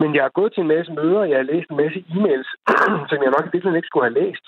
Men 0.00 0.14
jeg 0.14 0.22
har 0.26 0.38
gået 0.38 0.52
til 0.52 0.62
en 0.62 0.72
masse 0.74 0.92
møder, 0.92 1.30
jeg 1.30 1.38
har 1.38 1.50
læst 1.52 1.68
en 1.70 1.80
masse 1.82 1.98
e-mails, 2.14 2.48
som 3.10 3.18
jeg 3.22 3.30
nok 3.34 3.44
i 3.44 3.52
virkeligheden 3.52 3.80
ikke 3.80 3.92
skulle 3.92 4.08
have 4.08 4.20
læst. 4.22 4.44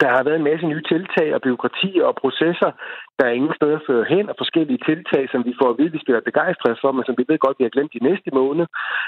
Der 0.00 0.08
har 0.16 0.22
været 0.24 0.38
en 0.38 0.48
masse 0.50 0.66
nye 0.66 0.82
tiltag 0.92 1.34
og 1.34 1.40
byråkratier 1.46 2.04
og 2.04 2.14
processer, 2.22 2.70
der 3.18 3.24
er 3.26 3.36
ingen 3.38 3.54
steder 3.58 3.78
fører 3.86 4.06
hen, 4.14 4.28
og 4.28 4.34
forskellige 4.38 4.84
tiltag, 4.88 5.24
som 5.32 5.40
vi 5.48 5.52
får 5.60 5.68
at 5.70 5.78
vide, 5.78 5.92
vi 5.96 6.02
skal 6.02 6.14
være 6.14 6.28
begejstrede 6.30 6.80
for, 6.80 6.92
men 6.92 7.04
som 7.04 7.14
vi 7.18 7.24
ved 7.28 7.38
godt, 7.38 7.58
vi 7.58 7.64
har 7.64 7.74
glemt 7.76 7.94
i 7.94 8.06
næste 8.08 8.30
måned. 8.40 8.66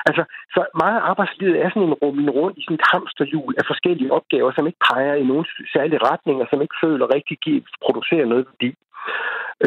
Altså, 0.08 0.22
så 0.54 0.60
meget 0.82 0.96
af 1.00 1.06
arbejdslivet 1.10 1.56
er 1.62 1.68
sådan 1.70 1.88
en 1.88 2.00
rummen 2.02 2.30
rundt 2.30 2.58
i 2.58 2.62
sådan 2.64 2.80
et 2.80 2.88
hamsterhjul 2.92 3.54
af 3.60 3.64
forskellige 3.66 4.12
opgaver, 4.18 4.52
som 4.52 4.66
ikke 4.66 4.84
peger 4.90 5.14
i 5.14 5.28
nogen 5.30 5.46
særlig 5.74 5.98
retning, 6.10 6.36
og 6.42 6.46
som 6.50 6.62
ikke 6.62 6.80
føler 6.84 7.14
rigtig 7.16 7.36
giver, 7.44 7.62
producerer 7.84 8.26
noget 8.26 8.46
værdi. 8.50 8.70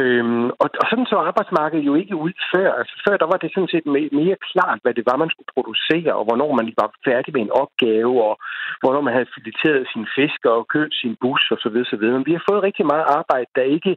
Øhm, 0.02 0.45
og, 0.62 0.67
og 0.82 0.86
sådan 0.89 1.10
så 1.12 1.17
arbejdsmarkedet 1.30 1.86
jo 1.89 1.95
ikke 1.95 2.15
ud 2.15 2.34
før. 2.54 2.69
Altså 2.80 2.95
før 3.06 3.15
der 3.17 3.28
var 3.32 3.38
det 3.39 3.52
sådan 3.54 3.73
set 3.73 3.86
mere 4.21 4.38
klart, 4.52 4.80
hvad 4.82 4.93
det 4.93 5.06
var, 5.10 5.17
man 5.23 5.30
skulle 5.30 5.54
producere, 5.56 6.12
og 6.19 6.23
hvornår 6.28 6.52
man 6.60 6.67
var 6.82 6.89
færdig 7.08 7.32
med 7.34 7.41
en 7.41 7.58
opgave, 7.63 8.13
og 8.30 8.36
hvornår 8.82 9.02
man 9.02 9.13
havde 9.13 9.34
fileteret 9.36 9.88
sin 9.93 10.06
fisk 10.15 10.39
og 10.45 10.67
købt 10.76 10.95
sin 11.02 11.13
bus 11.21 11.43
osv. 11.56 11.78
osv. 11.86 12.04
Men 12.15 12.26
vi 12.26 12.34
har 12.38 12.43
fået 12.50 12.65
rigtig 12.67 12.86
meget 12.86 13.06
arbejde, 13.19 13.50
der 13.56 13.65
ikke 13.78 13.93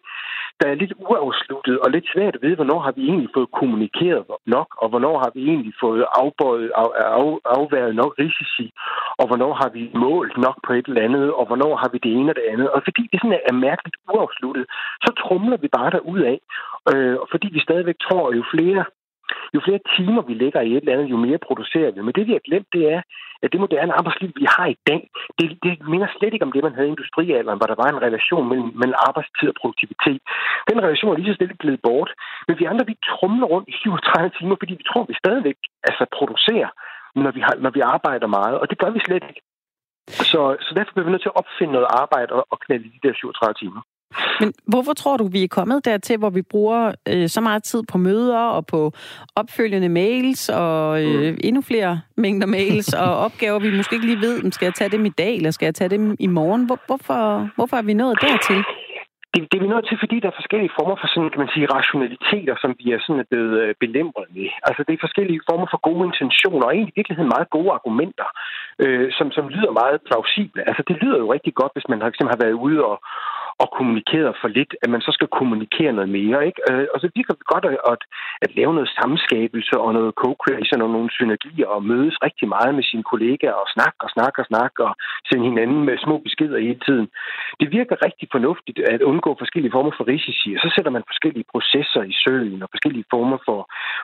der 0.60 0.68
er 0.70 0.80
lidt 0.82 0.94
uafsluttet 1.08 1.76
og 1.84 1.88
lidt 1.90 2.06
svært 2.14 2.34
at 2.34 2.42
vide, 2.42 2.58
hvornår 2.60 2.80
har 2.86 2.92
vi 2.96 3.02
egentlig 3.10 3.30
fået 3.36 3.50
kommunikeret 3.60 4.24
nok, 4.46 4.68
og 4.82 4.88
hvornår 4.88 5.16
har 5.24 5.30
vi 5.34 5.42
egentlig 5.52 5.74
fået 5.84 6.04
afbøjet, 6.22 6.70
af, 6.80 6.88
af, 7.18 7.38
afværet 7.58 7.94
nok 8.00 8.12
risici, 8.22 8.66
og 9.20 9.24
hvornår 9.28 9.52
har 9.62 9.70
vi 9.76 9.82
målt 10.06 10.36
nok 10.46 10.56
på 10.66 10.72
et 10.78 10.86
eller 10.88 11.06
andet, 11.08 11.26
og 11.38 11.44
hvornår 11.46 11.72
har 11.82 11.88
vi 11.92 11.98
det 12.04 12.12
ene 12.18 12.30
og 12.32 12.36
det 12.40 12.46
andet. 12.52 12.68
Og 12.74 12.80
fordi 12.86 13.02
det 13.12 13.18
sådan 13.20 13.40
er 13.50 13.56
mærkeligt 13.68 13.96
uafsluttet, 14.14 14.64
så 15.04 15.10
trumler 15.22 15.56
vi 15.64 15.68
bare 15.78 15.79
der 15.90 16.00
af, 16.32 16.38
øh, 16.92 17.18
fordi 17.30 17.48
vi 17.52 17.60
stadigvæk 17.60 17.98
tror, 18.06 18.30
at 18.30 18.36
jo 18.36 18.44
flere 18.54 18.84
jo 19.54 19.60
flere 19.66 19.80
timer 19.96 20.22
vi 20.22 20.34
lægger 20.34 20.60
i 20.60 20.72
et 20.72 20.82
eller 20.82 20.92
andet, 20.92 21.10
jo 21.14 21.16
mere 21.26 21.46
producerer 21.48 21.90
vi. 21.90 22.00
Men 22.00 22.14
det, 22.16 22.26
vi 22.26 22.32
har 22.32 22.48
glemt, 22.48 22.68
det 22.76 22.84
er, 22.94 23.00
at 23.42 23.52
det 23.52 23.60
moderne 23.60 23.92
arbejdsliv, 24.00 24.30
vi 24.42 24.46
har 24.56 24.66
i 24.74 24.78
dag, 24.88 25.00
det, 25.38 25.46
det 25.64 25.72
minder 25.92 26.08
slet 26.08 26.34
ikke 26.34 26.46
om 26.46 26.52
det, 26.52 26.62
man 26.62 26.74
havde 26.74 26.88
i 26.88 26.94
industrialderen, 26.96 27.58
hvor 27.58 27.70
der 27.70 27.80
var 27.82 27.88
en 27.90 28.02
relation 28.06 28.48
mellem, 28.50 28.70
mellem 28.80 28.98
arbejdstid 29.08 29.48
og 29.52 29.58
produktivitet. 29.60 30.20
Den 30.70 30.78
relation 30.86 31.12
er 31.12 31.18
lige 31.18 31.32
så 31.32 31.38
stille 31.38 31.62
blevet 31.62 31.80
bort. 31.86 32.10
Men 32.46 32.58
vi 32.58 32.64
andre, 32.64 32.86
vi 32.92 32.96
trumler 33.10 33.46
rundt 33.52 33.68
i 33.68 33.72
37 33.72 34.30
timer, 34.38 34.56
fordi 34.58 34.74
vi 34.80 34.84
tror, 34.90 35.04
vi 35.10 35.22
stadigvæk 35.24 35.58
altså, 35.88 36.04
producerer, 36.18 36.70
når 37.24 37.32
vi, 37.36 37.40
har, 37.46 37.54
når 37.64 37.72
vi 37.76 37.80
arbejder 37.80 38.28
meget. 38.38 38.56
Og 38.60 38.70
det 38.70 38.78
gør 38.78 38.90
vi 38.90 39.00
slet 39.06 39.24
ikke. 39.30 39.42
Så, 40.30 40.40
så 40.66 40.70
derfor 40.76 40.92
bliver 40.92 41.06
vi 41.06 41.12
nødt 41.12 41.24
til 41.24 41.32
at 41.32 41.40
opfinde 41.40 41.72
noget 41.72 41.88
arbejde 42.02 42.30
og, 42.38 42.46
og 42.52 42.58
knalde 42.64 42.84
de 42.94 43.04
der 43.06 43.14
37 43.14 43.54
timer. 43.54 43.80
Men 44.40 44.52
hvorfor 44.66 44.92
tror 44.92 45.16
du, 45.16 45.26
vi 45.26 45.44
er 45.44 45.48
kommet 45.48 45.84
dertil, 45.84 46.18
hvor 46.18 46.30
vi 46.30 46.42
bruger 46.42 46.94
øh, 47.08 47.28
så 47.28 47.40
meget 47.40 47.62
tid 47.62 47.82
på 47.92 47.98
møder 47.98 48.38
og 48.38 48.66
på 48.66 48.92
opfølgende 49.36 49.88
mails 49.88 50.48
og 50.48 51.02
øh, 51.04 51.32
mm. 51.32 51.38
endnu 51.44 51.62
flere 51.62 52.00
mængder 52.16 52.46
mails 52.46 52.92
og 53.04 53.16
opgaver, 53.16 53.58
vi 53.58 53.76
måske 53.76 53.94
ikke 53.94 54.06
lige 54.06 54.20
ved, 54.20 54.52
skal 54.52 54.66
jeg 54.66 54.74
tage 54.74 54.90
dem 54.90 55.04
i 55.04 55.08
dag, 55.08 55.36
eller 55.36 55.50
skal 55.50 55.66
jeg 55.66 55.74
tage 55.74 55.88
dem 55.88 56.16
i 56.18 56.26
morgen? 56.26 56.64
Hvor, 56.66 56.78
hvorfor, 56.86 57.50
hvorfor 57.54 57.76
er 57.76 57.82
vi 57.82 57.92
nået 57.92 58.18
dertil? 58.20 58.64
det, 59.34 59.40
det 59.50 59.56
er 59.56 59.64
vi 59.64 59.72
nødt 59.72 59.88
til, 59.88 59.98
fordi 60.02 60.16
der 60.20 60.28
er 60.30 60.40
forskellige 60.40 60.76
former 60.78 60.96
for 61.00 61.08
sådan, 61.10 61.30
kan 61.30 61.42
man 61.44 61.54
sige, 61.54 61.72
rationaliteter, 61.76 62.54
som 62.62 62.70
vi 62.80 62.86
er 62.94 63.00
sådan 63.06 63.26
blevet 63.30 63.54
øh, 63.62 63.70
belemret 63.82 64.26
med. 64.36 64.48
Altså 64.68 64.80
det 64.86 64.92
er 64.94 65.06
forskellige 65.06 65.44
former 65.48 65.66
for 65.70 65.80
gode 65.88 66.04
intentioner, 66.10 66.64
og 66.66 66.72
egentlig 66.72 66.94
i 66.94 66.98
virkeligheden 67.00 67.34
meget 67.36 67.54
gode 67.56 67.70
argumenter, 67.78 68.28
øh, 68.82 69.06
som, 69.18 69.26
som 69.36 69.44
lyder 69.54 69.72
meget 69.82 69.98
plausible. 70.08 70.60
Altså 70.68 70.82
det 70.88 70.96
lyder 71.02 71.18
jo 71.22 71.32
rigtig 71.36 71.54
godt, 71.60 71.72
hvis 71.74 71.88
man 71.90 72.00
for 72.00 72.08
eksempel 72.10 72.34
har 72.34 72.44
været 72.44 72.60
ude 72.66 72.78
og 72.90 72.96
kommunikeret 73.80 74.32
for 74.40 74.48
lidt, 74.58 74.72
at 74.82 74.88
man 74.94 75.02
så 75.06 75.10
skal 75.16 75.28
kommunikere 75.38 75.92
noget 75.98 76.10
mere. 76.18 76.38
Ikke? 76.48 76.60
Øh, 76.70 76.86
og 76.94 76.98
så 77.02 77.08
virker 77.16 77.34
det 77.34 77.46
godt 77.52 77.64
at, 77.70 77.76
at, 77.92 78.02
at 78.44 78.50
lave 78.58 78.72
noget 78.76 78.90
samskabelse 79.00 79.74
og 79.84 79.90
noget 79.98 80.12
co-creation 80.22 80.82
og 80.86 80.90
nogle 80.96 81.10
synergier 81.18 81.68
og 81.74 81.80
mødes 81.92 82.16
rigtig 82.26 82.46
meget 82.54 82.72
med 82.78 82.84
sine 82.90 83.04
kollegaer 83.10 83.56
og 83.62 83.68
snakke 83.74 83.98
og 84.06 84.10
snakke 84.16 84.36
og 84.42 84.46
snakke 84.52 84.78
og 84.86 84.92
sende 85.28 85.44
hinanden 85.50 85.80
med 85.88 85.94
små 86.04 86.16
beskeder 86.26 86.58
hele 86.68 86.80
tiden. 86.86 87.06
Det 87.60 87.68
virker 87.78 88.04
rigtig 88.06 88.26
fornuftigt 88.36 88.78
at 88.92 89.02
undgå 89.10 89.30
forskellige 89.42 89.74
former 89.76 89.92
for 89.96 90.04
risici, 90.12 90.48
og 90.56 90.60
så 90.64 90.68
sætter 90.74 90.92
man 90.96 91.08
forskellige 91.10 91.50
processer 91.52 92.02
i 92.12 92.14
søen 92.24 92.62
og 92.64 92.68
forskellige 92.74 93.10
former 93.14 93.38
for, 93.46 93.60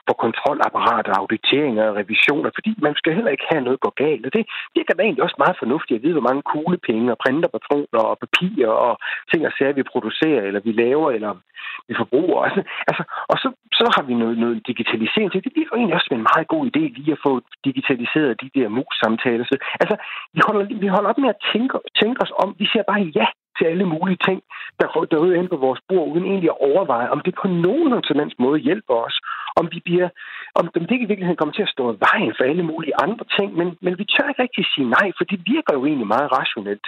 for 0.07 0.15
kontrolapparater, 0.25 1.11
auditeringer 1.21 1.83
og 1.89 1.95
revisioner, 2.01 2.49
fordi 2.57 2.71
man 2.87 2.95
skal 2.99 3.15
heller 3.17 3.31
ikke 3.35 3.49
have 3.51 3.63
noget 3.67 3.79
gå 3.85 3.91
galt. 4.03 4.25
Og 4.27 4.31
det 4.37 4.43
virker 4.77 4.93
da 4.93 5.01
egentlig 5.03 5.23
også 5.27 5.39
meget 5.43 5.57
fornuftigt 5.63 5.97
at 5.97 6.03
vide, 6.03 6.17
hvor 6.17 6.27
mange 6.29 6.43
kuglepenge 6.53 7.07
og 7.13 7.17
printerpatroner 7.23 8.01
og 8.11 8.17
papir 8.23 8.67
og 8.67 8.93
ting 9.31 9.41
og 9.47 9.53
sager, 9.57 9.66
vi 9.75 9.83
producerer, 9.83 10.41
eller 10.41 10.59
vi 10.59 10.71
laver, 10.71 11.11
eller 11.11 11.31
vi 11.87 11.93
forbruger. 11.97 12.39
Altså, 12.47 12.61
altså, 12.89 13.03
og 13.31 13.37
så, 13.41 13.47
så 13.79 13.85
har 13.95 14.03
vi 14.09 14.13
noget, 14.13 14.37
noget 14.37 14.67
digitalisering 14.67 15.31
til. 15.31 15.43
Det 15.43 15.53
bliver 15.53 15.67
egentlig 15.75 15.95
også 15.95 16.09
en 16.11 16.27
meget 16.31 16.47
god 16.47 16.63
idé 16.71 16.83
lige 16.97 17.11
at 17.11 17.23
få 17.27 17.41
digitaliseret 17.65 18.41
de 18.41 18.49
der 18.55 18.67
mus-samtaler. 18.69 19.45
Altså, 19.83 19.95
vi 20.33 20.41
holder, 20.47 20.65
vi 20.83 20.87
holder 20.87 21.09
op 21.09 21.17
med 21.17 21.29
at 21.29 21.41
tænke, 21.53 21.77
tænke 22.01 22.21
os 22.25 22.33
om. 22.43 22.55
Vi 22.59 22.65
siger 22.71 22.83
bare 22.91 23.01
ja 23.19 23.27
til 23.57 23.65
alle 23.71 23.85
mulige 23.93 24.21
ting, 24.27 24.39
der, 24.79 24.87
der 25.11 25.17
ryger 25.23 25.39
ind 25.39 25.49
på 25.49 25.57
vores 25.65 25.81
bord, 25.89 26.07
uden 26.11 26.25
egentlig 26.25 26.49
at 26.49 26.61
overveje, 26.69 27.09
om 27.09 27.21
det 27.25 27.33
på 27.41 27.47
nogen 27.47 28.03
som 28.03 28.31
måde 28.39 28.59
hjælper 28.59 28.95
os. 29.07 29.15
Om, 29.59 29.65
vi 29.71 29.79
bliver, 29.87 30.09
om 30.55 30.63
det 30.73 30.91
ikke 30.91 31.05
i 31.05 31.11
virkeligheden 31.11 31.41
kommer 31.41 31.55
til 31.55 31.67
at 31.67 31.73
stå 31.75 31.83
i 31.93 32.01
vejen 32.07 32.33
for 32.37 32.43
alle 32.43 32.65
mulige 32.71 32.99
andre 33.05 33.25
ting, 33.37 33.49
men, 33.59 33.67
men 33.85 33.93
vi 33.99 34.05
tør 34.05 34.29
ikke 34.29 34.43
rigtig 34.45 34.65
sige 34.73 34.89
nej, 34.97 35.07
for 35.17 35.23
det 35.31 35.39
virker 35.53 35.73
jo 35.77 35.85
egentlig 35.85 36.09
meget 36.15 36.29
rationelt. 36.39 36.85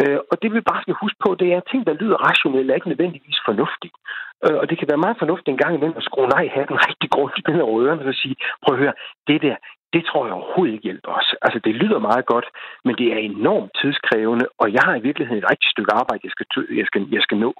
Øh, 0.00 0.18
og 0.30 0.36
det 0.42 0.50
vi 0.54 0.60
bare 0.70 0.82
skal 0.82 1.00
huske 1.02 1.18
på, 1.24 1.30
det 1.40 1.46
er, 1.52 1.56
at 1.60 1.68
ting, 1.70 1.86
der 1.86 2.00
lyder 2.02 2.24
rationelt, 2.28 2.70
er 2.70 2.78
ikke 2.78 2.92
nødvendigvis 2.94 3.38
fornuftigt. 3.48 3.96
Øh, 4.44 4.56
og 4.60 4.64
det 4.70 4.78
kan 4.78 4.88
være 4.90 5.04
meget 5.04 5.20
fornuftigt 5.22 5.52
en 5.52 5.62
gang 5.62 5.74
imellem 5.74 6.00
at 6.00 6.08
skrue 6.08 6.28
nej 6.36 6.46
hatten 6.56 6.76
rigtig 6.88 7.10
grundigt 7.14 7.48
ned 7.48 7.60
over 7.68 7.82
ørerne 7.84 8.12
og 8.12 8.20
sige, 8.22 8.36
prøv 8.62 8.74
at 8.74 8.82
høre, 8.82 8.94
det 9.28 9.42
der, 9.46 9.56
det 9.92 10.02
tror 10.04 10.26
jeg 10.26 10.34
overhovedet 10.34 10.72
ikke 10.72 10.88
hjælper 10.88 11.12
os. 11.18 11.28
Altså, 11.42 11.58
det 11.66 11.74
lyder 11.74 11.98
meget 11.98 12.26
godt, 12.26 12.46
men 12.84 12.94
det 13.00 13.06
er 13.14 13.18
enormt 13.18 13.72
tidskrævende, 13.80 14.46
og 14.58 14.66
jeg 14.72 14.82
har 14.84 14.94
i 14.96 15.06
virkeligheden 15.08 15.42
et 15.42 15.50
rigtig 15.50 15.70
stykke 15.70 15.92
arbejde, 16.00 16.20
jeg 16.24 16.32
skal, 16.34 16.46
jeg 16.80 16.86
skal, 16.86 17.02
jeg 17.16 17.22
skal 17.22 17.38
nå. 17.38 17.52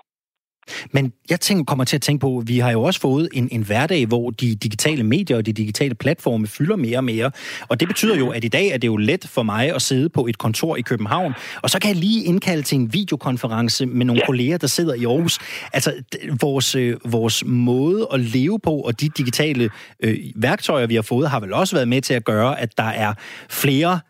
Men 0.93 1.13
jeg 1.31 1.41
tænker, 1.41 1.65
kommer 1.65 1.85
til 1.85 1.97
at 1.97 2.03
tænke 2.03 2.21
på, 2.21 2.39
at 2.39 2.49
vi 2.49 2.59
har 2.59 2.71
jo 2.71 2.83
også 2.83 3.01
fået 3.01 3.29
en, 3.33 3.49
en 3.53 3.63
hverdag, 3.63 4.07
hvor 4.07 4.31
de 4.31 4.55
digitale 4.55 5.03
medier 5.03 5.37
og 5.37 5.47
de 5.47 5.53
digitale 5.53 5.95
platforme 5.95 6.47
fylder 6.47 6.77
mere 6.77 6.99
og 6.99 7.05
mere. 7.05 7.31
Og 7.69 7.81
det 7.81 7.89
betyder 7.89 8.17
jo, 8.17 8.31
at 8.31 8.45
i 8.45 8.49
dag 8.49 8.69
er 8.69 8.79
det 8.79 8.89
jo 8.89 8.97
let 8.97 9.27
for 9.29 9.43
mig 9.43 9.75
at 9.75 9.83
sidde 9.83 10.09
på 10.09 10.27
et 10.27 10.39
kontor 10.39 10.77
i 10.77 10.81
København, 10.81 11.33
og 11.63 11.71
så 11.71 11.79
kan 11.79 11.89
jeg 11.89 11.97
lige 11.97 12.25
indkalde 12.25 12.63
til 12.63 12.77
en 12.77 12.93
videokonference 12.93 13.87
med 13.87 14.07
nogle 14.07 14.21
ja. 14.21 14.27
kolleger, 14.27 14.57
der 14.57 14.67
sidder 14.67 14.95
i 14.95 15.05
Aarhus. 15.05 15.39
Altså, 15.73 15.93
vores, 16.41 16.75
øh, 16.75 16.97
vores 17.05 17.45
måde 17.47 18.07
at 18.13 18.21
leve 18.21 18.59
på, 18.59 18.75
og 18.75 19.01
de 19.01 19.09
digitale 19.09 19.71
øh, 20.03 20.19
værktøjer, 20.37 20.87
vi 20.87 20.95
har 20.95 21.03
fået, 21.03 21.31
har 21.31 21.41
vel 21.41 21.53
også 21.53 21.77
været 21.77 21.89
med 21.89 22.03
til 22.03 22.15
at 22.15 22.25
gøre, 22.25 22.61
at 22.61 22.79
der 22.79 22.85
er 22.85 23.15
flere 23.51 24.01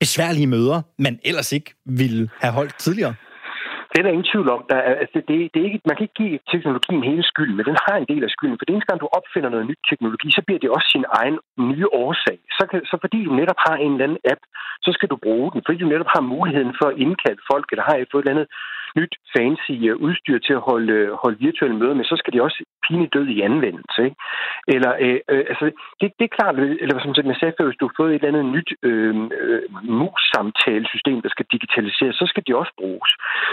besværlige 0.00 0.46
møder, 0.46 0.82
man 0.98 1.18
ellers 1.24 1.52
ikke 1.52 1.74
ville 1.86 2.28
have 2.40 2.52
holdt 2.52 2.78
tidligere. 2.78 3.14
Det 3.96 4.02
er 4.02 4.08
der 4.08 4.18
ingen 4.18 4.32
tvivl 4.32 4.48
om. 4.56 4.62
Der 4.72 4.78
er, 4.88 4.94
altså 5.02 5.18
det, 5.28 5.36
det 5.52 5.58
er 5.60 5.66
ikke, 5.68 5.80
man 5.88 5.96
kan 5.96 6.06
ikke 6.06 6.20
give 6.22 6.38
teknologien 6.52 7.02
hele 7.10 7.24
skylden, 7.30 7.56
men 7.56 7.66
den 7.70 7.78
har 7.86 7.96
en 7.98 8.10
del 8.12 8.22
af 8.24 8.30
skylden. 8.34 8.58
For 8.58 8.64
det 8.64 8.72
eneste 8.72 8.88
gang, 8.90 9.00
du 9.00 9.08
opfinder 9.18 9.50
noget 9.50 9.68
nyt 9.70 9.82
teknologi, 9.90 10.28
så 10.36 10.42
bliver 10.46 10.60
det 10.62 10.70
også 10.76 10.88
sin 10.94 11.06
egen 11.20 11.36
nye 11.70 11.88
årsag. 12.04 12.38
Så, 12.58 12.62
kan, 12.70 12.78
så 12.90 12.96
fordi 13.04 13.18
du 13.24 13.32
netop 13.40 13.60
har 13.66 13.76
en 13.76 13.92
eller 13.92 14.06
anden 14.06 14.22
app, 14.32 14.42
så 14.84 14.90
skal 14.96 15.08
du 15.12 15.16
bruge 15.26 15.48
den. 15.52 15.60
Fordi 15.66 15.78
du 15.82 15.88
netop 15.92 16.10
har 16.14 16.22
muligheden 16.34 16.72
for 16.80 16.86
at 16.88 16.98
indkalde 17.04 17.42
folk, 17.50 17.66
eller 17.70 17.84
har 17.88 17.96
fået 18.12 18.22
et 18.22 18.24
eller 18.24 18.34
andet 18.34 18.48
nyt 18.98 19.14
fancy 19.34 19.76
øh, 19.88 19.96
udstyr 20.06 20.38
til 20.38 20.54
at 20.58 20.66
holde, 20.70 20.92
øh, 20.92 21.12
holde 21.22 21.38
virtuelle 21.46 21.76
møder 21.76 21.94
med, 21.94 22.04
så 22.04 22.16
skal 22.18 22.32
de 22.32 22.42
også 22.42 22.64
pine 22.88 23.06
død 23.14 23.26
i 23.36 23.40
anvendelse. 23.40 24.00
Ikke? 24.08 24.16
Eller, 24.74 24.92
øh, 25.04 25.20
øh, 25.32 25.44
altså, 25.50 25.64
det, 26.00 26.08
det 26.18 26.24
er 26.26 26.36
klart, 26.38 26.54
eller 26.82 26.96
som 26.98 27.30
jeg 27.30 27.36
sagde 27.40 27.56
før, 27.56 27.68
hvis 27.68 27.80
du 27.80 27.86
har 27.88 27.98
fået 28.00 28.10
et 28.10 28.14
eller 28.14 28.28
andet 28.32 28.54
nyt 28.56 28.70
øhm, 28.88 29.26
øh, 29.40 29.62
mus-samtalesystem, 30.00 31.18
der 31.24 31.30
skal 31.34 31.46
digitaliseres, 31.54 32.16
så 32.22 32.26
skal 32.32 32.42
de 32.46 32.58
også 32.60 32.72
bruges. 32.80 33.10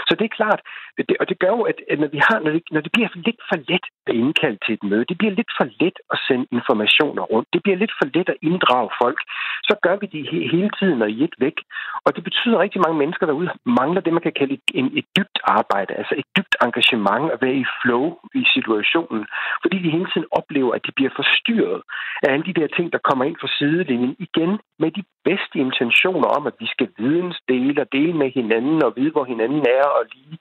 Så 0.08 0.12
det 0.18 0.24
er 0.26 0.38
klart, 0.40 0.60
det, 1.08 1.16
og 1.20 1.28
det 1.30 1.38
gør 1.42 1.52
jo, 1.58 1.62
at, 1.72 1.78
at 1.90 1.98
når, 2.02 2.10
vi 2.16 2.20
har, 2.28 2.38
når, 2.44 2.50
det, 2.56 2.62
når 2.74 2.80
det 2.80 2.92
bliver 2.92 3.08
lidt 3.26 3.40
for 3.48 3.56
let 3.70 3.86
at 4.08 4.14
indkalde 4.22 4.58
til 4.64 4.72
et 4.74 4.84
møde, 4.90 5.04
det 5.10 5.18
bliver 5.18 5.34
lidt 5.40 5.52
for 5.58 5.66
let 5.80 5.96
at 6.12 6.18
sende 6.28 6.46
informationer 6.58 7.22
rundt, 7.32 7.48
det 7.54 7.62
bliver 7.62 7.78
lidt 7.82 7.94
for 7.98 8.06
let 8.14 8.28
at 8.34 8.40
inddrage 8.42 8.90
folk, 9.02 9.20
så 9.68 9.74
gør 9.84 9.96
vi 10.02 10.06
det 10.14 10.22
hele 10.54 10.70
tiden 10.78 11.02
og 11.02 11.10
i 11.10 11.24
et 11.24 11.34
væk. 11.38 11.56
Og 12.04 12.16
det 12.16 12.24
betyder, 12.24 12.56
at 12.56 12.62
rigtig 12.64 12.80
mange 12.86 12.98
mennesker 12.98 13.26
derude 13.26 13.50
mangler 13.80 14.00
det, 14.00 14.12
man 14.12 14.22
kan 14.26 14.38
kalde 14.40 14.54
et, 14.54 14.68
en, 14.74 14.86
et 14.98 15.06
dybt 15.16 15.33
arbejde, 15.58 15.94
altså 16.00 16.14
et 16.20 16.28
dybt 16.36 16.56
engagement 16.66 17.32
at 17.34 17.42
være 17.42 17.56
i 17.64 17.66
flow 17.80 18.06
i 18.34 18.44
situationen, 18.54 19.26
fordi 19.62 19.76
de 19.84 19.94
hele 19.96 20.08
tiden 20.12 20.26
oplever, 20.30 20.72
at 20.74 20.86
de 20.86 20.92
bliver 20.96 21.12
forstyrret 21.16 21.82
af 22.22 22.32
alle 22.32 22.44
de 22.48 22.58
der 22.60 22.68
ting, 22.76 22.92
der 22.92 23.06
kommer 23.08 23.24
ind 23.24 23.36
fra 23.40 23.48
sidelinjen 23.58 24.16
igen 24.18 24.52
med 24.78 24.90
de 24.90 25.04
bedste 25.24 25.56
intentioner 25.66 26.28
om, 26.36 26.46
at 26.46 26.56
vi 26.62 26.66
skal 26.74 26.88
vidensdele 26.98 27.80
og 27.84 27.88
dele 27.92 28.14
med 28.22 28.30
hinanden 28.38 28.84
og 28.84 28.92
vide, 28.96 29.10
hvor 29.10 29.24
hinanden 29.24 29.62
er 29.78 29.86
og 29.98 30.04
lige. 30.14 30.38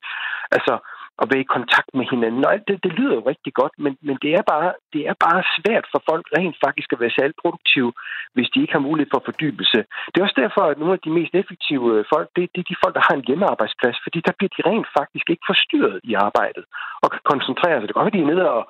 Altså, 0.52 0.74
at 1.22 1.28
være 1.32 1.44
i 1.46 1.54
kontakt 1.56 1.90
med 2.00 2.06
hinanden. 2.14 2.46
Og 2.46 2.52
alt 2.54 2.68
det, 2.70 2.78
det 2.86 2.94
lyder 3.00 3.16
jo 3.20 3.24
rigtig 3.32 3.54
godt, 3.62 3.74
men, 3.84 3.94
men 4.08 4.16
det, 4.24 4.32
er 4.40 4.46
bare, 4.54 4.72
det 4.94 5.02
er 5.12 5.16
bare 5.28 5.42
svært 5.58 5.86
for 5.92 6.00
folk 6.10 6.26
rent 6.38 6.58
faktisk 6.66 6.90
at 6.94 7.02
være 7.04 7.18
særlig 7.20 7.36
produktive, 7.44 7.92
hvis 8.36 8.50
de 8.54 8.62
ikke 8.62 8.76
har 8.78 8.88
mulighed 8.88 9.10
for 9.14 9.22
fordybelse. 9.28 9.80
Det 10.10 10.18
er 10.18 10.28
også 10.28 10.40
derfor, 10.44 10.64
at 10.68 10.80
nogle 10.82 10.98
af 10.98 11.02
de 11.06 11.16
mest 11.18 11.34
effektive 11.42 11.86
øh, 11.96 12.02
folk, 12.14 12.28
det, 12.36 12.44
det 12.54 12.60
er 12.62 12.70
de 12.72 12.82
folk, 12.84 12.94
der 12.98 13.08
har 13.08 13.16
en 13.16 13.28
hjemmearbejdsplads, 13.28 13.98
fordi 14.06 14.20
der 14.28 14.34
bliver 14.38 14.54
de 14.58 14.66
rent 14.70 14.90
faktisk 15.00 15.26
ikke 15.34 15.46
forstyrret 15.52 15.98
i 16.12 16.14
arbejdet 16.28 16.64
og 17.04 17.08
kan 17.14 17.24
koncentrere 17.32 17.78
sig. 17.78 17.88
Det 17.88 17.96
går, 17.96 18.06
at 18.10 18.16
de 18.16 18.24
er 18.26 18.32
nede 18.34 18.46
og 18.58 18.64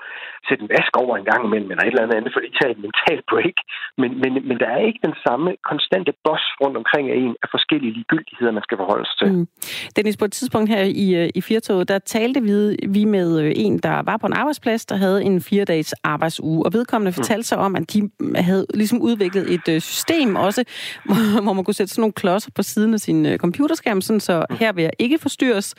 sætte 0.47 0.62
en 0.63 0.73
vask 0.75 0.93
over 1.03 1.13
en 1.17 1.27
gang 1.32 1.41
imellem, 1.47 1.69
eller 1.71 1.84
et 1.84 1.91
eller 1.93 2.06
andet 2.06 2.17
andet, 2.19 2.32
for 2.34 2.41
de 2.45 2.51
tager 2.58 2.71
et 2.75 2.82
mentalt 2.88 3.23
break. 3.32 3.58
Men, 4.01 4.12
men, 4.21 4.32
men 4.47 4.56
der 4.62 4.69
er 4.75 4.82
ikke 4.89 5.01
den 5.08 5.15
samme 5.25 5.49
konstante 5.71 6.12
boss 6.25 6.45
rundt 6.62 6.77
omkring 6.82 7.06
af 7.13 7.17
en 7.25 7.34
af 7.43 7.47
forskellige 7.56 7.93
ligegyldigheder, 7.97 8.51
man 8.58 8.65
skal 8.67 8.77
forholde 8.84 9.06
sig 9.10 9.17
til. 9.21 9.29
Mm. 9.34 9.47
Dennis, 9.95 10.17
på 10.17 10.25
et 10.25 10.34
tidspunkt 10.39 10.67
her 10.73 10.84
i, 11.06 11.08
øh, 11.21 11.29
i 11.39 11.41
Firtoget, 11.49 11.88
der 11.91 11.99
talte 11.99 12.32
talte 12.33 12.89
vi 12.89 13.05
med 13.05 13.39
øh, 13.41 13.53
en, 13.55 13.77
der 13.77 14.01
var 14.01 14.17
på 14.17 14.27
en 14.27 14.33
arbejdsplads, 14.33 14.85
der 14.85 14.95
havde 14.95 15.23
en 15.23 15.41
fire-dages 15.41 15.93
arbejdsuge, 16.03 16.65
og 16.65 16.73
vedkommende 16.73 17.09
mm. 17.09 17.13
fortalte 17.13 17.47
sig 17.47 17.57
om, 17.57 17.75
at 17.75 17.93
de 17.93 18.09
havde 18.35 18.65
ligesom 18.73 19.01
udviklet 19.01 19.53
et 19.53 19.67
øh, 19.67 19.81
system 19.81 20.35
også, 20.35 20.63
hvor 21.43 21.53
man 21.53 21.63
kunne 21.63 21.73
sætte 21.73 21.93
sådan 21.93 22.01
nogle 22.01 22.13
klodser 22.13 22.51
på 22.55 22.63
siden 22.63 22.93
af 22.93 22.99
sin 22.99 23.25
øh, 23.25 23.37
computerskærm, 23.37 24.01
sådan 24.01 24.19
så 24.19 24.45
mm. 24.49 24.55
her 24.59 24.73
vil 24.73 24.81
jeg 24.81 24.91
ikke 24.99 25.17
forstyrres, 25.19 25.75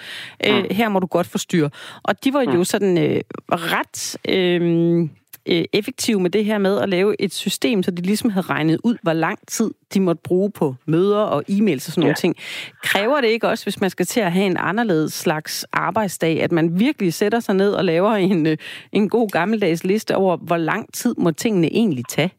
her 0.71 0.89
må 0.89 0.99
du 0.99 1.07
godt 1.07 1.27
forstyrre. 1.27 1.71
Og 2.03 2.25
de 2.25 2.33
var 2.33 2.43
jo 2.43 2.65
sådan 2.65 2.99
øh, 2.99 3.21
ret... 3.53 4.17
Øh, 4.29 5.09
øh, 5.49 5.65
effektive 5.73 6.21
med 6.21 6.31
det 6.31 6.45
her 6.45 6.59
med 6.59 6.81
at 6.81 6.89
lave 6.89 7.21
et 7.21 7.33
system, 7.33 7.83
så 7.83 7.91
de 7.91 8.03
ligesom 8.03 8.31
havde 8.31 8.47
regnet 8.47 8.81
ud, 8.85 8.97
hvor 9.03 9.13
lang 9.13 9.39
tid 9.49 9.71
de 9.95 10.01
måtte 10.01 10.23
bruge 10.25 10.51
på 10.51 10.75
møder 10.87 11.19
og 11.19 11.45
e-mails 11.51 11.89
og 11.89 11.93
sådan 11.93 12.03
ja. 12.03 12.07
nogle 12.07 12.15
ting. 12.15 12.37
Kræver 12.83 13.21
det 13.21 13.29
ikke 13.29 13.49
også, 13.49 13.65
hvis 13.65 13.81
man 13.81 13.91
skal 13.91 14.07
til 14.07 14.21
at 14.21 14.33
have 14.33 14.47
en 14.47 14.57
anderledes 14.59 15.13
slags 15.13 15.67
arbejdsdag, 15.73 16.43
at 16.43 16.53
man 16.53 16.79
virkelig 16.81 17.15
sætter 17.15 17.41
sig 17.41 17.55
ned 17.55 17.73
og 17.73 17.85
laver 17.85 18.11
en, 18.11 18.47
øh, 18.47 18.57
en 18.93 19.09
god 19.09 19.29
gammeldags 19.31 19.85
liste 19.85 20.17
over, 20.17 20.37
hvor 20.37 20.57
lang 20.57 20.95
tid 20.95 21.15
må 21.19 21.31
tingene 21.31 21.67
egentlig 21.67 22.05
tage? 22.09 22.33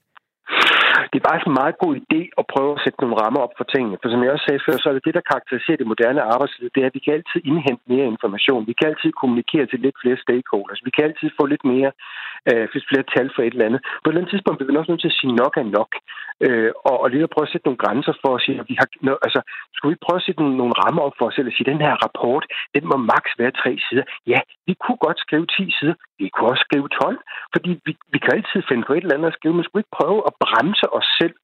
det 1.16 1.22
er 1.24 1.30
faktisk 1.30 1.50
en 1.50 1.62
meget 1.64 1.78
god 1.84 1.94
idé 2.04 2.22
at 2.40 2.46
prøve 2.54 2.72
at 2.76 2.82
sætte 2.84 3.02
nogle 3.02 3.20
rammer 3.22 3.42
op 3.46 3.54
for 3.58 3.68
tingene. 3.74 3.98
For 4.00 4.08
som 4.10 4.24
jeg 4.24 4.32
også 4.34 4.48
sagde 4.48 4.66
før, 4.66 4.76
så 4.78 4.88
er 4.90 4.96
det 4.96 5.08
det, 5.08 5.18
der 5.18 5.30
karakteriserer 5.32 5.80
det 5.80 5.92
moderne 5.92 6.22
arbejdsliv, 6.34 6.68
det 6.76 6.82
er, 6.82 6.90
at 6.90 6.98
vi 6.98 7.04
kan 7.06 7.18
altid 7.18 7.40
indhente 7.52 7.84
mere 7.94 8.08
information. 8.14 8.68
Vi 8.72 8.76
kan 8.80 8.88
altid 8.92 9.12
kommunikere 9.22 9.66
til 9.68 9.80
lidt 9.86 9.98
flere 10.02 10.20
stakeholders. 10.26 10.86
Vi 10.88 10.92
kan 10.96 11.06
altid 11.10 11.30
få 11.40 11.44
lidt 11.54 11.66
mere, 11.74 11.92
øh, 12.50 12.66
flere 12.90 13.06
tal 13.14 13.28
for 13.36 13.42
et 13.44 13.54
eller 13.56 13.70
andet. 13.70 13.82
På 14.02 14.06
et 14.08 14.12
eller 14.12 14.22
andet 14.22 14.34
tidspunkt 14.34 14.58
bliver 14.58 14.72
vi 14.72 14.78
også 14.82 14.92
nødt 14.92 15.04
til 15.04 15.14
at 15.14 15.20
sige 15.20 15.34
nok 15.44 15.54
er 15.62 15.68
nok. 15.80 15.92
Øh, 16.46 16.72
og, 16.90 16.96
og 17.04 17.08
lige 17.10 17.28
at 17.28 17.34
prøve 17.34 17.48
at 17.48 17.54
sætte 17.54 17.68
nogle 17.68 17.84
grænser 17.84 18.14
for 18.24 18.32
at 18.36 18.42
sige, 18.44 18.60
at 18.62 18.68
vi 18.70 18.76
har, 18.80 18.88
altså, 19.28 19.42
skulle 19.76 19.94
vi 19.94 20.04
prøve 20.06 20.20
at 20.20 20.26
sætte 20.26 20.42
nogle, 20.42 20.58
nogle 20.62 20.78
rammer 20.82 21.02
op 21.08 21.16
for 21.18 21.26
os 21.28 21.36
selv 21.36 21.50
og 21.50 21.54
sige, 21.54 21.68
at 21.68 21.74
den 21.74 21.86
her 21.86 21.96
rapport, 22.06 22.44
den 22.76 22.84
må 22.92 22.98
maks 23.12 23.32
være 23.42 23.58
tre 23.62 23.72
sider. 23.86 24.06
Ja, 24.34 24.40
vi 24.68 24.74
kunne 24.84 25.00
godt 25.06 25.20
skrive 25.26 25.46
10 25.46 25.76
sider. 25.78 25.96
Vi 26.20 26.26
kunne 26.30 26.50
også 26.54 26.66
skrive 26.68 26.88
12, 26.88 27.20
fordi 27.54 27.70
vi, 27.86 27.92
vi 28.14 28.20
kan 28.24 28.32
altid 28.38 28.60
finde 28.70 28.84
på 28.86 28.94
et 28.94 29.04
eller 29.04 29.18
andet 29.18 29.32
at 29.32 29.38
skrive. 29.38 29.54
Men 29.56 29.64
skulle 29.64 29.80
vi 29.80 29.84
ikke 29.84 29.98
prøve 30.02 30.20
at 30.30 30.34
bremse 30.46 30.88
os 31.00 31.10
selv 31.22 31.36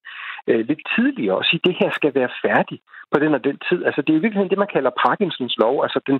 øh, 0.49 0.61
lidt 0.69 0.83
tidligere 0.95 1.37
og 1.37 1.45
sige, 1.45 1.61
at 1.61 1.67
det 1.67 1.75
her 1.81 1.91
skal 1.99 2.15
være 2.19 2.31
færdigt 2.45 2.81
på 3.11 3.17
den 3.23 3.33
og 3.37 3.43
den 3.43 3.57
tid. 3.69 3.79
Altså, 3.87 4.01
det 4.01 4.11
er 4.11 4.19
i 4.19 4.23
virkeligheden 4.23 4.53
det, 4.53 4.63
man 4.63 4.75
kalder 4.75 4.99
Parkinsons 5.05 5.55
lov. 5.63 5.75
Altså, 5.85 5.99
den, 6.09 6.17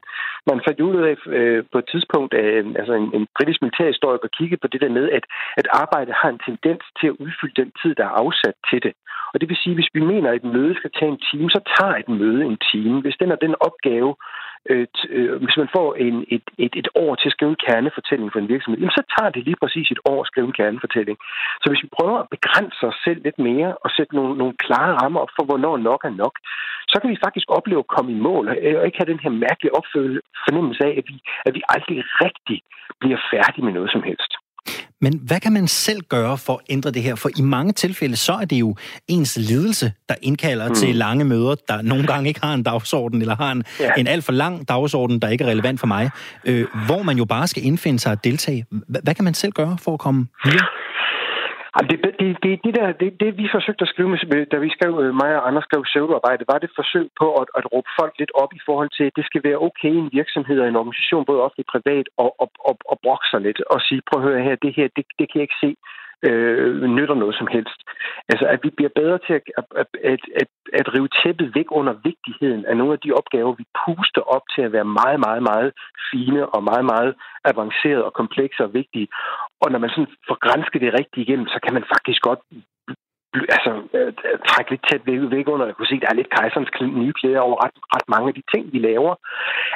man 0.49 0.61
fandt 0.67 0.79
ud 0.87 0.95
af 1.09 1.15
øh, 1.37 1.63
på 1.71 1.77
et 1.81 1.87
tidspunkt, 1.91 2.33
øh, 2.33 2.65
altså 2.79 2.93
en, 3.01 3.07
en 3.17 3.27
britisk 3.35 3.61
militærhistoriker 3.61 4.29
kiggede 4.37 4.61
på 4.61 4.67
det 4.71 4.81
der 4.81 4.91
med, 4.97 5.05
at, 5.17 5.25
at 5.59 5.67
arbejdet 5.83 6.13
har 6.21 6.29
en 6.29 6.41
tendens 6.47 6.83
til 6.99 7.07
at 7.07 7.19
udfylde 7.23 7.59
den 7.61 7.71
tid, 7.81 7.91
der 7.95 8.05
er 8.05 8.17
afsat 8.23 8.55
til 8.69 8.79
det. 8.85 8.93
Og 9.33 9.41
det 9.41 9.49
vil 9.49 9.61
sige, 9.61 9.73
at 9.73 9.77
hvis 9.79 9.93
vi 9.97 10.03
mener, 10.11 10.29
at 10.29 10.35
et 10.35 10.51
møde 10.55 10.75
skal 10.75 10.91
tage 10.99 11.11
en 11.11 11.23
time, 11.31 11.49
så 11.49 11.59
tager 11.75 11.95
et 11.95 12.09
møde 12.21 12.41
en 12.51 12.59
time. 12.71 13.01
Hvis 13.01 13.19
den 13.21 13.31
er 13.31 13.39
den 13.45 13.55
opgave, 13.67 14.11
Øh, 14.69 14.81
et, 14.81 14.97
øh, 15.09 15.35
hvis 15.43 15.57
man 15.61 15.69
får 15.77 15.89
en, 16.05 16.25
et, 16.35 16.45
et, 16.65 16.73
et 16.81 16.89
år 17.03 17.15
til 17.15 17.27
at 17.29 17.35
skrive 17.35 17.51
en 17.51 17.63
kernefortælling 17.65 18.31
for 18.31 18.39
en 18.39 18.51
virksomhed, 18.53 18.79
jamen, 18.79 18.99
så 18.99 19.03
tager 19.15 19.31
det 19.31 19.43
lige 19.45 19.61
præcis 19.61 19.87
et 19.91 20.01
år 20.11 20.21
at 20.21 20.27
skrive 20.27 20.47
en 20.47 20.57
kernefortælling. 20.59 21.17
Så 21.61 21.65
hvis 21.69 21.83
vi 21.83 21.95
prøver 21.97 22.17
at 22.19 22.29
begrænse 22.35 22.81
os 22.89 22.99
selv 23.05 23.19
lidt 23.23 23.39
mere 23.39 23.69
og 23.83 23.89
sætte 23.97 24.15
nogle, 24.15 24.37
nogle 24.41 24.55
klare 24.65 24.93
rammer 25.01 25.19
op 25.19 25.33
for, 25.35 25.43
hvornår 25.45 25.77
nok 25.77 26.01
er 26.09 26.15
nok, 26.23 26.35
så 26.91 26.95
kan 26.99 27.09
vi 27.09 27.23
faktisk 27.25 27.47
opleve 27.57 27.83
at 27.83 27.93
komme 27.95 28.11
i 28.11 28.23
mål 28.27 28.47
og 28.79 28.85
ikke 28.85 28.99
have 29.01 29.11
den 29.13 29.23
her 29.25 29.33
mærkelige 29.45 29.73
fornemmelse 30.45 30.83
af, 30.89 30.93
at 30.99 31.05
vi, 31.09 31.15
at 31.47 31.53
vi 31.57 31.61
aldrig 31.73 31.97
rigtig 32.25 32.57
bliver 33.01 33.19
færdige 33.31 33.65
med 33.65 33.73
noget 33.73 33.91
som 33.91 34.03
helst. 34.09 34.31
Men 35.01 35.19
hvad 35.23 35.39
kan 35.39 35.53
man 35.53 35.67
selv 35.67 36.01
gøre 36.09 36.37
for 36.37 36.53
at 36.53 36.59
ændre 36.69 36.91
det 36.91 37.03
her? 37.03 37.15
For 37.15 37.29
i 37.37 37.41
mange 37.41 37.73
tilfælde, 37.73 38.15
så 38.15 38.33
er 38.33 38.45
det 38.45 38.55
jo 38.55 38.75
ens 39.07 39.37
ledelse, 39.37 39.93
der 40.09 40.15
indkalder 40.21 40.67
mm. 40.67 40.75
til 40.75 40.95
lange 40.95 41.25
møder, 41.25 41.55
der 41.67 41.81
nogle 41.81 42.07
gange 42.07 42.27
ikke 42.27 42.39
har 42.43 42.53
en 42.53 42.63
dagsorden, 42.63 43.21
eller 43.21 43.35
har 43.35 43.51
en, 43.51 43.63
ja. 43.79 43.91
en 43.97 44.07
alt 44.07 44.23
for 44.23 44.31
lang 44.31 44.67
dagsorden, 44.67 45.19
der 45.19 45.27
ikke 45.27 45.43
er 45.43 45.49
relevant 45.49 45.79
for 45.79 45.87
mig, 45.87 46.09
øh, 46.45 46.67
hvor 46.85 47.03
man 47.03 47.17
jo 47.17 47.25
bare 47.25 47.47
skal 47.47 47.65
indfinde 47.65 47.99
sig 47.99 48.11
og 48.11 48.23
deltage. 48.23 48.65
Hvad 49.03 49.15
kan 49.15 49.23
man 49.23 49.33
selv 49.33 49.51
gøre 49.51 49.77
for 49.81 49.93
at 49.93 49.99
komme 49.99 50.27
videre? 50.45 50.65
Det, 51.79 51.97
det, 52.19 52.31
det, 52.43 52.51
det, 52.65 52.73
der, 52.79 52.91
det, 53.01 53.09
det 53.21 53.37
vi 53.37 53.47
forsøgte 53.55 53.83
at 53.85 53.91
skrive, 53.93 54.09
med, 54.09 54.45
da 54.53 54.57
vi 54.57 54.69
skrev, 54.75 54.93
øh, 55.03 55.15
mig 55.21 55.31
og 55.37 55.47
Anders 55.47 55.63
skrev 55.63 55.83
pseudoarbejde, 55.83 56.43
var 56.51 56.59
det 56.59 56.77
forsøg 56.79 57.05
på 57.21 57.27
at, 57.41 57.47
at 57.57 57.65
råbe 57.73 57.89
folk 57.99 58.13
lidt 58.19 58.33
op 58.41 58.51
i 58.59 58.61
forhold 58.67 58.91
til, 58.97 59.03
at 59.09 59.15
det 59.17 59.25
skal 59.25 59.41
være 59.47 59.63
okay 59.67 59.91
i 59.93 60.03
en 60.05 60.13
virksomhed 60.19 60.57
og 60.59 60.67
en 60.67 60.79
organisation, 60.81 61.25
både 61.25 61.43
offentlig 61.45 61.65
og 61.67 61.73
privat, 61.73 62.07
og, 62.23 62.29
og, 62.41 62.49
og, 62.69 62.75
og 62.91 62.97
brokke 63.03 63.27
sig 63.31 63.41
lidt 63.47 63.59
og 63.73 63.79
sige, 63.87 64.01
prøv 64.09 64.17
at 64.21 64.27
høre 64.27 64.43
her, 64.47 64.55
det 64.65 64.71
her, 64.77 64.87
det, 64.95 65.05
det 65.19 65.25
kan 65.27 65.37
jeg 65.39 65.47
ikke 65.49 65.63
se 65.65 65.71
øh, 66.27 66.81
nytter 66.97 67.15
noget 67.15 67.35
som 67.35 67.47
helst. 67.47 67.79
Altså, 68.31 68.45
at 68.53 68.59
vi 68.63 68.69
bliver 68.69 68.93
bedre 68.95 69.19
til 69.27 69.33
at, 69.33 69.43
at, 69.57 69.87
at, 70.13 70.23
at, 70.41 70.49
at 70.79 70.93
rive 70.93 71.09
tæppet 71.23 71.55
væk 71.55 71.69
under 71.79 71.93
vigtigheden 72.09 72.65
af 72.65 72.77
nogle 72.77 72.93
af 72.93 72.99
de 72.99 73.11
opgaver, 73.19 73.53
vi 73.61 73.65
puster 73.85 74.21
op 74.35 74.45
til 74.53 74.61
at 74.61 74.71
være 74.71 74.87
meget, 74.99 75.19
meget, 75.27 75.43
meget 75.43 75.71
fine 76.11 76.41
og 76.55 76.63
meget, 76.63 76.85
meget 76.85 77.11
avancerede 77.45 78.05
og 78.05 78.13
komplekse 78.13 78.63
og 78.63 78.73
vigtige. 78.73 79.07
Og 79.61 79.71
når 79.71 79.79
man 79.79 79.89
sådan 79.89 80.13
får 80.27 80.37
grænsket 80.45 80.81
det 80.81 80.97
rigtigt 80.99 81.23
igennem, 81.25 81.47
så 81.47 81.59
kan 81.63 81.73
man 81.73 81.85
faktisk 81.93 82.21
godt 82.21 82.39
altså, 83.55 83.71
øh, 83.97 84.13
trække 84.49 84.71
lidt 84.71 84.83
tæt 84.89 85.01
væk, 85.05 85.19
væk 85.35 85.47
under. 85.53 85.65
Jeg 85.65 85.75
kunne 85.75 85.91
se, 85.91 85.99
at 85.99 86.01
der 86.01 86.11
er 86.11 86.19
lidt 86.19 86.35
kejserens 86.37 86.71
nye 87.01 87.13
klæder 87.19 87.41
over 87.47 87.57
ret, 87.65 87.77
ret 87.95 88.07
mange 88.13 88.27
af 88.29 88.35
de 88.37 88.43
ting, 88.53 88.63
vi 88.73 88.79
laver. 88.79 89.13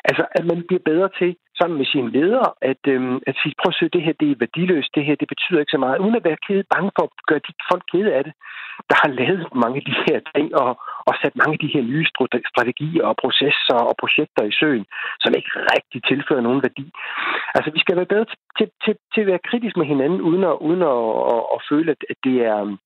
Altså, 0.09 0.23
at 0.37 0.45
man 0.45 0.63
bliver 0.67 0.83
bedre 0.91 1.09
til, 1.19 1.35
sammen 1.59 1.77
med 1.77 1.87
sine 1.93 2.09
ledere, 2.17 2.49
at, 2.71 2.83
øhm, 2.93 3.19
at 3.29 3.35
sige, 3.41 3.53
prøv 3.59 3.69
at 3.73 3.77
se, 3.79 3.95
det 3.95 4.05
her 4.05 4.15
det 4.21 4.27
er 4.31 4.41
værdiløst, 4.43 4.95
det 4.95 5.05
her 5.07 5.15
det 5.21 5.27
betyder 5.33 5.59
ikke 5.59 5.75
så 5.75 5.81
meget, 5.85 6.03
uden 6.03 6.15
at 6.19 6.27
være 6.29 6.43
kede, 6.47 6.63
bange 6.73 6.91
for 6.95 7.03
at 7.07 7.13
gøre 7.29 7.45
de 7.47 7.53
folk 7.71 7.83
kede 7.91 8.13
af 8.17 8.23
det, 8.27 8.33
der 8.89 8.97
har 9.03 9.11
lavet 9.19 9.43
mange 9.63 9.77
af 9.79 9.85
de 9.89 9.95
her 10.07 10.19
ting, 10.35 10.47
og, 10.63 10.71
og 11.07 11.13
sat 11.21 11.35
mange 11.41 11.53
af 11.55 11.61
de 11.65 11.73
her 11.75 11.83
nye 11.91 12.05
strategier 12.51 13.03
og 13.09 13.15
processer 13.23 13.77
og 13.89 13.95
projekter 14.03 14.43
i 14.43 14.57
søen, 14.59 14.85
som 15.23 15.31
ikke 15.39 15.51
rigtig 15.73 15.99
tilfører 16.09 16.41
nogen 16.47 16.61
værdi. 16.67 16.85
Altså, 17.55 17.69
vi 17.75 17.79
skal 17.79 17.95
være 17.99 18.11
bedre 18.13 18.27
til, 18.31 18.37
til, 18.57 18.67
til, 18.83 18.93
til 19.13 19.21
at 19.21 19.27
være 19.31 19.47
kritisk 19.49 19.75
med 19.77 19.87
hinanden, 19.93 20.21
uden 20.29 20.43
at, 20.51 20.55
uden 20.67 20.81
at, 20.93 21.01
at, 21.35 21.43
at 21.55 21.59
føle, 21.69 21.89
at 22.11 22.17
det 22.25 22.35
er 22.51 22.59
øhm, 22.61 22.77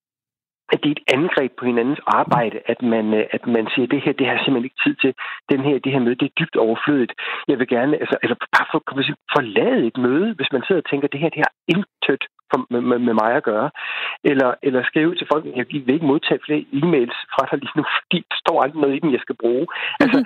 at 0.74 0.80
det 0.84 0.90
er 0.90 0.98
et 0.98 1.06
angreb 1.18 1.52
på 1.60 1.66
hinandens 1.66 2.02
arbejde, 2.20 2.58
at 2.72 2.80
man, 2.82 3.06
øh, 3.20 3.26
at 3.36 3.44
man 3.56 3.66
siger, 3.72 3.86
at 3.88 3.92
det 3.94 4.02
her, 4.06 4.14
det 4.20 4.28
har 4.28 4.38
simpelthen 4.38 4.70
ikke 4.70 4.84
tid 4.86 4.96
til. 5.04 5.12
Den 5.52 5.62
her, 5.68 5.76
det 5.84 5.92
her 5.94 6.06
møde, 6.06 6.20
det 6.22 6.28
er 6.30 6.40
dybt 6.40 6.58
overflødigt. 6.66 7.14
Jeg 7.48 7.60
vil 7.60 7.68
gerne, 7.76 7.94
altså, 8.04 8.16
altså 8.24 8.36
bare 8.56 8.68
for, 8.72 8.80
kan 8.88 8.96
man 8.98 9.06
sige, 9.08 9.20
forlade 9.36 9.82
et 9.90 9.98
møde, 10.06 10.30
hvis 10.38 10.52
man 10.56 10.64
sidder 10.64 10.82
og 10.82 10.90
tænker, 10.90 11.06
at 11.08 11.14
det 11.14 11.24
her, 11.24 11.36
det 11.36 11.46
har 11.48 11.54
intet 11.76 12.24
for, 12.52 12.60
med, 12.74 12.82
med, 12.90 13.00
med, 13.08 13.14
mig 13.22 13.32
at 13.40 13.48
gøre. 13.52 13.70
Eller, 14.32 14.50
eller 14.68 14.82
skrive 14.84 15.16
til 15.16 15.28
folk, 15.32 15.46
at 15.46 15.58
jeg 15.60 15.66
vil 15.70 15.96
ikke 15.96 16.12
modtage 16.14 16.46
flere 16.46 16.64
e-mails 16.80 17.18
fra 17.34 17.44
dig 17.50 17.60
lige 17.60 17.78
nu, 17.80 17.86
fordi 17.98 18.20
der 18.32 18.38
står 18.44 18.58
aldrig 18.64 18.82
noget 18.82 18.96
i 18.96 19.04
dem, 19.04 19.12
jeg 19.18 19.24
skal 19.26 19.42
bruge. 19.44 19.66
Altså, 20.04 20.20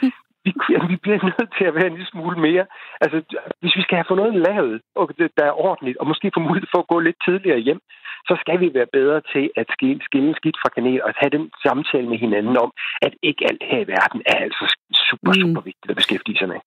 vi, 0.46 0.52
vi 0.92 0.96
bliver 1.04 1.20
nødt 1.30 1.52
til 1.58 1.66
at 1.70 1.76
være 1.76 1.88
en 1.88 1.98
lille 1.98 2.12
smule 2.14 2.38
mere. 2.48 2.66
Altså, 3.04 3.18
hvis 3.62 3.76
vi 3.78 3.82
skal 3.82 3.98
have 3.98 4.10
fået 4.10 4.22
noget 4.22 4.44
lavet, 4.48 4.82
og 4.96 5.06
det, 5.18 5.32
der 5.40 5.46
er 5.46 5.60
ordentligt, 5.68 5.98
og 5.98 6.08
måske 6.08 6.32
få 6.34 6.40
mulighed 6.40 6.70
for 6.74 6.80
at 6.82 6.92
gå 6.94 7.00
lidt 7.00 7.20
tidligere 7.28 7.66
hjem, 7.68 7.82
så 8.28 8.34
skal 8.44 8.60
vi 8.60 8.70
være 8.74 8.94
bedre 8.98 9.22
til 9.34 9.46
at 9.62 9.68
skille, 9.76 10.02
skille 10.10 10.34
skidt 10.40 10.58
fra 10.62 10.70
kanel 10.76 11.04
og 11.04 11.12
have 11.22 11.32
den 11.38 11.46
samtale 11.66 12.08
med 12.10 12.18
hinanden 12.26 12.58
om, 12.58 12.72
at 13.02 13.14
ikke 13.24 13.46
alt 13.50 13.64
her 13.72 13.80
i 13.86 13.88
verden 13.96 14.22
er 14.26 14.38
altså 14.48 14.66
super, 15.10 15.32
mm. 15.36 15.42
super 15.42 15.62
vigtigt 15.62 15.90
at 15.90 16.00
beskæftige 16.02 16.38
sig 16.38 16.48
med. 16.54 16.60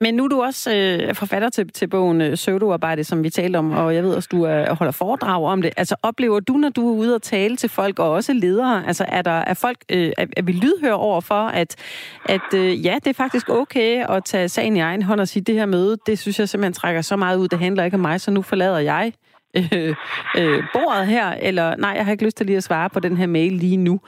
Men 0.00 0.14
nu 0.14 0.24
er 0.24 0.28
du 0.28 0.42
også 0.42 0.76
øh, 0.76 1.14
forfatter 1.14 1.48
til, 1.48 1.68
til 1.68 1.88
bogen 1.88 2.20
øh, 2.20 3.04
som 3.04 3.24
vi 3.24 3.30
talte 3.30 3.56
om, 3.56 3.72
og 3.72 3.94
jeg 3.94 4.04
ved 4.04 4.14
også, 4.14 4.28
du 4.32 4.42
er, 4.42 4.74
holder 4.74 4.92
foredrag 4.92 5.44
om 5.44 5.62
det. 5.62 5.72
Altså 5.76 5.96
oplever 6.02 6.40
du, 6.40 6.52
når 6.52 6.68
du 6.68 6.88
er 6.88 6.92
ude 6.92 7.14
og 7.14 7.22
tale 7.22 7.56
til 7.56 7.68
folk, 7.68 7.98
og 7.98 8.10
også 8.10 8.32
ledere, 8.32 8.86
altså 8.86 9.04
er, 9.08 9.22
der, 9.22 9.30
er 9.30 9.54
folk, 9.54 9.78
øh, 9.88 10.12
er, 10.18 10.26
er 10.36 10.42
vi 10.42 10.52
lydhøre 10.52 10.94
over 10.94 11.20
for, 11.20 11.48
at, 11.48 11.76
at 12.24 12.54
øh, 12.54 12.84
ja, 12.84 12.94
det 13.04 13.06
er 13.06 13.14
faktisk 13.14 13.48
okay 13.48 14.06
at 14.08 14.24
tage 14.24 14.48
sagen 14.48 14.76
i 14.76 14.80
egen 14.80 15.02
hånd 15.02 15.20
og 15.20 15.28
sige, 15.28 15.42
det 15.42 15.54
her 15.54 15.66
møde, 15.66 15.96
det 16.06 16.18
synes 16.18 16.38
jeg 16.38 16.48
simpelthen 16.48 16.72
trækker 16.72 17.02
så 17.02 17.16
meget 17.16 17.38
ud, 17.38 17.48
det 17.48 17.58
handler 17.58 17.84
ikke 17.84 17.94
om 17.94 18.00
mig, 18.00 18.20
så 18.20 18.30
nu 18.30 18.42
forlader 18.42 18.78
jeg 18.78 19.12
øh, 19.56 19.94
øh, 20.38 20.62
bordet 20.72 21.06
her, 21.06 21.30
eller 21.30 21.76
nej, 21.76 21.90
jeg 21.90 22.04
har 22.04 22.12
ikke 22.12 22.24
lyst 22.24 22.36
til 22.36 22.46
lige 22.46 22.56
at 22.56 22.64
svare 22.64 22.90
på 22.90 23.00
den 23.00 23.16
her 23.16 23.26
mail 23.26 23.52
lige 23.52 23.76
nu. 23.76 24.00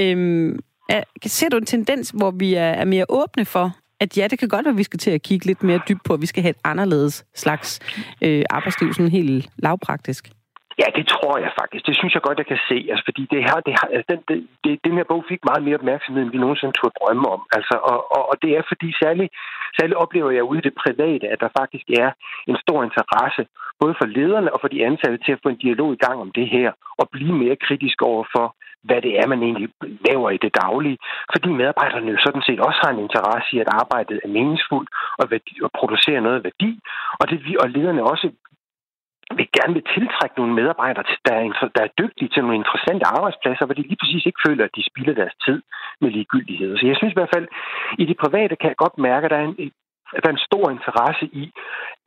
Øh, 0.00 0.58
er, 0.88 1.02
ser 1.26 1.48
du 1.48 1.56
en 1.56 1.66
tendens, 1.66 2.10
hvor 2.10 2.30
vi 2.30 2.54
er, 2.54 2.62
er 2.62 2.84
mere 2.84 3.04
åbne 3.08 3.44
for, 3.44 3.76
at 4.00 4.16
ja, 4.16 4.28
det 4.28 4.38
kan 4.38 4.48
godt 4.48 4.64
være, 4.64 4.72
at 4.72 4.78
vi 4.78 4.82
skal 4.82 4.98
til 4.98 5.10
at 5.10 5.22
kigge 5.22 5.46
lidt 5.46 5.62
mere 5.62 5.80
dybt 5.88 6.04
på, 6.04 6.14
at 6.14 6.20
vi 6.20 6.26
skal 6.26 6.42
have 6.42 6.50
et 6.50 6.56
anderledes 6.64 7.24
slags 7.34 7.80
øh, 8.22 8.44
arbejdsliv, 8.50 8.94
sådan 8.94 9.10
helt 9.10 9.48
lavpraktisk? 9.56 10.30
Ja, 10.80 10.86
det 10.98 11.04
tror 11.14 11.34
jeg 11.44 11.52
faktisk. 11.60 11.86
Det 11.88 11.96
synes 11.96 12.14
jeg 12.14 12.22
godt, 12.22 12.38
jeg 12.38 12.50
kan 12.52 12.62
se. 12.70 12.78
Altså, 12.90 13.04
fordi 13.08 13.22
det 13.34 13.40
her, 13.46 13.56
det 13.66 13.74
her, 13.78 13.86
altså, 13.96 14.08
den, 14.12 14.20
det, 14.28 14.38
det, 14.64 14.72
den 14.86 14.94
her 14.98 15.06
bog 15.12 15.24
fik 15.28 15.42
meget 15.50 15.62
mere 15.64 15.78
opmærksomhed, 15.80 16.22
end 16.22 16.32
vi 16.34 16.44
nogensinde 16.44 16.74
turde 16.76 16.98
drømme 17.00 17.26
om. 17.34 17.42
Altså, 17.56 17.74
og, 17.90 17.98
og, 18.16 18.22
og 18.30 18.36
det 18.42 18.50
er 18.58 18.62
fordi, 18.70 18.88
særligt, 19.02 19.30
særligt 19.78 20.00
oplever 20.04 20.30
jeg 20.30 20.44
ude 20.50 20.60
i 20.60 20.66
det 20.68 20.74
private, 20.84 21.26
at 21.32 21.40
der 21.44 21.56
faktisk 21.60 21.86
er 22.02 22.10
en 22.50 22.56
stor 22.64 22.80
interesse, 22.88 23.42
både 23.80 23.94
for 23.98 24.06
lederne 24.16 24.52
og 24.54 24.58
for 24.60 24.68
de 24.68 24.86
ansatte, 24.88 25.18
til 25.24 25.32
at 25.32 25.42
få 25.42 25.48
en 25.48 25.62
dialog 25.64 25.92
i 25.92 26.02
gang 26.04 26.16
om 26.24 26.30
det 26.38 26.48
her, 26.56 26.70
og 27.00 27.08
blive 27.14 27.34
mere 27.42 27.56
kritisk 27.66 28.02
over 28.02 28.24
for, 28.34 28.46
hvad 28.88 29.00
det 29.06 29.12
er, 29.20 29.26
man 29.26 29.42
egentlig 29.42 29.68
laver 30.08 30.30
i 30.30 30.42
det 30.44 30.52
daglige. 30.62 30.98
Fordi 31.32 31.48
medarbejderne 31.48 32.10
jo 32.10 32.18
sådan 32.26 32.42
set 32.46 32.60
også 32.60 32.80
har 32.84 32.90
en 32.92 33.04
interesse 33.06 33.56
i, 33.56 33.58
at 33.64 33.72
arbejdet 33.80 34.20
er 34.24 34.28
meningsfuldt 34.28 34.90
og, 35.20 35.26
værdi, 35.30 35.54
og 35.64 35.70
producerer 35.78 36.20
noget 36.20 36.44
værdi. 36.44 36.70
Og, 37.20 37.24
det, 37.30 37.38
og 37.62 37.68
lederne 37.70 38.02
også 38.12 38.26
vi 39.38 39.44
gerne 39.58 39.74
vil 39.74 39.88
tiltrække 39.94 40.36
nogle 40.36 40.54
medarbejdere, 40.54 41.04
der 41.26 41.34
er, 41.34 41.70
der 41.76 41.82
er 41.84 41.96
dygtige 42.02 42.28
til 42.28 42.42
nogle 42.42 42.60
interessante 42.62 43.04
arbejdspladser, 43.16 43.64
hvor 43.66 43.74
de 43.74 43.82
lige 43.82 44.02
præcis 44.02 44.26
ikke 44.26 44.44
føler, 44.46 44.64
at 44.64 44.76
de 44.76 44.88
spilder 44.90 45.14
deres 45.20 45.36
tid 45.46 45.58
med 46.00 46.10
ligegyldighed. 46.10 46.70
Så 46.78 46.86
jeg 46.86 46.96
synes 46.96 47.12
i 47.12 47.18
hvert 47.18 47.34
fald, 47.34 47.46
i 47.98 48.04
det 48.10 48.16
private 48.24 48.56
kan 48.56 48.68
jeg 48.68 48.76
godt 48.84 48.98
mærke, 48.98 49.24
at 49.24 49.30
der 49.30 49.36
er 49.36 49.46
en, 49.48 49.72
der 50.22 50.28
er 50.28 50.36
en 50.36 50.48
stor 50.50 50.66
interesse 50.76 51.26
i 51.42 51.44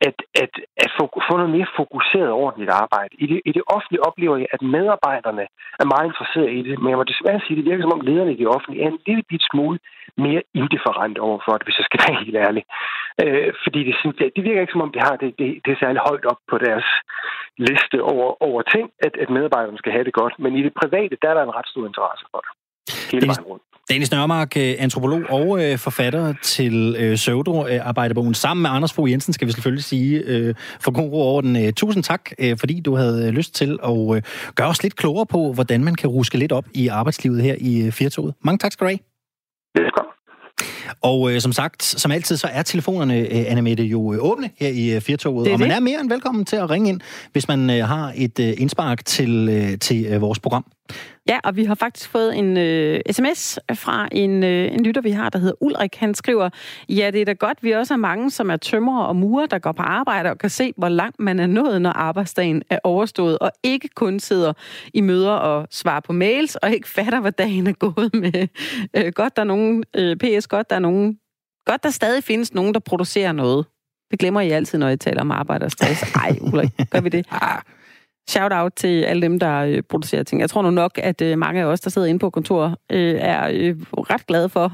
at, 0.08 0.18
at, 0.42 0.52
at 0.84 0.90
få, 0.98 1.04
få 1.28 1.34
noget 1.36 1.54
mere 1.56 1.74
fokuseret 1.80 2.30
ordentligt 2.44 2.72
arbejde. 2.84 3.12
I 3.24 3.26
det, 3.30 3.40
I 3.48 3.52
det 3.58 3.64
offentlige 3.74 4.06
oplever 4.08 4.36
jeg, 4.36 4.48
at 4.56 4.62
medarbejderne 4.62 5.44
er 5.82 5.86
meget 5.92 6.06
interesserede 6.10 6.52
i 6.58 6.62
det, 6.68 6.74
men 6.78 6.88
jeg 6.90 6.98
må 7.00 7.04
desværre 7.12 7.40
sige, 7.40 7.54
at 7.54 7.58
det 7.58 7.68
virker 7.70 7.84
som 7.84 7.96
om 7.98 8.06
lederne 8.08 8.32
i 8.32 8.40
det 8.40 8.48
offentlige 8.56 8.82
er 8.84 8.90
en 8.90 9.04
lille 9.06 9.24
bit 9.30 9.44
smule 9.50 9.78
mere 10.26 10.42
indifferent 10.60 11.16
overfor 11.26 11.52
det, 11.56 11.66
hvis 11.66 11.78
jeg 11.80 11.88
skal 11.88 12.00
være 12.06 12.22
helt 12.24 12.36
ærlig. 12.46 12.64
Øh, 13.22 13.48
fordi 13.64 13.80
det, 13.88 13.94
det 14.36 14.42
virker 14.44 14.60
ikke 14.60 14.76
som 14.76 14.86
om, 14.86 14.92
det 14.96 15.02
har 15.08 15.16
det, 15.22 15.30
det, 15.40 15.48
det 15.64 15.70
er 15.72 15.82
særlig 15.84 16.00
højt 16.08 16.24
op 16.32 16.40
på 16.50 16.56
deres 16.66 16.88
liste 17.68 17.98
over, 18.12 18.28
over 18.48 18.62
ting, 18.74 18.86
at, 19.06 19.14
at 19.22 19.30
medarbejderne 19.30 19.78
skal 19.78 19.92
have 19.92 20.04
det 20.04 20.18
godt. 20.20 20.34
Men 20.38 20.56
i 20.58 20.62
det 20.62 20.74
private, 20.82 21.16
der 21.22 21.28
er 21.30 21.34
der 21.34 21.42
en 21.42 21.56
ret 21.58 21.68
stor 21.72 21.86
interesse 21.86 22.24
for 22.32 22.40
det. 22.44 22.52
Hele 23.10 23.26
vejen 23.26 23.40
rundt. 23.40 23.62
Dennis 23.90 24.10
Nørmark, 24.10 24.56
øh, 24.56 24.74
antropolog 24.78 25.22
og 25.28 25.64
øh, 25.64 25.78
forfatter 25.78 26.34
til 26.42 26.96
øh, 26.98 27.18
Søvdo-arbejderbogen. 27.18 28.34
Sammen 28.34 28.62
med 28.62 28.70
Anders 28.70 28.92
Fogh 28.92 29.10
Jensen, 29.10 29.32
skal 29.32 29.46
vi 29.46 29.52
selvfølgelig 29.52 29.84
sige, 29.84 30.54
for 30.80 30.90
god 30.90 31.10
ro 31.10 31.22
over 31.22 31.40
den. 31.40 31.74
Tusind 31.74 32.04
tak, 32.04 32.30
fordi 32.58 32.80
du 32.80 32.96
havde 32.96 33.30
lyst 33.30 33.54
til 33.54 33.78
at 33.84 34.24
gøre 34.54 34.68
os 34.68 34.82
lidt 34.82 34.96
klogere 34.96 35.26
på, 35.26 35.52
hvordan 35.52 35.84
man 35.84 35.94
kan 35.94 36.10
ruske 36.10 36.38
lidt 36.38 36.52
op 36.52 36.64
i 36.74 36.88
arbejdslivet 36.88 37.42
her 37.42 37.54
i 37.58 37.90
Firtoget. 37.90 38.34
Mange 38.44 38.58
tak 38.58 38.72
skal 38.72 38.84
du 38.84 38.88
have. 38.88 38.98
Velkommen. 39.74 40.12
Og 41.02 41.32
øh, 41.32 41.40
som 41.40 41.52
sagt, 41.52 41.82
som 41.82 42.10
altid, 42.10 42.36
så 42.36 42.48
er 42.52 42.62
telefonerne, 42.62 43.18
øh, 43.18 43.26
Anna 43.30 43.60
Mette, 43.60 43.84
jo 43.84 44.12
øh, 44.12 44.18
åbne 44.22 44.50
her 44.58 44.68
i 44.68 44.94
øh, 44.94 45.00
Firtoget. 45.00 45.52
Og 45.52 45.60
man 45.60 45.70
er 45.70 45.80
mere 45.80 46.00
end 46.00 46.08
velkommen 46.08 46.44
til 46.44 46.56
at 46.56 46.70
ringe 46.70 46.88
ind, 46.88 47.00
hvis 47.32 47.48
man 47.48 47.70
øh, 47.70 47.84
har 47.88 48.12
et 48.16 48.40
øh, 48.40 48.54
indspark 48.58 49.04
til, 49.04 49.48
øh, 49.48 49.78
til 49.78 50.06
øh, 50.06 50.20
vores 50.20 50.38
program. 50.38 50.64
Ja, 51.28 51.38
og 51.44 51.56
vi 51.56 51.64
har 51.64 51.74
faktisk 51.74 52.10
fået 52.10 52.38
en 52.38 52.56
øh, 52.56 53.00
sms 53.10 53.58
fra 53.74 54.08
en, 54.12 54.44
øh, 54.44 54.72
en 54.72 54.84
lytter, 54.84 55.00
vi 55.00 55.10
har, 55.10 55.30
der 55.30 55.38
hedder 55.38 55.54
Ulrik. 55.60 55.96
Han 55.96 56.14
skriver, 56.14 56.50
ja, 56.88 57.10
det 57.12 57.20
er 57.20 57.24
da 57.24 57.32
godt, 57.32 57.62
vi 57.62 57.72
også 57.72 57.94
er 57.94 57.98
mange, 57.98 58.30
som 58.30 58.50
er 58.50 58.56
tømrer 58.56 59.02
og 59.02 59.16
murer, 59.16 59.46
der 59.46 59.58
går 59.58 59.72
på 59.72 59.82
arbejde 59.82 60.30
og 60.30 60.38
kan 60.38 60.50
se, 60.50 60.72
hvor 60.76 60.88
langt 60.88 61.20
man 61.20 61.40
er 61.40 61.46
nået, 61.46 61.82
når 61.82 61.90
arbejdsdagen 61.90 62.62
er 62.70 62.78
overstået, 62.84 63.38
og 63.38 63.50
ikke 63.62 63.88
kun 63.88 64.20
sidder 64.20 64.52
i 64.94 65.00
møder 65.00 65.30
og 65.30 65.68
svarer 65.70 66.00
på 66.00 66.12
mails, 66.12 66.56
og 66.56 66.72
ikke 66.72 66.88
fatter, 66.88 67.20
hvad 67.20 67.32
dagen 67.32 67.66
er 67.66 67.72
gået 67.72 68.14
med. 68.14 68.48
Øh, 68.94 69.12
godt, 69.12 69.36
der 69.36 69.42
er 69.42 69.46
nogen, 69.46 69.84
øh, 69.96 70.16
PS, 70.16 70.46
godt, 70.46 70.70
der 70.70 70.77
er 70.78 70.82
nogen, 70.82 71.18
godt, 71.66 71.82
der 71.82 71.90
stadig 71.90 72.24
findes 72.24 72.54
nogen, 72.54 72.74
der 72.74 72.80
producerer 72.80 73.32
noget. 73.32 73.66
Det 74.10 74.18
glemmer 74.18 74.40
I 74.40 74.50
altid, 74.50 74.78
når 74.78 74.88
I 74.88 74.96
taler 74.96 75.20
om 75.20 75.30
arbejde 75.30 75.64
og 75.64 75.70
stress. 75.70 76.02
Ej, 76.14 76.36
Ulrik, 76.40 76.70
gør 76.90 77.00
vi 77.00 77.08
det? 77.08 77.26
Ah, 77.32 77.60
shout 78.28 78.52
out 78.52 78.72
til 78.76 79.02
alle 79.02 79.22
dem, 79.22 79.38
der 79.38 79.58
øh, 79.58 79.82
producerer 79.90 80.22
ting. 80.22 80.40
Jeg 80.40 80.50
tror 80.50 80.62
nu 80.62 80.70
nok, 80.70 80.98
at 81.02 81.22
øh, 81.22 81.38
mange 81.38 81.60
af 81.60 81.64
os, 81.64 81.80
der 81.80 81.90
sidder 81.90 82.08
inde 82.08 82.18
på 82.18 82.30
kontor, 82.30 82.78
øh, 82.92 83.14
er 83.20 83.46
ret 84.10 84.26
glade 84.26 84.48
for, 84.48 84.72